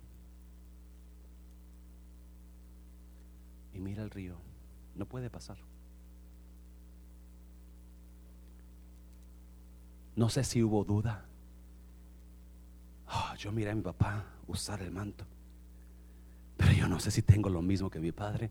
Y 3.74 3.78
mira 3.78 4.02
el 4.02 4.08
río, 4.08 4.38
no 4.94 5.04
puede 5.04 5.28
pasar. 5.28 5.58
No 10.16 10.30
sé 10.30 10.42
si 10.44 10.62
hubo 10.62 10.82
duda. 10.82 11.26
Ah, 13.06 13.36
yo 13.38 13.52
miré 13.52 13.70
a 13.70 13.74
mi 13.74 13.82
papá 13.82 14.24
usar 14.46 14.80
el 14.80 14.90
manto. 14.90 15.26
Pero 16.56 16.72
yo 16.72 16.88
no 16.88 17.00
sé 17.00 17.10
si 17.10 17.20
tengo 17.20 17.50
lo 17.50 17.60
mismo 17.60 17.90
que 17.90 18.00
mi 18.00 18.12
padre. 18.12 18.50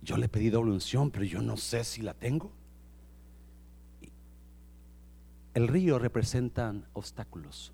Yo 0.00 0.16
le 0.16 0.30
pedí 0.30 0.48
doble 0.48 0.72
unción, 0.72 1.10
pero 1.10 1.26
yo 1.26 1.42
no 1.42 1.58
sé 1.58 1.84
si 1.84 2.00
la 2.00 2.14
tengo. 2.14 2.58
El 5.60 5.68
río 5.68 5.98
representan 5.98 6.86
obstáculos. 6.94 7.70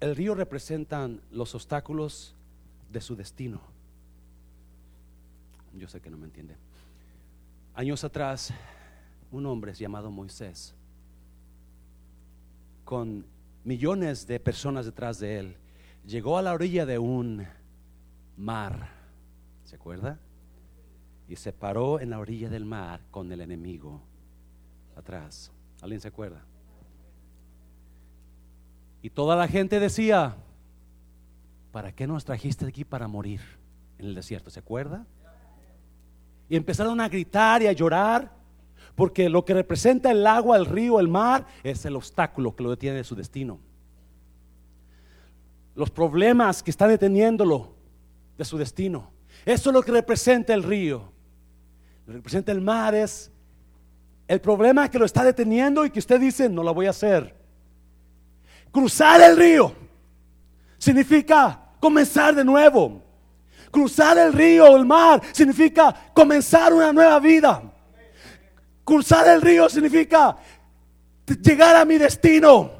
El 0.00 0.16
río 0.16 0.34
representan 0.34 1.20
los 1.30 1.54
obstáculos 1.54 2.34
de 2.90 3.00
su 3.00 3.14
destino. 3.14 3.60
Yo 5.74 5.86
sé 5.86 6.00
que 6.00 6.10
no 6.10 6.16
me 6.16 6.24
entiende. 6.24 6.56
Años 7.76 8.02
atrás, 8.02 8.52
un 9.30 9.46
hombre 9.46 9.74
llamado 9.74 10.10
Moisés, 10.10 10.74
con 12.84 13.24
millones 13.62 14.26
de 14.26 14.40
personas 14.40 14.86
detrás 14.86 15.20
de 15.20 15.38
él, 15.38 15.56
llegó 16.04 16.36
a 16.36 16.42
la 16.42 16.52
orilla 16.52 16.84
de 16.84 16.98
un 16.98 17.46
mar, 18.36 18.88
¿se 19.62 19.76
acuerda? 19.76 20.18
Y 21.28 21.36
se 21.36 21.52
paró 21.52 22.00
en 22.00 22.10
la 22.10 22.18
orilla 22.18 22.48
del 22.48 22.64
mar 22.64 23.00
con 23.10 23.30
el 23.32 23.40
enemigo 23.40 24.02
atrás. 24.96 25.50
¿Alguien 25.82 26.00
se 26.00 26.08
acuerda? 26.08 26.44
Y 29.02 29.10
toda 29.10 29.36
la 29.36 29.48
gente 29.48 29.78
decía, 29.78 30.36
¿para 31.72 31.92
qué 31.92 32.06
nos 32.06 32.24
trajiste 32.24 32.66
aquí 32.66 32.84
para 32.84 33.08
morir 33.08 33.40
en 33.98 34.06
el 34.06 34.14
desierto? 34.14 34.50
¿Se 34.50 34.60
acuerda? 34.60 35.06
Y 36.48 36.56
empezaron 36.56 37.00
a 37.00 37.08
gritar 37.08 37.62
y 37.62 37.66
a 37.66 37.72
llorar 37.72 38.36
porque 38.96 39.28
lo 39.28 39.44
que 39.44 39.54
representa 39.54 40.10
el 40.10 40.26
agua, 40.26 40.56
el 40.56 40.66
río, 40.66 40.98
el 40.98 41.08
mar, 41.08 41.46
es 41.62 41.84
el 41.84 41.96
obstáculo 41.96 42.56
que 42.56 42.62
lo 42.62 42.70
detiene 42.70 42.96
de 42.96 43.04
su 43.04 43.14
destino. 43.14 43.60
Los 45.74 45.90
problemas 45.90 46.62
que 46.62 46.70
están 46.70 46.88
deteniéndolo 46.88 47.74
de 48.38 48.44
su 48.44 48.56
destino. 48.56 49.10
Eso 49.44 49.70
es 49.70 49.74
lo 49.74 49.82
que 49.82 49.92
representa 49.92 50.54
el 50.54 50.62
río. 50.62 51.12
Lo 52.06 52.12
que 52.12 52.18
representa 52.18 52.52
el 52.52 52.60
mar 52.60 52.94
es 52.94 53.32
el 54.28 54.40
problema 54.40 54.88
que 54.88 54.98
lo 54.98 55.04
está 55.04 55.24
deteniendo 55.24 55.84
y 55.84 55.90
que 55.90 55.98
usted 55.98 56.20
dice, 56.20 56.48
no 56.48 56.62
lo 56.62 56.72
voy 56.72 56.86
a 56.86 56.90
hacer. 56.90 57.34
Cruzar 58.70 59.20
el 59.22 59.36
río 59.36 59.72
significa 60.78 61.60
comenzar 61.80 62.34
de 62.34 62.44
nuevo. 62.44 63.02
Cruzar 63.72 64.16
el 64.18 64.32
río 64.32 64.76
el 64.76 64.84
mar 64.84 65.20
significa 65.32 65.94
comenzar 66.14 66.72
una 66.72 66.92
nueva 66.92 67.18
vida. 67.18 67.62
Cruzar 68.84 69.26
el 69.28 69.42
río 69.42 69.68
significa 69.68 70.36
llegar 71.42 71.74
a 71.74 71.84
mi 71.84 71.98
destino. 71.98 72.70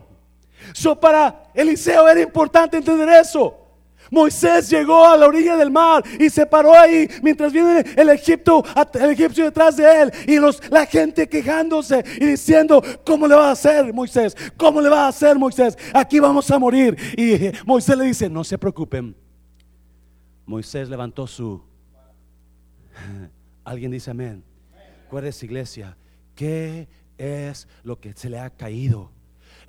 So 0.72 0.98
para 0.98 1.50
Eliseo 1.52 2.08
era 2.08 2.20
importante 2.20 2.76
entender 2.76 3.08
eso. 3.08 3.65
Moisés 4.10 4.70
llegó 4.70 5.06
a 5.06 5.16
la 5.16 5.26
orilla 5.26 5.56
del 5.56 5.70
mar 5.70 6.04
y 6.18 6.30
se 6.30 6.46
paró 6.46 6.76
ahí 6.78 7.08
mientras 7.22 7.52
viene 7.52 7.84
el 7.96 8.08
Egipto, 8.10 8.64
el 8.94 9.10
egipcio 9.10 9.44
detrás 9.44 9.76
de 9.76 10.02
él 10.02 10.12
y 10.26 10.38
los, 10.38 10.60
la 10.70 10.86
gente 10.86 11.28
quejándose 11.28 12.04
y 12.20 12.26
diciendo, 12.26 12.82
¿cómo 13.04 13.26
le 13.26 13.34
va 13.34 13.48
a 13.48 13.52
hacer 13.52 13.92
Moisés? 13.92 14.36
¿Cómo 14.56 14.80
le 14.80 14.88
va 14.88 15.06
a 15.06 15.08
hacer 15.08 15.38
Moisés? 15.38 15.76
Aquí 15.92 16.20
vamos 16.20 16.50
a 16.50 16.58
morir. 16.58 16.96
Y 17.16 17.50
Moisés 17.66 17.96
le 17.96 18.04
dice, 18.04 18.28
no 18.28 18.44
se 18.44 18.58
preocupen. 18.58 19.16
Moisés 20.44 20.88
levantó 20.88 21.26
su... 21.26 21.62
Alguien 23.64 23.90
dice 23.90 24.10
amén. 24.10 24.44
Acuérdese 25.06 25.46
iglesia, 25.46 25.96
¿qué 26.34 26.88
es 27.18 27.68
lo 27.82 28.00
que 28.00 28.12
se 28.12 28.28
le 28.30 28.38
ha 28.38 28.50
caído? 28.50 29.15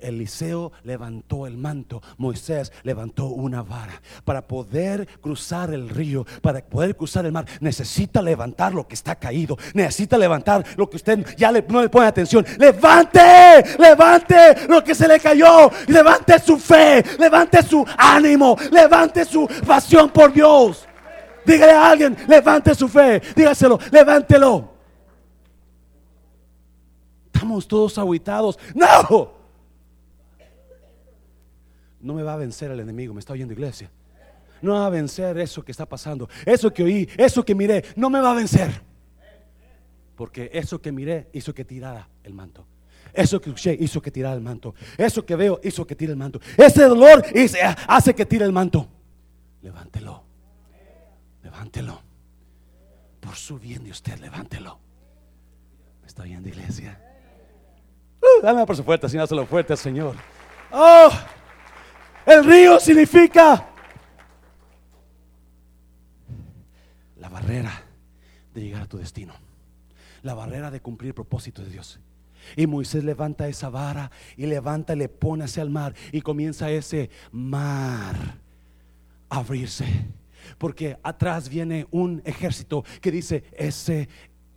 Eliseo 0.00 0.72
levantó 0.84 1.46
el 1.46 1.56
manto, 1.56 2.02
Moisés 2.16 2.72
levantó 2.82 3.26
una 3.26 3.62
vara. 3.62 4.00
Para 4.24 4.46
poder 4.46 5.06
cruzar 5.20 5.72
el 5.72 5.88
río, 5.88 6.26
para 6.42 6.60
poder 6.60 6.96
cruzar 6.96 7.26
el 7.26 7.32
mar, 7.32 7.46
necesita 7.60 8.22
levantar 8.22 8.74
lo 8.74 8.86
que 8.86 8.94
está 8.94 9.16
caído, 9.16 9.56
necesita 9.74 10.18
levantar 10.18 10.64
lo 10.76 10.88
que 10.88 10.96
usted 10.96 11.24
ya 11.36 11.52
no 11.52 11.82
le 11.82 11.88
pone 11.88 12.06
atención. 12.06 12.44
Levante, 12.58 13.64
levante 13.78 14.66
lo 14.68 14.82
que 14.82 14.94
se 14.94 15.08
le 15.08 15.20
cayó, 15.20 15.70
levante 15.86 16.38
su 16.38 16.58
fe, 16.58 17.04
levante 17.18 17.62
su 17.62 17.84
ánimo, 17.96 18.56
levante 18.70 19.24
su 19.24 19.48
pasión 19.66 20.10
por 20.10 20.32
Dios. 20.32 20.86
Dígale 21.44 21.72
a 21.72 21.90
alguien, 21.90 22.16
levante 22.26 22.74
su 22.74 22.88
fe, 22.88 23.22
dígaselo, 23.34 23.78
levántelo. 23.90 24.74
Estamos 27.32 27.68
todos 27.68 27.96
aguitados. 27.96 28.58
No, 28.74 29.37
no 32.00 32.14
me 32.14 32.22
va 32.22 32.34
a 32.34 32.36
vencer 32.36 32.70
el 32.70 32.80
enemigo, 32.80 33.14
me 33.14 33.20
está 33.20 33.32
oyendo 33.32 33.52
iglesia. 33.52 33.90
No 34.60 34.72
va 34.74 34.86
a 34.86 34.90
vencer 34.90 35.38
eso 35.38 35.64
que 35.64 35.72
está 35.72 35.86
pasando, 35.86 36.28
eso 36.44 36.72
que 36.72 36.82
oí, 36.82 37.08
eso 37.16 37.44
que 37.44 37.54
miré, 37.54 37.84
no 37.96 38.10
me 38.10 38.20
va 38.20 38.32
a 38.32 38.34
vencer. 38.34 38.82
Porque 40.16 40.50
eso 40.52 40.80
que 40.80 40.90
miré 40.90 41.28
hizo 41.32 41.54
que 41.54 41.64
tirara 41.64 42.08
el 42.24 42.34
manto. 42.34 42.66
Eso 43.12 43.40
que 43.40 43.50
escuché 43.50 43.76
hizo 43.78 44.02
que 44.02 44.10
tirara 44.10 44.34
el 44.34 44.40
manto. 44.40 44.74
Eso 44.96 45.24
que 45.24 45.36
veo 45.36 45.60
hizo 45.62 45.86
que 45.86 45.94
tire 45.94 46.12
el 46.12 46.18
manto. 46.18 46.40
Ese 46.56 46.84
dolor 46.84 47.24
hace 47.86 48.14
que 48.14 48.26
tire 48.26 48.44
el 48.44 48.52
manto. 48.52 48.88
Levántelo. 49.62 50.24
Levántelo. 51.42 52.02
Por 53.20 53.34
su 53.34 53.58
bien 53.58 53.84
de 53.84 53.90
usted, 53.90 54.18
levántelo. 54.18 54.78
Me 56.00 56.08
está 56.08 56.22
oyendo 56.22 56.48
iglesia. 56.48 57.00
Uh, 58.20 58.42
dame 58.42 58.66
por 58.66 58.76
su 58.76 58.82
fuerte, 58.82 59.06
así 59.06 59.16
lo 59.16 59.46
fuerte 59.46 59.76
Señor. 59.76 60.16
Oh. 60.72 61.10
El 62.28 62.44
río 62.44 62.78
significa 62.78 63.70
la 67.16 67.28
barrera 67.30 67.72
de 68.52 68.60
llegar 68.60 68.82
a 68.82 68.86
tu 68.86 68.98
destino. 68.98 69.32
La 70.22 70.34
barrera 70.34 70.70
de 70.70 70.80
cumplir 70.82 71.08
el 71.08 71.14
propósito 71.14 71.62
de 71.62 71.70
Dios. 71.70 72.00
Y 72.54 72.66
Moisés 72.66 73.02
levanta 73.02 73.48
esa 73.48 73.70
vara 73.70 74.10
y 74.36 74.44
levanta 74.44 74.92
y 74.92 74.98
le 74.98 75.08
pone 75.08 75.44
hacia 75.44 75.62
el 75.62 75.70
mar 75.70 75.94
y 76.12 76.20
comienza 76.20 76.70
ese 76.70 77.08
mar 77.32 78.16
a 79.30 79.38
abrirse. 79.38 79.86
Porque 80.58 80.98
atrás 81.02 81.48
viene 81.48 81.86
un 81.90 82.20
ejército 82.26 82.84
que 83.00 83.10
dice, 83.10 83.44
ese 83.56 84.08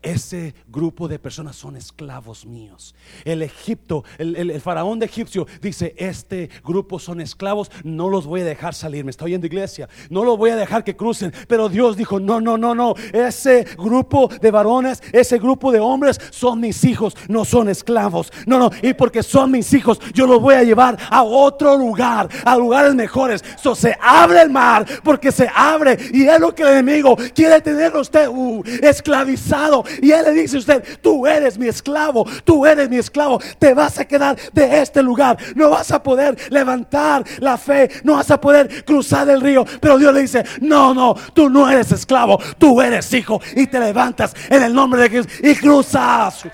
ese 0.02 0.54
grupo 0.68 1.08
de 1.08 1.20
personas 1.20 1.56
son 1.56 1.76
esclavos 1.76 2.46
míos. 2.46 2.96
El 3.24 3.42
Egipto, 3.42 4.04
el, 4.18 4.60
faraón 4.62 5.00
de 5.00 5.06
Egipcio 5.06 5.48
dice, 5.62 5.94
este 5.98 6.50
grupo 6.64 7.00
son 7.00 7.22
esclavos, 7.22 7.72
no 7.84 8.10
los 8.10 8.26
voy 8.26 8.42
a 8.42 8.46
dejar 8.46 8.74
salir. 8.74 9.06
Me 9.06 9.12
está 9.12 9.26
oyendo 9.26 9.48
iglesia, 9.48 9.90
no 10.10 10.24
los 10.24 10.38
voy 10.38 10.52
a 10.52 10.56
dejar 10.56 10.84
que 10.84 10.96
crucen. 10.96 11.34
Pero 11.48 11.70
Dios 11.70 11.98
dijo, 11.98 12.20
no, 12.20 12.42
no, 12.42 12.58
no, 12.58 12.74
no. 12.74 12.96
Ese 13.14 13.66
grupo 13.78 14.28
de 14.28 14.52
varones, 14.52 15.02
ese 15.12 15.38
grupo 15.38 15.72
de 15.72 15.80
hombres 15.80 16.20
son 16.32 16.60
mis 16.60 16.84
hijos, 16.84 17.16
no 17.28 17.46
son 17.46 17.70
esclavos. 17.70 18.32
No, 18.46 18.58
no. 18.60 18.72
Y 18.82 18.94
porque 18.94 19.24
son 19.24 19.52
mis 19.52 19.74
hijos, 19.74 20.00
yo 20.14 20.26
los 20.26 20.42
voy 20.42 20.56
a 20.56 20.64
llevar 20.64 20.98
a 21.10 21.24
otro 21.24 21.78
lugar, 21.78 22.30
a 22.44 22.58
lugares 22.58 22.96
mejores. 22.96 23.44
So, 23.62 23.76
se 23.76 23.96
abre 24.02 24.42
el 24.42 24.50
mar 24.50 24.86
porque 25.04 25.32
se 25.32 25.50
abre 25.54 25.98
y 26.12 26.24
es 26.24 26.40
lo 26.40 26.54
que 26.54 26.64
el 26.64 26.70
enemigo 26.70 27.16
quiere 27.34 27.62
tener 27.62 27.96
usted 27.96 28.28
uh, 28.28 28.64
esclavizado 28.82 29.84
y 30.02 30.12
Él 30.12 30.24
le 30.26 30.32
dice 30.34 30.58
a 30.58 30.60
usted, 30.60 31.00
tú 31.02 31.26
eres 31.26 31.58
mi 31.58 31.68
esclavo, 31.68 32.26
tú 32.44 32.66
eres 32.66 32.90
mi 32.90 32.98
esclavo, 32.98 33.40
te 33.60 33.74
vas 33.74 34.00
a 34.00 34.06
quedar 34.06 34.38
de 34.54 34.82
este 34.82 35.02
lugar, 35.02 35.38
no 35.56 35.70
vas 35.70 35.92
a 35.92 36.02
poder 36.02 36.38
levantar 36.52 37.24
la 37.40 37.58
fe, 37.58 37.90
no 38.04 38.16
vas 38.16 38.32
a 38.32 38.40
poder 38.40 38.86
cruzar 38.86 39.30
el 39.30 39.42
río. 39.42 39.66
Pero 39.80 39.98
Dios 39.98 40.14
le 40.14 40.22
dice, 40.22 40.44
no, 40.62 40.94
no, 40.94 41.16
tú 41.34 41.50
no 41.50 41.70
eres 41.70 41.92
esclavo, 41.92 42.40
tú 42.58 42.82
eres 42.82 43.12
hijo 43.14 43.42
y 43.56 43.68
te 43.68 43.80
levantas 43.80 44.36
en 44.50 44.64
el 44.64 44.74
nombre 44.74 45.02
de 45.02 45.10
Jesús 45.10 45.32
y 45.42 45.56
cruzas. 45.56 46.48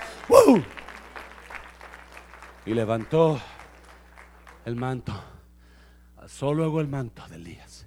Y 2.66 2.74
levantó 2.74 3.40
el 4.64 4.76
manto, 4.76 5.14
solo 6.26 6.54
luego 6.62 6.80
el 6.80 6.88
manto 6.88 7.26
de 7.28 7.36
Elías. 7.36 7.86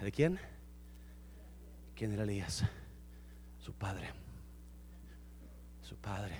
¿De 0.00 0.10
quién? 0.10 0.40
¿Quién 1.94 2.12
era 2.12 2.22
Elías? 2.22 2.64
Su 3.58 3.74
padre. 3.74 4.19
Padre. 6.10 6.34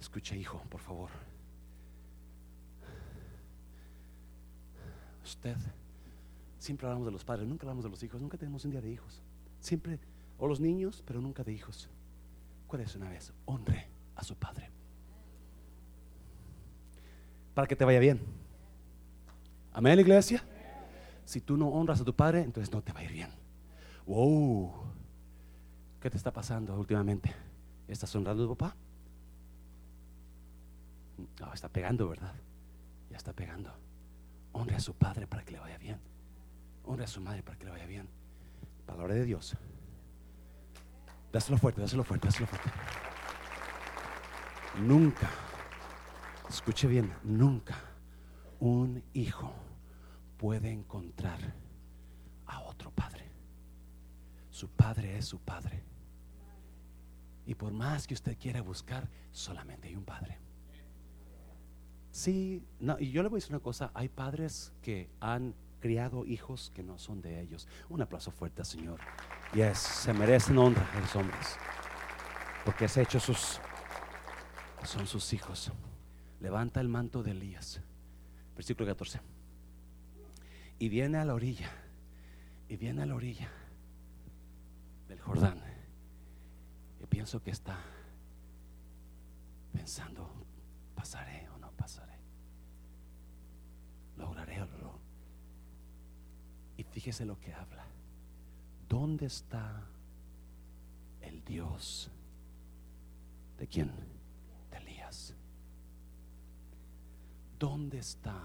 Escuche, 0.00 0.36
hijo, 0.36 0.60
por 0.68 0.80
favor. 0.80 1.08
Usted, 5.22 5.56
siempre 6.58 6.88
hablamos 6.88 7.06
de 7.06 7.12
los 7.12 7.24
padres, 7.24 7.46
nunca 7.46 7.62
hablamos 7.62 7.84
de 7.84 7.90
los 7.90 8.02
hijos, 8.02 8.20
nunca 8.20 8.36
tenemos 8.36 8.64
un 8.64 8.72
día 8.72 8.80
de 8.80 8.90
hijos. 8.90 9.22
Siempre, 9.60 10.00
o 10.36 10.48
los 10.48 10.58
niños, 10.58 11.00
pero 11.06 11.20
nunca 11.20 11.44
de 11.44 11.52
hijos. 11.52 11.88
¿Cuál 12.66 12.82
es 12.82 12.96
una 12.96 13.08
vez? 13.08 13.32
Honre 13.44 13.86
a 14.16 14.24
su 14.24 14.34
padre. 14.34 14.68
Para 17.54 17.68
que 17.68 17.76
te 17.76 17.84
vaya 17.84 18.00
bien. 18.00 18.20
Amén, 19.72 19.96
iglesia. 20.00 20.42
Si 21.24 21.40
tú 21.40 21.56
no 21.56 21.68
honras 21.68 22.00
a 22.00 22.04
tu 22.04 22.16
padre, 22.16 22.42
entonces 22.42 22.74
no 22.74 22.82
te 22.82 22.92
va 22.92 22.98
a 22.98 23.04
ir 23.04 23.12
bien. 23.12 23.30
Wow. 24.06 24.72
¿Qué 26.00 26.10
te 26.10 26.16
está 26.16 26.32
pasando 26.32 26.76
últimamente? 26.76 27.47
¿Estás 27.88 28.14
honrando 28.14 28.46
tu 28.46 28.56
papá? 28.56 28.76
No, 31.40 31.52
está 31.52 31.68
pegando, 31.68 32.08
¿verdad? 32.08 32.34
Ya 33.10 33.16
está 33.16 33.32
pegando. 33.32 33.72
Honre 34.52 34.76
a 34.76 34.80
su 34.80 34.94
padre 34.94 35.26
para 35.26 35.44
que 35.44 35.52
le 35.52 35.58
vaya 35.58 35.78
bien. 35.78 35.98
Honre 36.84 37.04
a 37.04 37.08
su 37.08 37.20
madre 37.20 37.42
para 37.42 37.58
que 37.58 37.64
le 37.64 37.70
vaya 37.70 37.86
bien. 37.86 38.08
Palabra 38.86 39.14
de 39.14 39.24
Dios. 39.24 39.56
Dáselo 41.32 41.58
fuerte, 41.58 41.80
dáselo 41.80 42.04
fuerte, 42.04 42.28
dáselo 42.28 42.46
fuerte. 42.46 42.70
Nunca, 44.80 45.28
escuche 46.48 46.86
bien, 46.86 47.12
nunca 47.24 47.74
un 48.60 49.02
hijo 49.12 49.52
puede 50.36 50.70
encontrar 50.70 51.38
a 52.46 52.60
otro 52.60 52.90
padre. 52.90 53.30
Su 54.50 54.68
padre 54.68 55.18
es 55.18 55.26
su 55.26 55.40
padre. 55.40 55.82
Y 57.48 57.54
por 57.54 57.72
más 57.72 58.06
que 58.06 58.12
usted 58.12 58.36
quiera 58.36 58.60
buscar, 58.60 59.08
solamente 59.32 59.88
hay 59.88 59.96
un 59.96 60.04
padre. 60.04 60.38
Sí, 62.10 62.62
no, 62.78 62.98
y 63.00 63.10
yo 63.10 63.22
le 63.22 63.30
voy 63.30 63.38
a 63.38 63.40
decir 63.40 63.54
una 63.54 63.62
cosa, 63.62 63.90
hay 63.94 64.10
padres 64.10 64.74
que 64.82 65.08
han 65.18 65.54
criado 65.80 66.26
hijos 66.26 66.70
que 66.74 66.82
no 66.82 66.98
son 66.98 67.22
de 67.22 67.40
ellos. 67.40 67.66
Un 67.88 68.02
aplauso 68.02 68.30
fuerte, 68.32 68.66
Señor. 68.66 69.00
Yes, 69.54 69.78
se 69.78 70.12
merecen 70.12 70.58
honra 70.58 70.86
los 71.00 71.16
hombres. 71.16 71.56
Porque 72.66 72.84
has 72.84 72.98
hecho 72.98 73.18
sus 73.18 73.58
son 74.84 75.06
sus 75.06 75.32
hijos. 75.32 75.72
Levanta 76.40 76.82
el 76.82 76.88
manto 76.88 77.22
de 77.22 77.30
Elías. 77.30 77.80
Versículo 78.56 78.86
14. 78.86 79.22
Y 80.78 80.90
viene 80.90 81.16
a 81.16 81.24
la 81.24 81.32
orilla. 81.32 81.70
Y 82.68 82.76
viene 82.76 83.04
a 83.04 83.06
la 83.06 83.14
orilla 83.14 83.48
del 85.08 85.18
Jordán 85.22 85.67
pienso 87.08 87.42
que 87.42 87.50
está 87.50 87.78
pensando, 89.72 90.46
¿pasaré 90.94 91.48
o 91.50 91.58
no 91.58 91.70
pasaré? 91.72 92.18
¿Lograré 94.16 94.62
o 94.62 94.66
no? 94.66 94.98
Y 96.76 96.84
fíjese 96.84 97.24
lo 97.24 97.38
que 97.38 97.52
habla. 97.52 97.84
¿Dónde 98.88 99.26
está 99.26 99.84
el 101.20 101.44
Dios? 101.44 102.10
¿De 103.58 103.66
quién? 103.66 103.92
De 104.70 104.76
Elías. 104.78 105.34
¿Dónde 107.58 107.98
está 107.98 108.40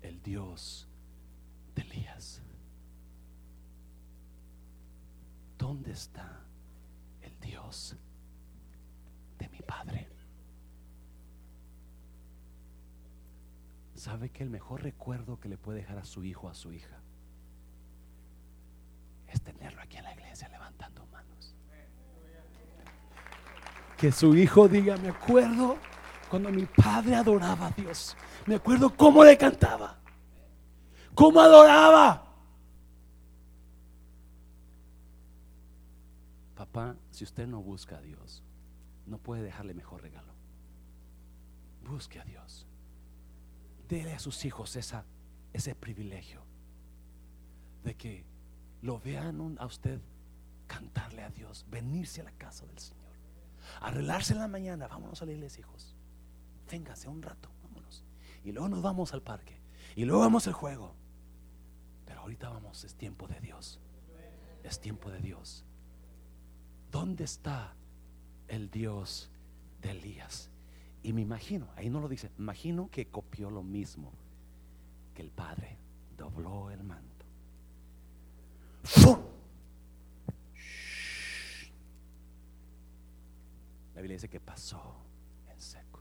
el 0.00 0.22
Dios 0.22 0.88
de 1.74 1.82
Elías? 1.82 2.40
¿Dónde 5.58 5.90
está 5.90 6.47
Dios 7.40 7.96
de 9.38 9.48
mi 9.48 9.60
Padre. 9.60 10.08
¿Sabe 13.94 14.30
que 14.30 14.44
el 14.44 14.50
mejor 14.50 14.82
recuerdo 14.82 15.40
que 15.40 15.48
le 15.48 15.58
puede 15.58 15.78
dejar 15.80 15.98
a 15.98 16.04
su 16.04 16.24
hijo 16.24 16.46
o 16.46 16.50
a 16.50 16.54
su 16.54 16.72
hija 16.72 17.00
es 19.26 19.42
tenerlo 19.42 19.82
aquí 19.82 19.96
en 19.96 20.04
la 20.04 20.14
iglesia 20.14 20.48
levantando 20.48 21.04
manos? 21.06 21.54
Que 23.96 24.12
su 24.12 24.36
hijo 24.36 24.68
diga, 24.68 24.96
me 24.98 25.08
acuerdo 25.08 25.78
cuando 26.28 26.50
mi 26.50 26.64
padre 26.66 27.16
adoraba 27.16 27.66
a 27.66 27.70
Dios. 27.70 28.16
Me 28.46 28.54
acuerdo 28.54 28.94
cómo 28.94 29.24
le 29.24 29.36
cantaba, 29.36 29.98
cómo 31.14 31.40
adoraba. 31.40 32.24
Papá, 36.54 36.96
si 37.18 37.24
usted 37.24 37.48
no 37.48 37.60
busca 37.60 37.98
a 37.98 38.00
Dios, 38.00 38.44
no 39.04 39.18
puede 39.18 39.42
dejarle 39.42 39.74
mejor 39.74 40.02
regalo. 40.02 40.32
busque 41.82 42.20
a 42.20 42.24
Dios. 42.24 42.64
Dele 43.88 44.12
a 44.12 44.20
sus 44.20 44.44
hijos 44.44 44.76
ese 44.76 45.74
privilegio 45.74 46.44
de 47.82 47.96
que 47.96 48.24
lo 48.82 49.00
vean 49.00 49.56
a 49.58 49.66
usted 49.66 50.00
cantarle 50.68 51.24
a 51.24 51.30
Dios, 51.30 51.66
venirse 51.68 52.20
a 52.20 52.24
la 52.24 52.30
casa 52.30 52.66
del 52.66 52.78
Señor, 52.78 53.10
arreglarse 53.80 54.34
en 54.34 54.38
la 54.38 54.46
mañana, 54.46 54.86
vámonos 54.86 55.20
a 55.20 55.24
la 55.26 55.32
iglesia, 55.32 55.62
hijos. 55.62 55.96
Véngase 56.70 57.08
un 57.08 57.20
rato, 57.20 57.50
vámonos. 57.64 58.04
Y 58.44 58.52
luego 58.52 58.68
nos 58.68 58.82
vamos 58.82 59.12
al 59.12 59.22
parque. 59.22 59.60
Y 59.96 60.04
luego 60.04 60.20
vamos 60.20 60.46
al 60.46 60.52
juego. 60.52 60.94
Pero 62.04 62.20
ahorita 62.20 62.48
vamos, 62.48 62.84
es 62.84 62.94
tiempo 62.94 63.26
de 63.26 63.40
Dios. 63.40 63.80
Es 64.62 64.80
tiempo 64.80 65.10
de 65.10 65.18
Dios. 65.18 65.64
¿Dónde 66.90 67.24
está 67.24 67.74
el 68.48 68.70
Dios 68.70 69.30
de 69.82 69.90
Elías? 69.90 70.50
Y 71.02 71.12
me 71.12 71.20
imagino, 71.20 71.68
ahí 71.76 71.90
no 71.90 72.00
lo 72.00 72.08
dice, 72.08 72.30
imagino 72.38 72.90
que 72.90 73.08
copió 73.08 73.50
lo 73.50 73.62
mismo 73.62 74.12
que 75.14 75.22
el 75.22 75.30
Padre 75.30 75.76
dobló 76.16 76.70
el 76.70 76.82
manto. 76.82 77.26
La 83.94 84.02
Biblia 84.02 84.16
dice 84.16 84.28
que 84.28 84.40
pasó 84.40 84.94
en 85.52 85.60
seco, 85.60 86.00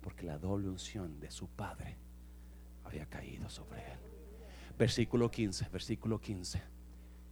porque 0.00 0.24
la 0.24 0.38
doble 0.38 0.68
unción 0.68 1.20
de 1.20 1.30
su 1.30 1.48
Padre 1.48 1.96
había 2.84 3.04
caído 3.06 3.50
sobre 3.50 3.92
él. 3.92 3.98
Versículo 4.78 5.30
15, 5.30 5.68
versículo 5.68 6.18
15. 6.18 6.62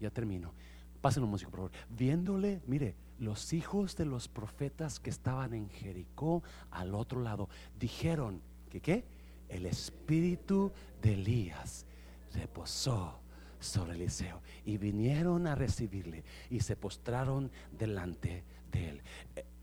Ya 0.01 0.11
termino. 0.11 0.53
Pásenlo, 1.01 1.29
músico, 1.29 1.51
por 1.51 1.61
favor. 1.61 1.73
Viéndole, 1.91 2.61
mire, 2.67 2.97
los 3.19 3.53
hijos 3.53 3.97
de 3.97 4.05
los 4.05 4.29
profetas 4.29 4.99
que 4.99 5.11
estaban 5.11 5.55
en 5.55 5.69
Jericó 5.71 6.43
al 6.71 6.95
otro 6.95 7.21
lado 7.21 7.49
dijeron 7.79 8.41
que 8.69 8.81
qué? 8.81 9.05
El 9.49 9.67
espíritu 9.67 10.73
de 11.01 11.15
Elías 11.15 11.87
reposó 12.35 13.19
sobre 13.61 13.95
Eliseo 13.95 14.41
y 14.65 14.77
vinieron 14.77 15.47
a 15.47 15.55
recibirle 15.55 16.25
y 16.51 16.61
se 16.61 16.77
postraron 16.77 17.51
delante 17.77 18.45
de 18.71 18.91
él. 18.91 19.03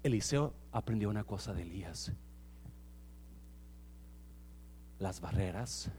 Eliseo 0.03 0.53
aprendió 0.71 1.09
una 1.09 1.23
cosa 1.23 1.53
de 1.53 1.61
Elías. 1.63 2.11
Las 4.99 5.19
barreras, 5.21 5.91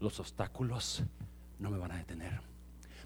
los 0.00 0.20
obstáculos 0.20 1.02
no 1.58 1.70
me 1.70 1.78
van 1.78 1.92
a 1.92 1.96
detener 1.96 2.51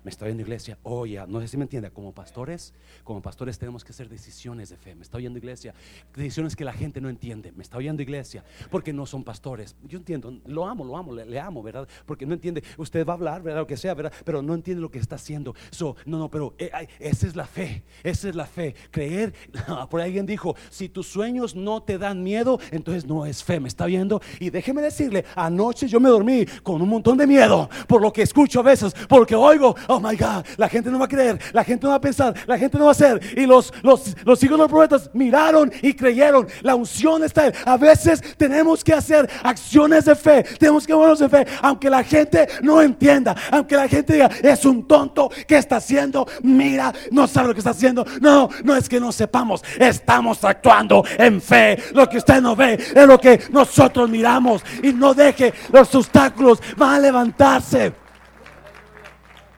me 0.07 0.11
está 0.11 0.24
oyendo 0.24 0.44
iglesia, 0.44 0.78
oye, 0.84 1.20
no 1.26 1.40
sé 1.40 1.48
si 1.48 1.57
me 1.57 1.64
entiende, 1.64 1.90
como 1.90 2.12
pastores, 2.12 2.72
como 3.02 3.20
pastores 3.20 3.59
tenemos 3.59 3.84
que 3.84 3.90
hacer 3.90 4.09
decisiones 4.09 4.68
de 4.68 4.76
fe, 4.76 4.94
me 4.94 5.02
está 5.02 5.16
oyendo 5.16 5.36
iglesia, 5.36 5.74
decisiones 6.14 6.54
que 6.54 6.64
la 6.64 6.72
gente 6.72 7.00
no 7.00 7.09
entiende, 7.09 7.50
me 7.50 7.64
está 7.64 7.76
oyendo 7.76 8.02
iglesia, 8.02 8.44
porque 8.70 8.92
no 8.92 9.04
son 9.04 9.24
pastores, 9.24 9.74
yo 9.82 9.98
entiendo, 9.98 10.32
lo 10.46 10.64
amo, 10.64 10.84
lo 10.84 10.96
amo, 10.96 11.12
le, 11.12 11.40
amo, 11.40 11.61
¿verdad? 11.61 11.88
Porque 12.07 12.24
no 12.24 12.34
entiende, 12.34 12.62
usted 12.76 13.04
va 13.04 13.14
a 13.14 13.16
hablar, 13.16 13.42
¿verdad? 13.42 13.62
Lo 13.62 13.66
que 13.66 13.76
sea, 13.76 13.94
¿verdad? 13.94 14.12
Pero 14.24 14.42
no 14.42 14.54
entiende 14.54 14.80
lo 14.80 14.92
que 14.92 15.00
está 15.00 15.16
haciendo, 15.16 15.57
so, 15.70 15.96
no, 16.04 16.20
no, 16.20 16.30
pero 16.30 16.54
eh, 16.57 16.70
esa 17.00 17.26
es 17.26 17.34
la 17.34 17.48
fe, 17.48 17.82
esa 18.04 18.28
es 18.28 18.36
la 18.36 18.46
fe, 18.46 18.76
creer, 18.92 19.34
por 19.90 20.00
alguien 20.00 20.24
dijo, 20.24 20.54
si 20.70 20.88
tus 20.88 21.09
sueños 21.09 21.57
no 21.57 21.82
te 21.82 21.98
dan 21.98 22.22
miedo, 22.22 22.61
entonces 22.70 23.07
no 23.07 23.26
es 23.26 23.42
fe, 23.42 23.59
me 23.59 23.66
está 23.66 23.86
oyendo, 23.86 24.22
y 24.38 24.50
déjeme 24.50 24.82
decirle, 24.82 25.24
anoche 25.34 25.88
yo 25.88 25.98
me 25.98 26.11
dormí 26.11 26.46
con 26.62 26.80
un 26.80 26.88
montón 26.88 27.18
de 27.18 27.26
miedo, 27.26 27.68
por 27.88 28.00
lo 28.00 28.12
que 28.12 28.22
escucho 28.22 28.61
a 28.61 28.62
veces, 28.62 28.94
porque 29.09 29.34
oigo, 29.34 29.74
oh 29.88 29.95
my 30.01 30.16
God, 30.16 30.44
la 30.57 30.68
gente 30.68 30.90
no 30.90 30.99
va 30.99 31.07
a 31.07 31.09
creer, 31.09 31.38
la 31.53 31.64
gente 31.64 31.84
no 31.84 31.90
va 31.90 31.97
a 31.97 32.01
pensar, 32.01 32.34
la 32.47 32.59
gente 32.59 32.78
no 32.78 32.84
va 32.84 32.90
a 32.90 32.92
hacer. 32.92 33.20
Y 33.36 33.47
los, 33.47 33.72
los, 33.82 34.16
los 34.24 34.42
hijos 34.42 34.57
de 34.57 34.62
los 34.62 34.70
profetas 34.70 35.11
miraron 35.12 35.72
y 35.82 35.92
creyeron. 35.92 36.47
La 36.62 36.74
unción 36.74 37.24
está 37.24 37.44
ahí. 37.44 37.53
A 37.64 37.76
veces 37.76 38.22
tenemos 38.36 38.82
que 38.82 38.92
hacer 38.92 39.28
acciones 39.42 40.05
de 40.05 40.14
fe, 40.14 40.42
tenemos 40.59 40.86
que 40.86 40.94
movernos 40.94 41.18
de 41.18 41.28
fe, 41.28 41.47
aunque 41.62 41.90
la 41.90 42.03
gente 42.03 42.49
no 42.62 42.80
entienda, 42.80 43.34
aunque 43.51 43.76
la 43.76 43.88
gente 43.88 44.14
diga, 44.14 44.30
es 44.42 44.64
un 44.64 44.86
tonto, 44.86 45.30
que 45.47 45.57
está 45.57 45.76
haciendo? 45.76 46.26
Mira, 46.42 46.92
no 47.11 47.26
sabe 47.26 47.49
lo 47.49 47.55
que 47.55 47.61
está 47.61 47.70
haciendo. 47.70 48.07
No, 48.20 48.49
no 48.64 48.76
es 48.76 48.88
que 48.88 49.01
no 49.01 49.12
sepamos, 49.12 49.62
estamos 49.78 50.42
actuando 50.44 51.05
en 51.18 51.40
fe. 51.40 51.78
Lo 51.92 52.09
que 52.09 52.18
usted 52.18 52.40
no 52.40 52.57
ve 52.57 52.74
es 52.74 53.07
lo 53.07 53.18
que 53.18 53.40
nosotros 53.51 54.09
miramos 54.09 54.62
y 54.82 54.92
no 54.92 55.14
deje 55.14 55.53
los 55.72 55.94
obstáculos, 55.94 56.61
van 56.76 56.94
a 56.94 57.01
levantarse. 57.01 58.05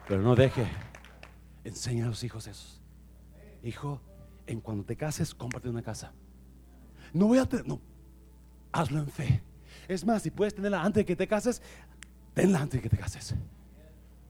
Pero 0.08 0.22
no 0.22 0.34
deje. 0.34 0.66
Enseña 1.64 2.06
a 2.06 2.08
los 2.08 2.24
hijos 2.24 2.46
esos. 2.46 2.80
Hijo, 3.62 4.00
en 4.46 4.60
cuando 4.60 4.84
te 4.84 4.96
cases, 4.96 5.34
cómprate 5.34 5.68
una 5.68 5.82
casa. 5.82 6.12
No 7.12 7.26
voy 7.26 7.38
a 7.38 7.44
tener, 7.44 7.68
no. 7.68 7.80
Hazlo 8.72 8.98
en 8.98 9.08
fe. 9.08 9.42
Es 9.86 10.04
más, 10.04 10.22
si 10.22 10.30
puedes 10.30 10.54
tenerla 10.54 10.82
antes 10.82 11.02
de 11.02 11.04
que 11.04 11.14
te 11.14 11.28
cases, 11.28 11.62
tenla 12.34 12.60
antes 12.60 12.80
de 12.80 12.88
que 12.88 12.88
te 12.88 12.96
cases. 12.96 13.34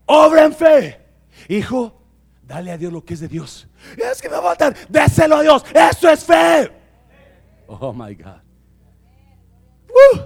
Obra 0.07 0.45
en 0.45 0.53
fe. 0.53 1.01
Hijo, 1.49 2.03
dale 2.43 2.73
a 2.73 2.79
Dios 2.79 2.93
lo 2.93 3.05
que 3.05 3.15
es 3.15 3.21
de 3.21 3.29
Dios. 3.29 3.69
Es 3.97 4.21
que 4.21 4.29
me 4.29 4.37
va 4.37 4.53
a 4.53 4.75
déselo 4.89 5.37
a 5.37 5.43
Dios. 5.43 5.65
Eso 5.73 6.11
es 6.11 6.25
fe. 6.25 6.73
Oh 7.67 7.93
my 7.93 8.15
God. 8.15 8.41
Uh, 9.89 10.21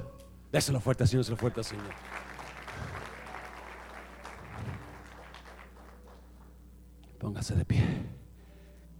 déselo 0.50 0.80
fuerte, 0.80 1.06
Señor, 1.06 1.24
déselo 1.24 1.36
fuerte, 1.36 1.62
Señor. 1.62 2.11
Póngase 7.22 7.54
de 7.54 7.64
pie. 7.64 7.84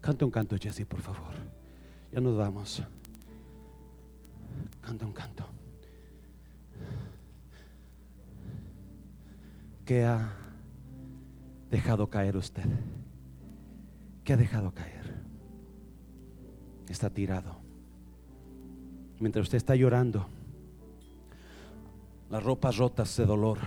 Canta 0.01 0.25
un 0.25 0.31
canto, 0.31 0.57
Jesse, 0.57 0.87
por 0.87 1.01
favor. 1.01 1.35
Ya 2.13 2.21
nos 2.21 2.37
vamos. 2.37 2.81
Canta 4.81 5.05
un 5.05 5.13
canto. 5.13 5.45
¿Qué 9.85 10.05
ha 10.05 10.37
dejado 11.69 12.09
caer 12.09 12.37
usted? 12.37 12.65
¿Qué 14.23 14.35
ha 14.35 14.37
dejado 14.37 14.73
caer? 14.73 15.17
Está 16.89 17.11
tirado. 17.11 17.57
Mientras 19.19 19.47
usted 19.47 19.57
está 19.57 19.75
llorando, 19.75 20.29
las 22.31 22.45
ropas 22.45 22.77
rotas 22.77 23.17
de 23.17 23.27
dolor, 23.27 23.59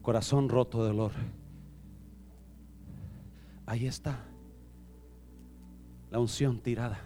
corazón 0.00 0.48
roto 0.48 0.82
de 0.82 0.88
dolor 0.88 1.12
Ahí 3.66 3.86
está 3.86 4.24
la 6.10 6.18
unción 6.20 6.60
tirada. 6.60 7.00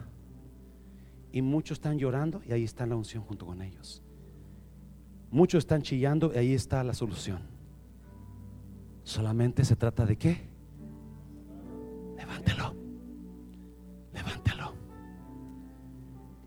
Y 1.32 1.42
muchos 1.42 1.78
están 1.78 1.98
llorando 1.98 2.42
y 2.46 2.52
ahí 2.52 2.64
está 2.64 2.86
la 2.86 2.96
unción 2.96 3.22
junto 3.22 3.46
con 3.46 3.62
ellos. 3.62 4.02
Muchos 5.30 5.60
están 5.60 5.82
chillando 5.82 6.32
y 6.34 6.38
ahí 6.38 6.52
está 6.54 6.82
la 6.82 6.94
solución. 6.94 7.40
Solamente 9.04 9.64
se 9.64 9.76
trata 9.76 10.04
de 10.04 10.16
qué? 10.16 10.48
Levántelo. 12.16 12.74
Levántelo. 14.12 14.72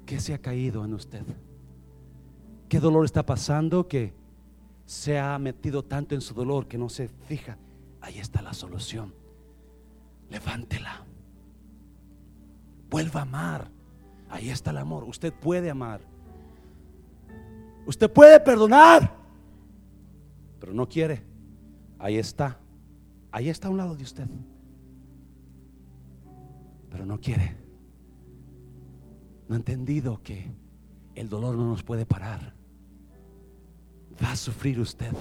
¿Qué 0.06 0.20
se 0.20 0.34
ha 0.34 0.40
caído 0.40 0.84
en 0.84 0.94
usted? 0.94 1.24
¿Qué 2.68 2.80
dolor 2.80 3.06
está 3.06 3.26
pasando 3.26 3.88
que 3.88 4.14
se 4.86 5.20
ha 5.20 5.38
metido 5.40 5.84
tanto 5.84 6.16
en 6.16 6.22
su 6.22 6.34
dolor 6.34 6.68
que 6.68 6.78
no 6.78 6.90
se 6.90 7.08
fija? 7.08 7.58
Ahí 8.02 8.20
está 8.20 8.42
la 8.42 8.54
solución 8.54 9.21
levántela. 10.32 11.06
Vuelva 12.90 13.20
a 13.20 13.24
amar. 13.24 13.70
Ahí 14.30 14.50
está 14.50 14.72
el 14.72 14.78
amor. 14.78 15.04
Usted 15.04 15.34
puede 15.34 15.70
amar. 15.70 16.02
Usted 17.86 18.10
puede 18.12 18.40
perdonar. 18.40 19.14
Pero 20.60 20.74
no 20.74 20.88
quiere. 20.88 21.24
Ahí 22.00 22.18
está. 22.18 22.58
Ahí 23.32 23.50
está 23.50 23.68
a 23.68 23.72
un 23.72 23.78
lado 23.78 23.96
de 23.96 24.04
usted. 24.04 24.28
Pero 26.90 27.06
no 27.06 27.20
quiere. 27.20 27.58
No 29.48 29.56
ha 29.56 29.58
entendido 29.58 30.22
que 30.24 30.50
el 31.16 31.28
dolor 31.28 31.56
no 31.56 31.68
nos 31.68 31.84
puede 31.84 32.06
parar. 32.06 32.54
Va 34.24 34.32
a 34.32 34.36
sufrir 34.36 34.80
usted. 34.80 35.12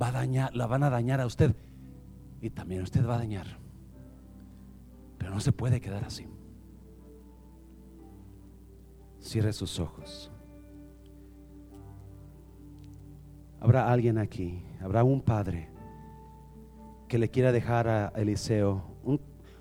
Va 0.00 0.08
a 0.08 0.12
dañar, 0.12 0.54
la 0.54 0.66
van 0.66 0.82
a 0.82 0.90
dañar 0.90 1.20
a 1.20 1.26
usted 1.26 1.54
y 2.40 2.50
también 2.50 2.82
usted 2.82 3.06
va 3.06 3.16
a 3.16 3.18
dañar. 3.18 3.46
Pero 5.18 5.30
no 5.30 5.40
se 5.40 5.52
puede 5.52 5.80
quedar 5.80 6.04
así. 6.04 6.26
Cierre 9.20 9.52
sus 9.52 9.80
ojos. 9.80 10.30
Habrá 13.60 13.90
alguien 13.90 14.18
aquí, 14.18 14.62
habrá 14.80 15.02
un 15.02 15.20
padre 15.20 15.68
que 17.08 17.18
le 17.18 17.28
quiera 17.28 17.50
dejar 17.50 17.88
a 17.88 18.12
Eliseo, 18.14 18.84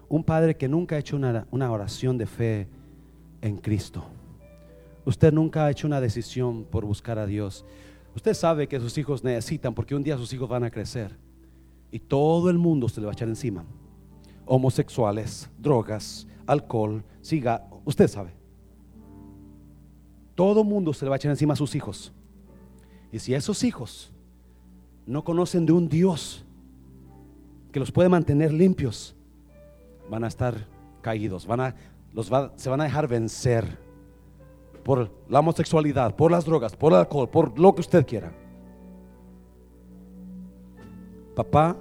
un, 0.10 0.24
padre 0.24 0.56
que 0.56 0.68
nunca 0.68 0.96
ha 0.96 1.00
hecho 1.00 1.16
una, 1.16 1.48
una 1.50 1.72
oración 1.72 2.18
de 2.18 2.28
fe 2.28 2.68
en 3.42 3.58
Cristo. 3.58 4.06
Usted 5.06 5.34
nunca 5.34 5.66
ha 5.66 5.72
hecho 5.72 5.88
una 5.88 6.00
decisión 6.00 6.66
por 6.66 6.86
buscar 6.86 7.18
a 7.18 7.26
Dios. 7.26 7.66
Usted 8.16 8.34
sabe 8.36 8.68
que 8.68 8.80
sus 8.80 8.98
hijos 8.98 9.24
necesitan 9.24 9.74
porque 9.74 9.96
un 9.96 10.04
día 10.04 10.18
sus 10.18 10.32
hijos 10.34 10.48
van 10.48 10.64
a 10.64 10.70
crecer 10.70 11.18
y 11.92 12.00
todo 12.00 12.50
el 12.50 12.58
mundo 12.58 12.90
se 12.90 13.00
le 13.00 13.06
va 13.06 13.12
a 13.12 13.14
echar 13.14 13.28
encima. 13.28 13.66
Homosexuales, 14.46 15.50
drogas, 15.58 16.28
alcohol, 16.46 17.04
siga, 17.22 17.68
usted 17.86 18.08
sabe. 18.08 18.36
todo 20.36 20.64
mundo 20.64 20.94
se 20.94 21.04
le 21.04 21.10
va 21.10 21.16
a 21.16 21.18
echar 21.18 21.32
encima 21.32 21.54
a 21.54 21.58
sus 21.58 21.74
hijos. 21.74 22.14
Y 23.12 23.20
si 23.20 23.34
esos 23.34 23.64
hijos 23.64 24.12
no 25.06 25.24
conocen 25.24 25.66
de 25.66 25.72
un 25.72 25.90
Dios 25.90 26.46
que 27.72 27.80
los 27.80 27.92
puede 27.92 28.10
mantener 28.10 28.54
limpios, 28.54 29.16
van 30.10 30.24
a 30.24 30.28
estar 30.28 30.68
caídos, 31.02 31.48
van 31.48 31.62
a, 31.62 31.76
los 32.14 32.32
se 32.56 32.70
van 32.70 32.82
a 32.82 32.84
dejar 32.84 33.08
vencer 33.08 33.80
por 34.84 35.12
la 35.28 35.40
homosexualidad, 35.40 36.16
por 36.16 36.32
las 36.32 36.46
drogas, 36.46 36.76
por 36.76 36.94
el 36.94 37.00
alcohol, 37.00 37.30
por 37.30 37.58
lo 37.60 37.74
que 37.74 37.82
usted 37.82 38.06
quiera. 38.06 38.32
Papá, 41.38 41.78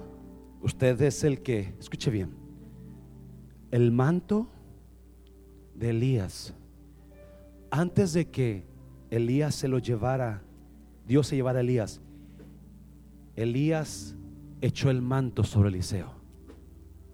usted 0.60 1.00
es 1.00 1.24
el 1.24 1.40
que, 1.40 1.72
escuche 1.80 2.10
bien, 2.10 2.34
el 3.70 3.90
manto 3.90 4.50
de 5.74 5.88
Elías, 5.88 6.52
antes 7.70 8.12
de 8.12 8.28
que 8.28 8.66
Elías 9.08 9.54
se 9.54 9.68
lo 9.68 9.78
llevara, 9.78 10.42
Dios 11.06 11.28
se 11.28 11.36
llevara 11.36 11.60
a 11.60 11.62
Elías, 11.62 12.02
Elías 13.34 14.14
echó 14.60 14.90
el 14.90 15.00
manto 15.00 15.42
sobre 15.42 15.70
Eliseo. 15.70 16.12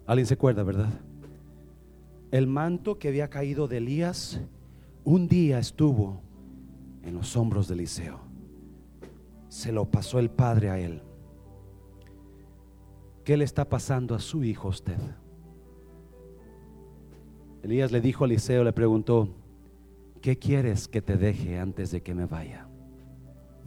¿Alguien 0.05 0.27
se 0.27 0.33
acuerda, 0.33 0.63
verdad? 0.63 0.89
El 2.29 2.47
manto 2.47 2.99
que 2.99 3.07
había 3.07 3.29
caído 3.29 3.69
de 3.69 3.77
Elías 3.77 4.41
un 5.05 5.29
día 5.29 5.59
estuvo 5.59 6.19
en 7.03 7.13
los 7.13 7.37
hombros 7.37 7.69
de 7.69 7.75
Eliseo. 7.75 8.19
Se 9.47 9.71
lo 9.71 9.85
pasó 9.85 10.19
el 10.19 10.29
padre 10.29 10.69
a 10.69 10.77
él. 10.77 11.03
¿Qué 13.23 13.37
le 13.37 13.45
está 13.45 13.67
pasando 13.67 14.15
a 14.15 14.19
su 14.19 14.43
hijo 14.43 14.67
usted? 14.67 14.97
Elías 17.63 17.91
le 17.91 18.01
dijo 18.01 18.25
a 18.25 18.27
Eliseo, 18.27 18.63
le 18.63 18.73
preguntó, 18.73 19.29
¿qué 20.21 20.37
quieres 20.37 20.89
que 20.89 21.01
te 21.01 21.15
deje 21.15 21.57
antes 21.57 21.91
de 21.91 22.01
que 22.01 22.13
me 22.13 22.25
vaya? 22.25 22.67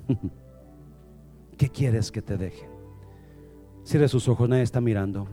¿Qué 1.57 1.71
quieres 1.71 2.13
que 2.13 2.21
te 2.21 2.37
deje? 2.37 2.69
Cierre 3.85 4.09
sus 4.09 4.29
ojos, 4.29 4.49
nadie 4.49 4.65
está 4.65 4.83
mirando. 4.83 5.27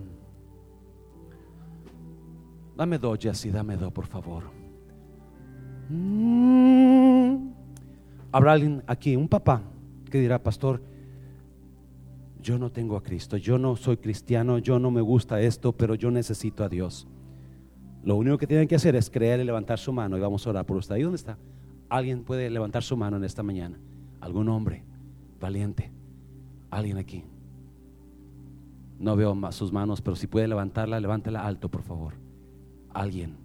Dame 2.78 2.98
dos, 2.98 3.20
Jessy, 3.20 3.52
dame 3.52 3.76
dos, 3.76 3.92
por 3.92 4.06
favor. 4.06 4.44
Mm. 5.90 7.50
Habrá 8.32 8.54
alguien 8.54 8.84
aquí, 8.88 9.18
un 9.18 9.28
papá, 9.28 9.62
que 10.10 10.20
dirá, 10.20 10.42
pastor, 10.42 10.82
yo 12.44 12.60
no 12.60 12.72
tengo 12.72 12.98
a 12.98 13.04
Cristo, 13.04 13.38
yo 13.38 13.58
no 13.58 13.76
soy 13.76 13.98
cristiano, 13.98 14.60
yo 14.60 14.78
no 14.78 14.92
me 14.92 15.02
gusta 15.02 15.42
esto, 15.42 15.72
pero 15.72 15.96
yo 15.96 16.12
necesito 16.12 16.64
a 16.64 16.70
Dios. 16.70 17.08
Lo 18.04 18.18
único 18.18 18.38
que 18.38 18.46
tienen 18.46 18.68
que 18.68 18.76
hacer 18.76 18.96
es 18.96 19.10
creer 19.10 19.40
y 19.40 19.46
levantar 19.46 19.80
su 19.80 19.94
mano 19.94 20.18
y 20.18 20.20
vamos 20.20 20.46
a 20.46 20.50
orar 20.50 20.66
por 20.66 20.76
usted. 20.78 20.98
¿Y 20.98 21.04
dónde 21.04 21.16
está? 21.16 21.38
Alguien 21.90 22.24
puede 22.24 22.50
levantar 22.50 22.84
su 22.84 22.98
mano 22.98 23.16
en 23.16 23.24
esta 23.24 23.44
mañana. 23.44 23.80
Algún 24.20 24.50
hombre 24.50 24.84
valiente. 25.40 25.92
Alguien 26.70 26.98
aquí. 26.98 27.24
No 29.00 29.16
veo 29.16 29.36
sus 29.52 29.72
manos, 29.72 30.02
pero 30.02 30.16
si 30.16 30.28
puede 30.28 30.48
levantarla, 30.48 31.00
levántela 31.00 31.46
alto, 31.46 31.70
por 31.70 31.84
favor. 31.84 32.14
Alguien. 32.94 33.38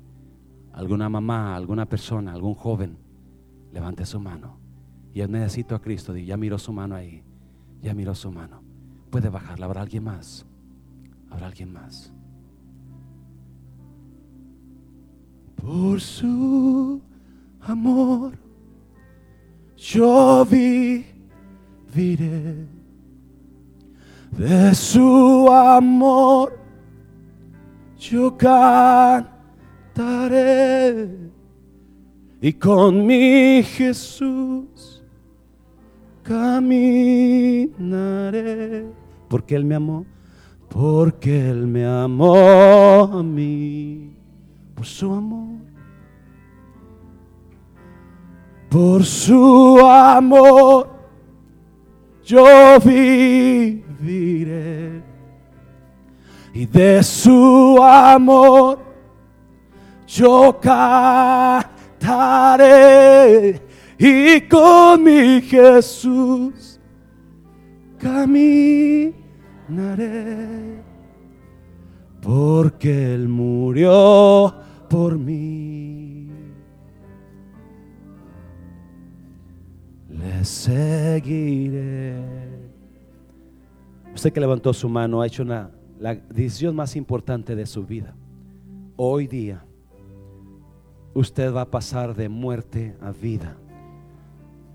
Alguna 0.73 1.09
mamá, 1.09 1.55
alguna 1.55 1.87
persona, 1.87 2.33
algún 2.33 2.55
joven. 2.55 2.99
Levante 3.73 4.05
su 4.07 4.19
mano. 4.19 4.59
Y 5.15 5.21
él 5.21 5.31
necesito 5.31 5.75
a 5.75 5.81
Cristo. 5.81 6.17
Ya 6.17 6.37
miró 6.37 6.59
su 6.59 6.73
mano 6.73 6.97
ahí. 6.97 7.23
Ya 7.81 7.95
miró 7.95 8.15
su 8.15 8.31
mano. 8.33 8.68
Puede 9.11 9.29
bajarla. 9.29 9.67
Habrá 9.67 9.83
alguien 9.83 10.05
más. 10.05 10.47
Habrá 11.31 11.47
alguien 11.47 11.73
más. 11.73 12.13
por 15.69 16.01
su 16.01 17.01
amor 17.61 18.33
yo 19.77 20.47
viviré 20.47 21.07
de 24.31 24.75
su 24.75 25.49
amor 25.51 26.59
yo 27.99 28.37
cantaré 28.37 29.29
y 32.41 32.53
con 32.53 33.05
mi 33.05 33.63
Jesús 33.63 35.03
caminaré 36.23 37.69
porque 39.29 39.55
él 39.55 39.65
me 39.65 39.75
amó 39.75 40.05
porque 40.69 41.51
él 41.51 41.67
me 41.67 41.85
amó 41.87 43.05
a 43.05 43.23
mí. 43.23 44.15
Por 44.75 44.85
su 44.87 45.13
amor. 45.13 45.59
Por 48.69 49.05
su 49.05 49.81
amor. 49.85 50.89
Yo 52.25 52.79
viviré. 52.85 53.89
Y 56.53 56.67
de 56.67 57.03
su 57.03 57.79
amor 57.83 58.79
yo 60.07 60.59
cantaré. 60.61 61.67
Y 63.99 64.41
con 64.43 65.03
mi 65.03 65.41
Jesús 65.41 66.79
porque 72.21 73.15
Él 73.15 73.29
murió 73.29 74.55
por 74.89 75.19
mí. 75.19 76.29
Le 80.09 80.45
seguiré. 80.45 82.17
Usted 84.15 84.33
que 84.33 84.41
levantó 84.41 84.73
su 84.73 84.89
mano 84.89 85.21
ha 85.21 85.27
hecho 85.27 85.43
una, 85.43 85.71
la 86.01 86.15
decisión 86.15 86.75
más 86.75 86.97
importante 86.97 87.55
de 87.55 87.67
su 87.67 87.85
vida. 87.85 88.17
Hoy 88.97 89.27
día, 89.29 89.65
usted 91.15 91.55
va 91.55 91.63
a 91.63 91.71
pasar 91.71 92.15
de 92.17 92.29
muerte 92.29 92.97
a 93.01 93.13
vida, 93.13 93.57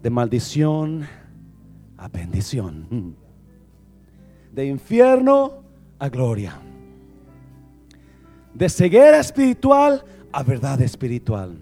de 0.02 0.10
maldición 0.10 1.04
a 1.98 2.08
bendición, 2.08 3.18
de 4.54 4.66
infierno 4.68 5.64
a 6.00 6.10
gloria 6.10 6.60
de 8.54 8.70
ceguera 8.70 9.20
espiritual 9.20 10.04
a 10.32 10.44
verdad 10.44 10.82
espiritual. 10.82 11.58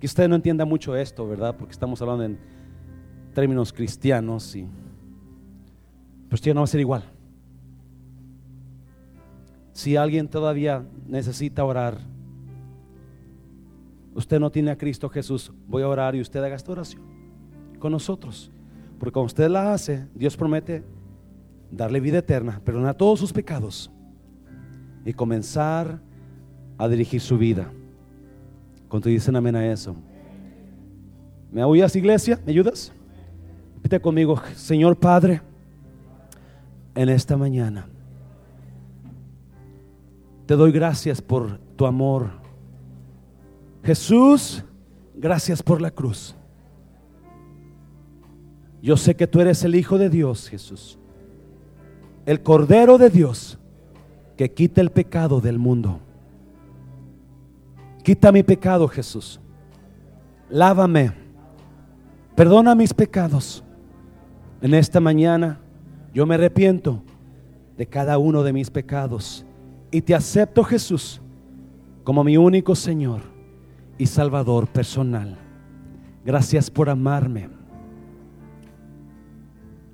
Que 0.00 0.06
usted 0.06 0.28
no 0.28 0.36
entienda 0.36 0.64
mucho 0.64 0.96
esto, 0.96 1.26
¿verdad? 1.26 1.56
Porque 1.56 1.72
estamos 1.72 2.00
hablando 2.02 2.24
en 2.24 2.38
términos 3.34 3.72
cristianos 3.72 4.54
y 4.54 4.66
pues 6.28 6.40
ya 6.40 6.54
no 6.54 6.60
va 6.60 6.64
a 6.64 6.68
ser 6.68 6.80
igual. 6.80 7.04
Si 9.72 9.96
alguien 9.96 10.28
todavía 10.28 10.84
necesita 11.06 11.64
orar, 11.64 11.98
usted 14.14 14.40
no 14.40 14.50
tiene 14.50 14.70
a 14.70 14.78
Cristo 14.78 15.08
Jesús, 15.08 15.52
voy 15.66 15.82
a 15.82 15.88
orar 15.88 16.14
y 16.14 16.20
usted 16.20 16.42
haga 16.42 16.56
esta 16.56 16.72
oración 16.72 17.02
con 17.78 17.92
nosotros. 17.92 18.50
Porque 18.98 19.12
cuando 19.12 19.26
usted 19.26 19.48
la 19.48 19.72
hace, 19.72 20.06
Dios 20.14 20.36
promete 20.36 20.84
darle 21.70 22.00
vida 22.00 22.18
eterna, 22.18 22.60
perdonar 22.64 22.94
todos 22.94 23.20
sus 23.20 23.32
pecados 23.32 23.90
y 25.04 25.12
comenzar 25.12 26.00
a 26.76 26.88
dirigir 26.88 27.20
su 27.20 27.38
vida. 27.38 27.70
Cuando 28.88 29.08
dicen 29.08 29.36
amén 29.36 29.56
a 29.56 29.66
eso. 29.66 29.94
¿Me 31.50 31.64
oyes, 31.64 31.94
iglesia? 31.96 32.40
¿Me 32.44 32.52
ayudas? 32.52 32.92
Repite 33.76 34.00
conmigo, 34.00 34.40
Señor 34.54 34.96
Padre, 34.96 35.40
en 36.94 37.08
esta 37.08 37.36
mañana 37.36 37.86
te 40.48 40.56
doy 40.56 40.72
gracias 40.72 41.20
por 41.20 41.58
tu 41.76 41.84
amor. 41.84 42.30
Jesús, 43.84 44.64
gracias 45.14 45.62
por 45.62 45.82
la 45.82 45.90
cruz. 45.90 46.34
Yo 48.80 48.96
sé 48.96 49.14
que 49.14 49.26
tú 49.26 49.42
eres 49.42 49.62
el 49.64 49.74
Hijo 49.74 49.98
de 49.98 50.08
Dios, 50.08 50.48
Jesús. 50.48 50.98
El 52.28 52.42
Cordero 52.42 52.98
de 52.98 53.08
Dios 53.08 53.58
que 54.36 54.52
quita 54.52 54.82
el 54.82 54.90
pecado 54.90 55.40
del 55.40 55.58
mundo. 55.58 55.98
Quita 58.04 58.30
mi 58.30 58.42
pecado, 58.42 58.86
Jesús. 58.86 59.40
Lávame. 60.50 61.10
Perdona 62.34 62.74
mis 62.74 62.92
pecados. 62.92 63.64
En 64.60 64.74
esta 64.74 65.00
mañana 65.00 65.58
yo 66.12 66.26
me 66.26 66.34
arrepiento 66.34 67.02
de 67.78 67.86
cada 67.86 68.18
uno 68.18 68.42
de 68.42 68.52
mis 68.52 68.70
pecados 68.70 69.46
y 69.90 70.02
te 70.02 70.14
acepto, 70.14 70.62
Jesús, 70.64 71.22
como 72.04 72.24
mi 72.24 72.36
único 72.36 72.74
Señor 72.74 73.22
y 73.96 74.04
Salvador 74.04 74.66
personal. 74.66 75.38
Gracias 76.26 76.70
por 76.70 76.90
amarme. 76.90 77.57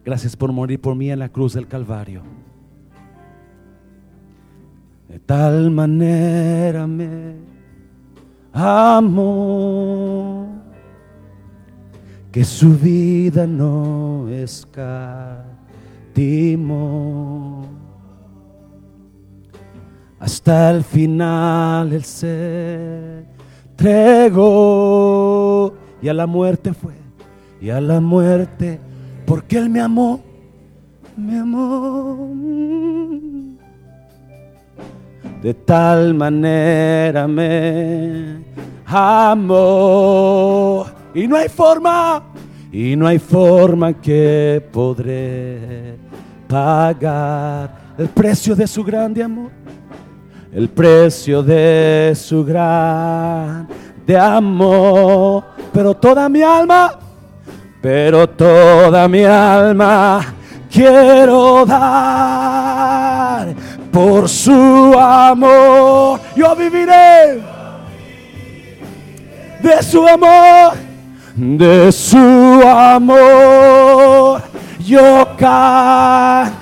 Gracias 0.04 0.36
por 0.36 0.52
morir 0.52 0.80
por 0.80 0.94
mí 0.94 1.10
en 1.10 1.18
la 1.18 1.30
cruz 1.30 1.54
del 1.54 1.66
Calvario. 1.66 2.22
De 5.08 5.18
tal 5.18 5.70
manera 5.70 6.86
me 6.86 7.36
amó 8.52 10.46
que 12.30 12.44
su 12.44 12.76
vida 12.76 13.46
no 13.46 14.28
escatimó. 14.28 15.44
Hasta 20.18 20.70
el 20.70 20.84
final 20.84 21.92
él 21.92 22.04
se 22.04 23.24
entregó 23.70 25.74
y 26.02 26.08
a 26.08 26.14
la 26.14 26.26
muerte 26.26 26.72
fue, 26.72 26.94
y 27.60 27.70
a 27.70 27.80
la 27.80 28.00
muerte, 28.00 28.80
porque 29.26 29.58
él 29.58 29.70
me 29.70 29.80
amó, 29.80 30.20
me 31.16 31.38
amó. 31.38 32.30
De 35.42 35.54
tal 35.54 36.14
manera 36.14 37.28
me 37.28 38.42
amó. 38.86 40.86
Y 41.14 41.26
no 41.26 41.36
hay 41.36 41.48
forma, 41.48 42.22
y 42.72 42.96
no 42.96 43.06
hay 43.06 43.18
forma 43.18 43.92
que 43.92 44.66
podré 44.72 45.96
pagar 46.48 47.94
el 47.98 48.08
precio 48.08 48.56
de 48.56 48.66
su 48.66 48.82
grande 48.82 49.22
amor. 49.22 49.50
El 50.52 50.68
precio 50.68 51.42
de 51.42 52.12
su 52.16 52.44
grande 52.44 54.18
amor. 54.18 55.44
Pero 55.72 55.94
toda 55.94 56.28
mi 56.28 56.42
alma, 56.42 56.98
pero 57.84 58.26
toda 58.26 59.06
mi 59.08 59.24
alma 59.24 60.32
quiero 60.72 61.66
dar 61.66 63.48
por 63.92 64.26
su 64.26 64.98
amor. 64.98 66.18
Yo 66.34 66.56
viviré 66.56 67.42
de 69.60 69.82
su 69.82 70.08
amor, 70.08 70.72
de 71.36 71.92
su 71.92 72.62
amor. 72.66 74.40
Yo 74.78 75.28
cantaré 75.36 76.56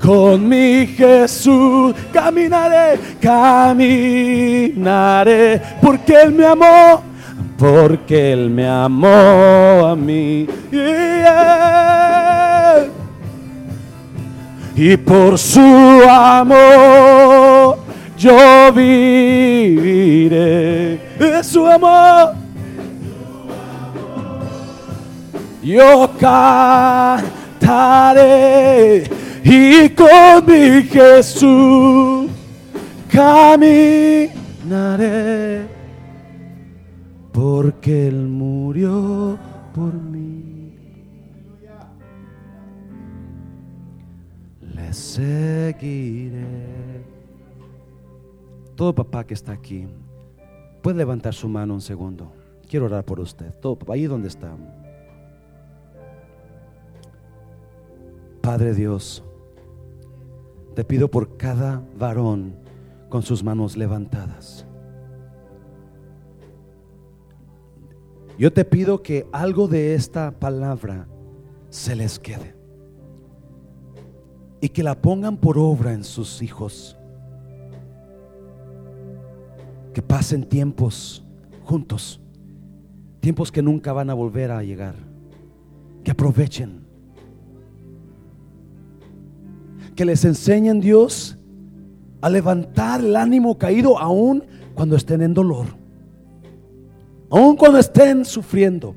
con 0.00 0.48
mi 0.48 0.86
Jesús, 0.86 1.94
caminaré, 2.10 2.98
caminaré, 3.20 3.90
porque 5.82 6.14
Él 6.22 6.32
me 6.32 6.46
amó, 6.46 7.02
porque 7.56 8.32
Él 8.32 8.50
me 8.50 8.68
amó 8.68 9.86
a 9.86 9.96
mí. 9.96 10.46
Y 14.76 14.96
por 14.96 15.38
su 15.38 15.60
amor 16.08 17.78
yo 18.18 18.72
viviré. 18.72 19.74
Es 21.18 21.46
su 21.46 21.64
amor. 21.66 22.34
Yo 25.62 26.10
cantaré 26.20 27.24
y 29.42 29.88
con 29.90 30.44
mi 30.46 30.82
Jesús 30.82 32.30
caminaré 33.08 34.34
porque 37.34 38.06
Él 38.06 38.28
murió 38.28 39.36
por 39.74 39.92
mí. 39.92 40.72
Le 44.60 44.92
seguiré. 44.92 46.46
Todo 48.76 48.94
papá 48.94 49.24
que 49.24 49.34
está 49.34 49.52
aquí, 49.52 49.86
puede 50.80 50.98
levantar 50.98 51.34
su 51.34 51.48
mano 51.48 51.74
un 51.74 51.80
segundo. 51.80 52.32
Quiero 52.68 52.86
orar 52.86 53.04
por 53.04 53.18
usted. 53.18 53.52
Todo 53.60 53.76
papá, 53.76 53.94
ahí 53.94 54.06
donde 54.06 54.28
está. 54.28 54.56
Padre 58.40 58.74
Dios, 58.74 59.24
te 60.76 60.84
pido 60.84 61.10
por 61.10 61.36
cada 61.36 61.82
varón 61.98 62.54
con 63.08 63.22
sus 63.22 63.42
manos 63.42 63.76
levantadas. 63.76 64.66
Yo 68.38 68.52
te 68.52 68.64
pido 68.64 69.02
que 69.02 69.26
algo 69.32 69.68
de 69.68 69.94
esta 69.94 70.32
palabra 70.32 71.06
se 71.70 71.94
les 71.94 72.18
quede 72.18 72.54
y 74.60 74.68
que 74.70 74.82
la 74.82 75.00
pongan 75.00 75.36
por 75.36 75.58
obra 75.58 75.92
en 75.92 76.02
sus 76.02 76.42
hijos. 76.42 76.96
Que 79.92 80.02
pasen 80.02 80.42
tiempos 80.48 81.24
juntos, 81.64 82.20
tiempos 83.20 83.52
que 83.52 83.62
nunca 83.62 83.92
van 83.92 84.10
a 84.10 84.14
volver 84.14 84.50
a 84.50 84.64
llegar. 84.64 84.96
Que 86.02 86.10
aprovechen. 86.10 86.84
Que 89.94 90.04
les 90.04 90.24
enseñen 90.24 90.80
Dios 90.80 91.38
a 92.20 92.28
levantar 92.28 93.00
el 93.00 93.14
ánimo 93.14 93.58
caído 93.58 93.98
aún 93.98 94.42
cuando 94.74 94.96
estén 94.96 95.22
en 95.22 95.34
dolor. 95.34 95.83
Aún 97.34 97.56
cuando 97.56 97.80
estén 97.80 98.24
sufriendo. 98.24 98.94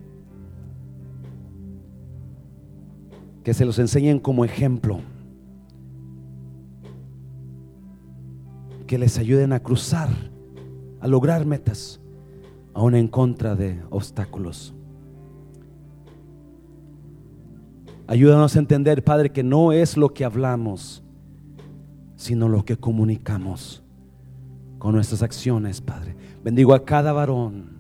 Que 3.44 3.52
se 3.52 3.66
los 3.66 3.80
enseñen 3.80 4.20
como 4.20 4.46
ejemplo. 4.46 5.00
que 8.86 8.98
les 8.98 9.18
ayuden 9.18 9.52
a 9.52 9.60
cruzar, 9.60 10.08
a 11.02 11.08
lograr 11.08 11.46
metas, 11.46 12.00
aún 12.74 12.96
en 12.96 13.10
contra 13.10 13.54
de 13.54 13.82
obstáculos. 13.90 14.74
Ayúdanos 18.08 18.56
a 18.56 18.60
entender, 18.60 19.04
Padre, 19.04 19.30
que 19.30 19.44
no 19.44 19.74
es 19.74 19.98
lo 19.98 20.14
que 20.14 20.24
hablamos, 20.24 21.04
sino 22.16 22.48
lo 22.48 22.64
que 22.64 22.78
comunicamos 22.78 23.84
con 24.80 24.96
nuestras 24.96 25.22
acciones, 25.22 25.82
Padre. 25.82 26.16
Bendigo 26.42 26.74
a 26.74 26.86
cada 26.86 27.12
varón. 27.12 27.77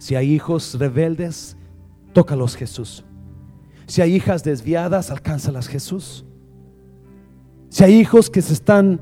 Si 0.00 0.14
hay 0.14 0.32
hijos 0.32 0.78
rebeldes, 0.78 1.58
tócalos, 2.14 2.56
Jesús. 2.56 3.04
Si 3.86 4.00
hay 4.00 4.14
hijas 4.14 4.42
desviadas, 4.42 5.10
alcánzalas, 5.10 5.68
Jesús. 5.68 6.24
Si 7.68 7.84
hay 7.84 7.96
hijos 7.96 8.30
que 8.30 8.40
se 8.40 8.54
están 8.54 8.98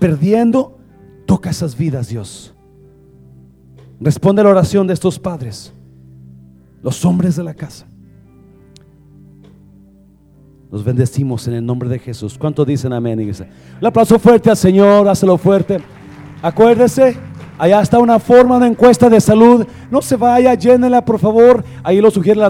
perdiendo, 0.00 0.78
toca 1.26 1.50
esas 1.50 1.76
vidas, 1.76 2.08
Dios. 2.08 2.54
Responde 4.00 4.42
la 4.42 4.48
oración 4.48 4.86
de 4.86 4.94
estos 4.94 5.18
padres, 5.18 5.74
los 6.82 7.04
hombres 7.04 7.36
de 7.36 7.44
la 7.44 7.52
casa. 7.52 7.86
Los 10.72 10.82
bendecimos 10.82 11.46
en 11.48 11.54
el 11.54 11.66
nombre 11.66 11.90
de 11.90 11.98
Jesús. 11.98 12.38
¿Cuánto 12.38 12.64
dicen 12.64 12.94
amén? 12.94 13.20
Un 13.20 13.86
aplauso 13.86 14.18
fuerte 14.18 14.48
al 14.48 14.56
Señor, 14.56 15.06
hácelo 15.06 15.36
fuerte. 15.36 15.80
Acuérdese, 16.40 17.27
allá 17.58 17.80
está 17.82 17.98
una 17.98 18.18
forma, 18.18 18.56
una 18.56 18.66
encuesta 18.66 19.10
de 19.10 19.20
salud. 19.20 19.66
No 19.90 20.00
se 20.00 20.16
vaya, 20.16 20.54
llénela, 20.54 21.04
por 21.04 21.18
favor. 21.18 21.64
Ahí 21.82 22.00
lo 22.00 22.10
sugiere 22.10 22.38
la 22.40 22.46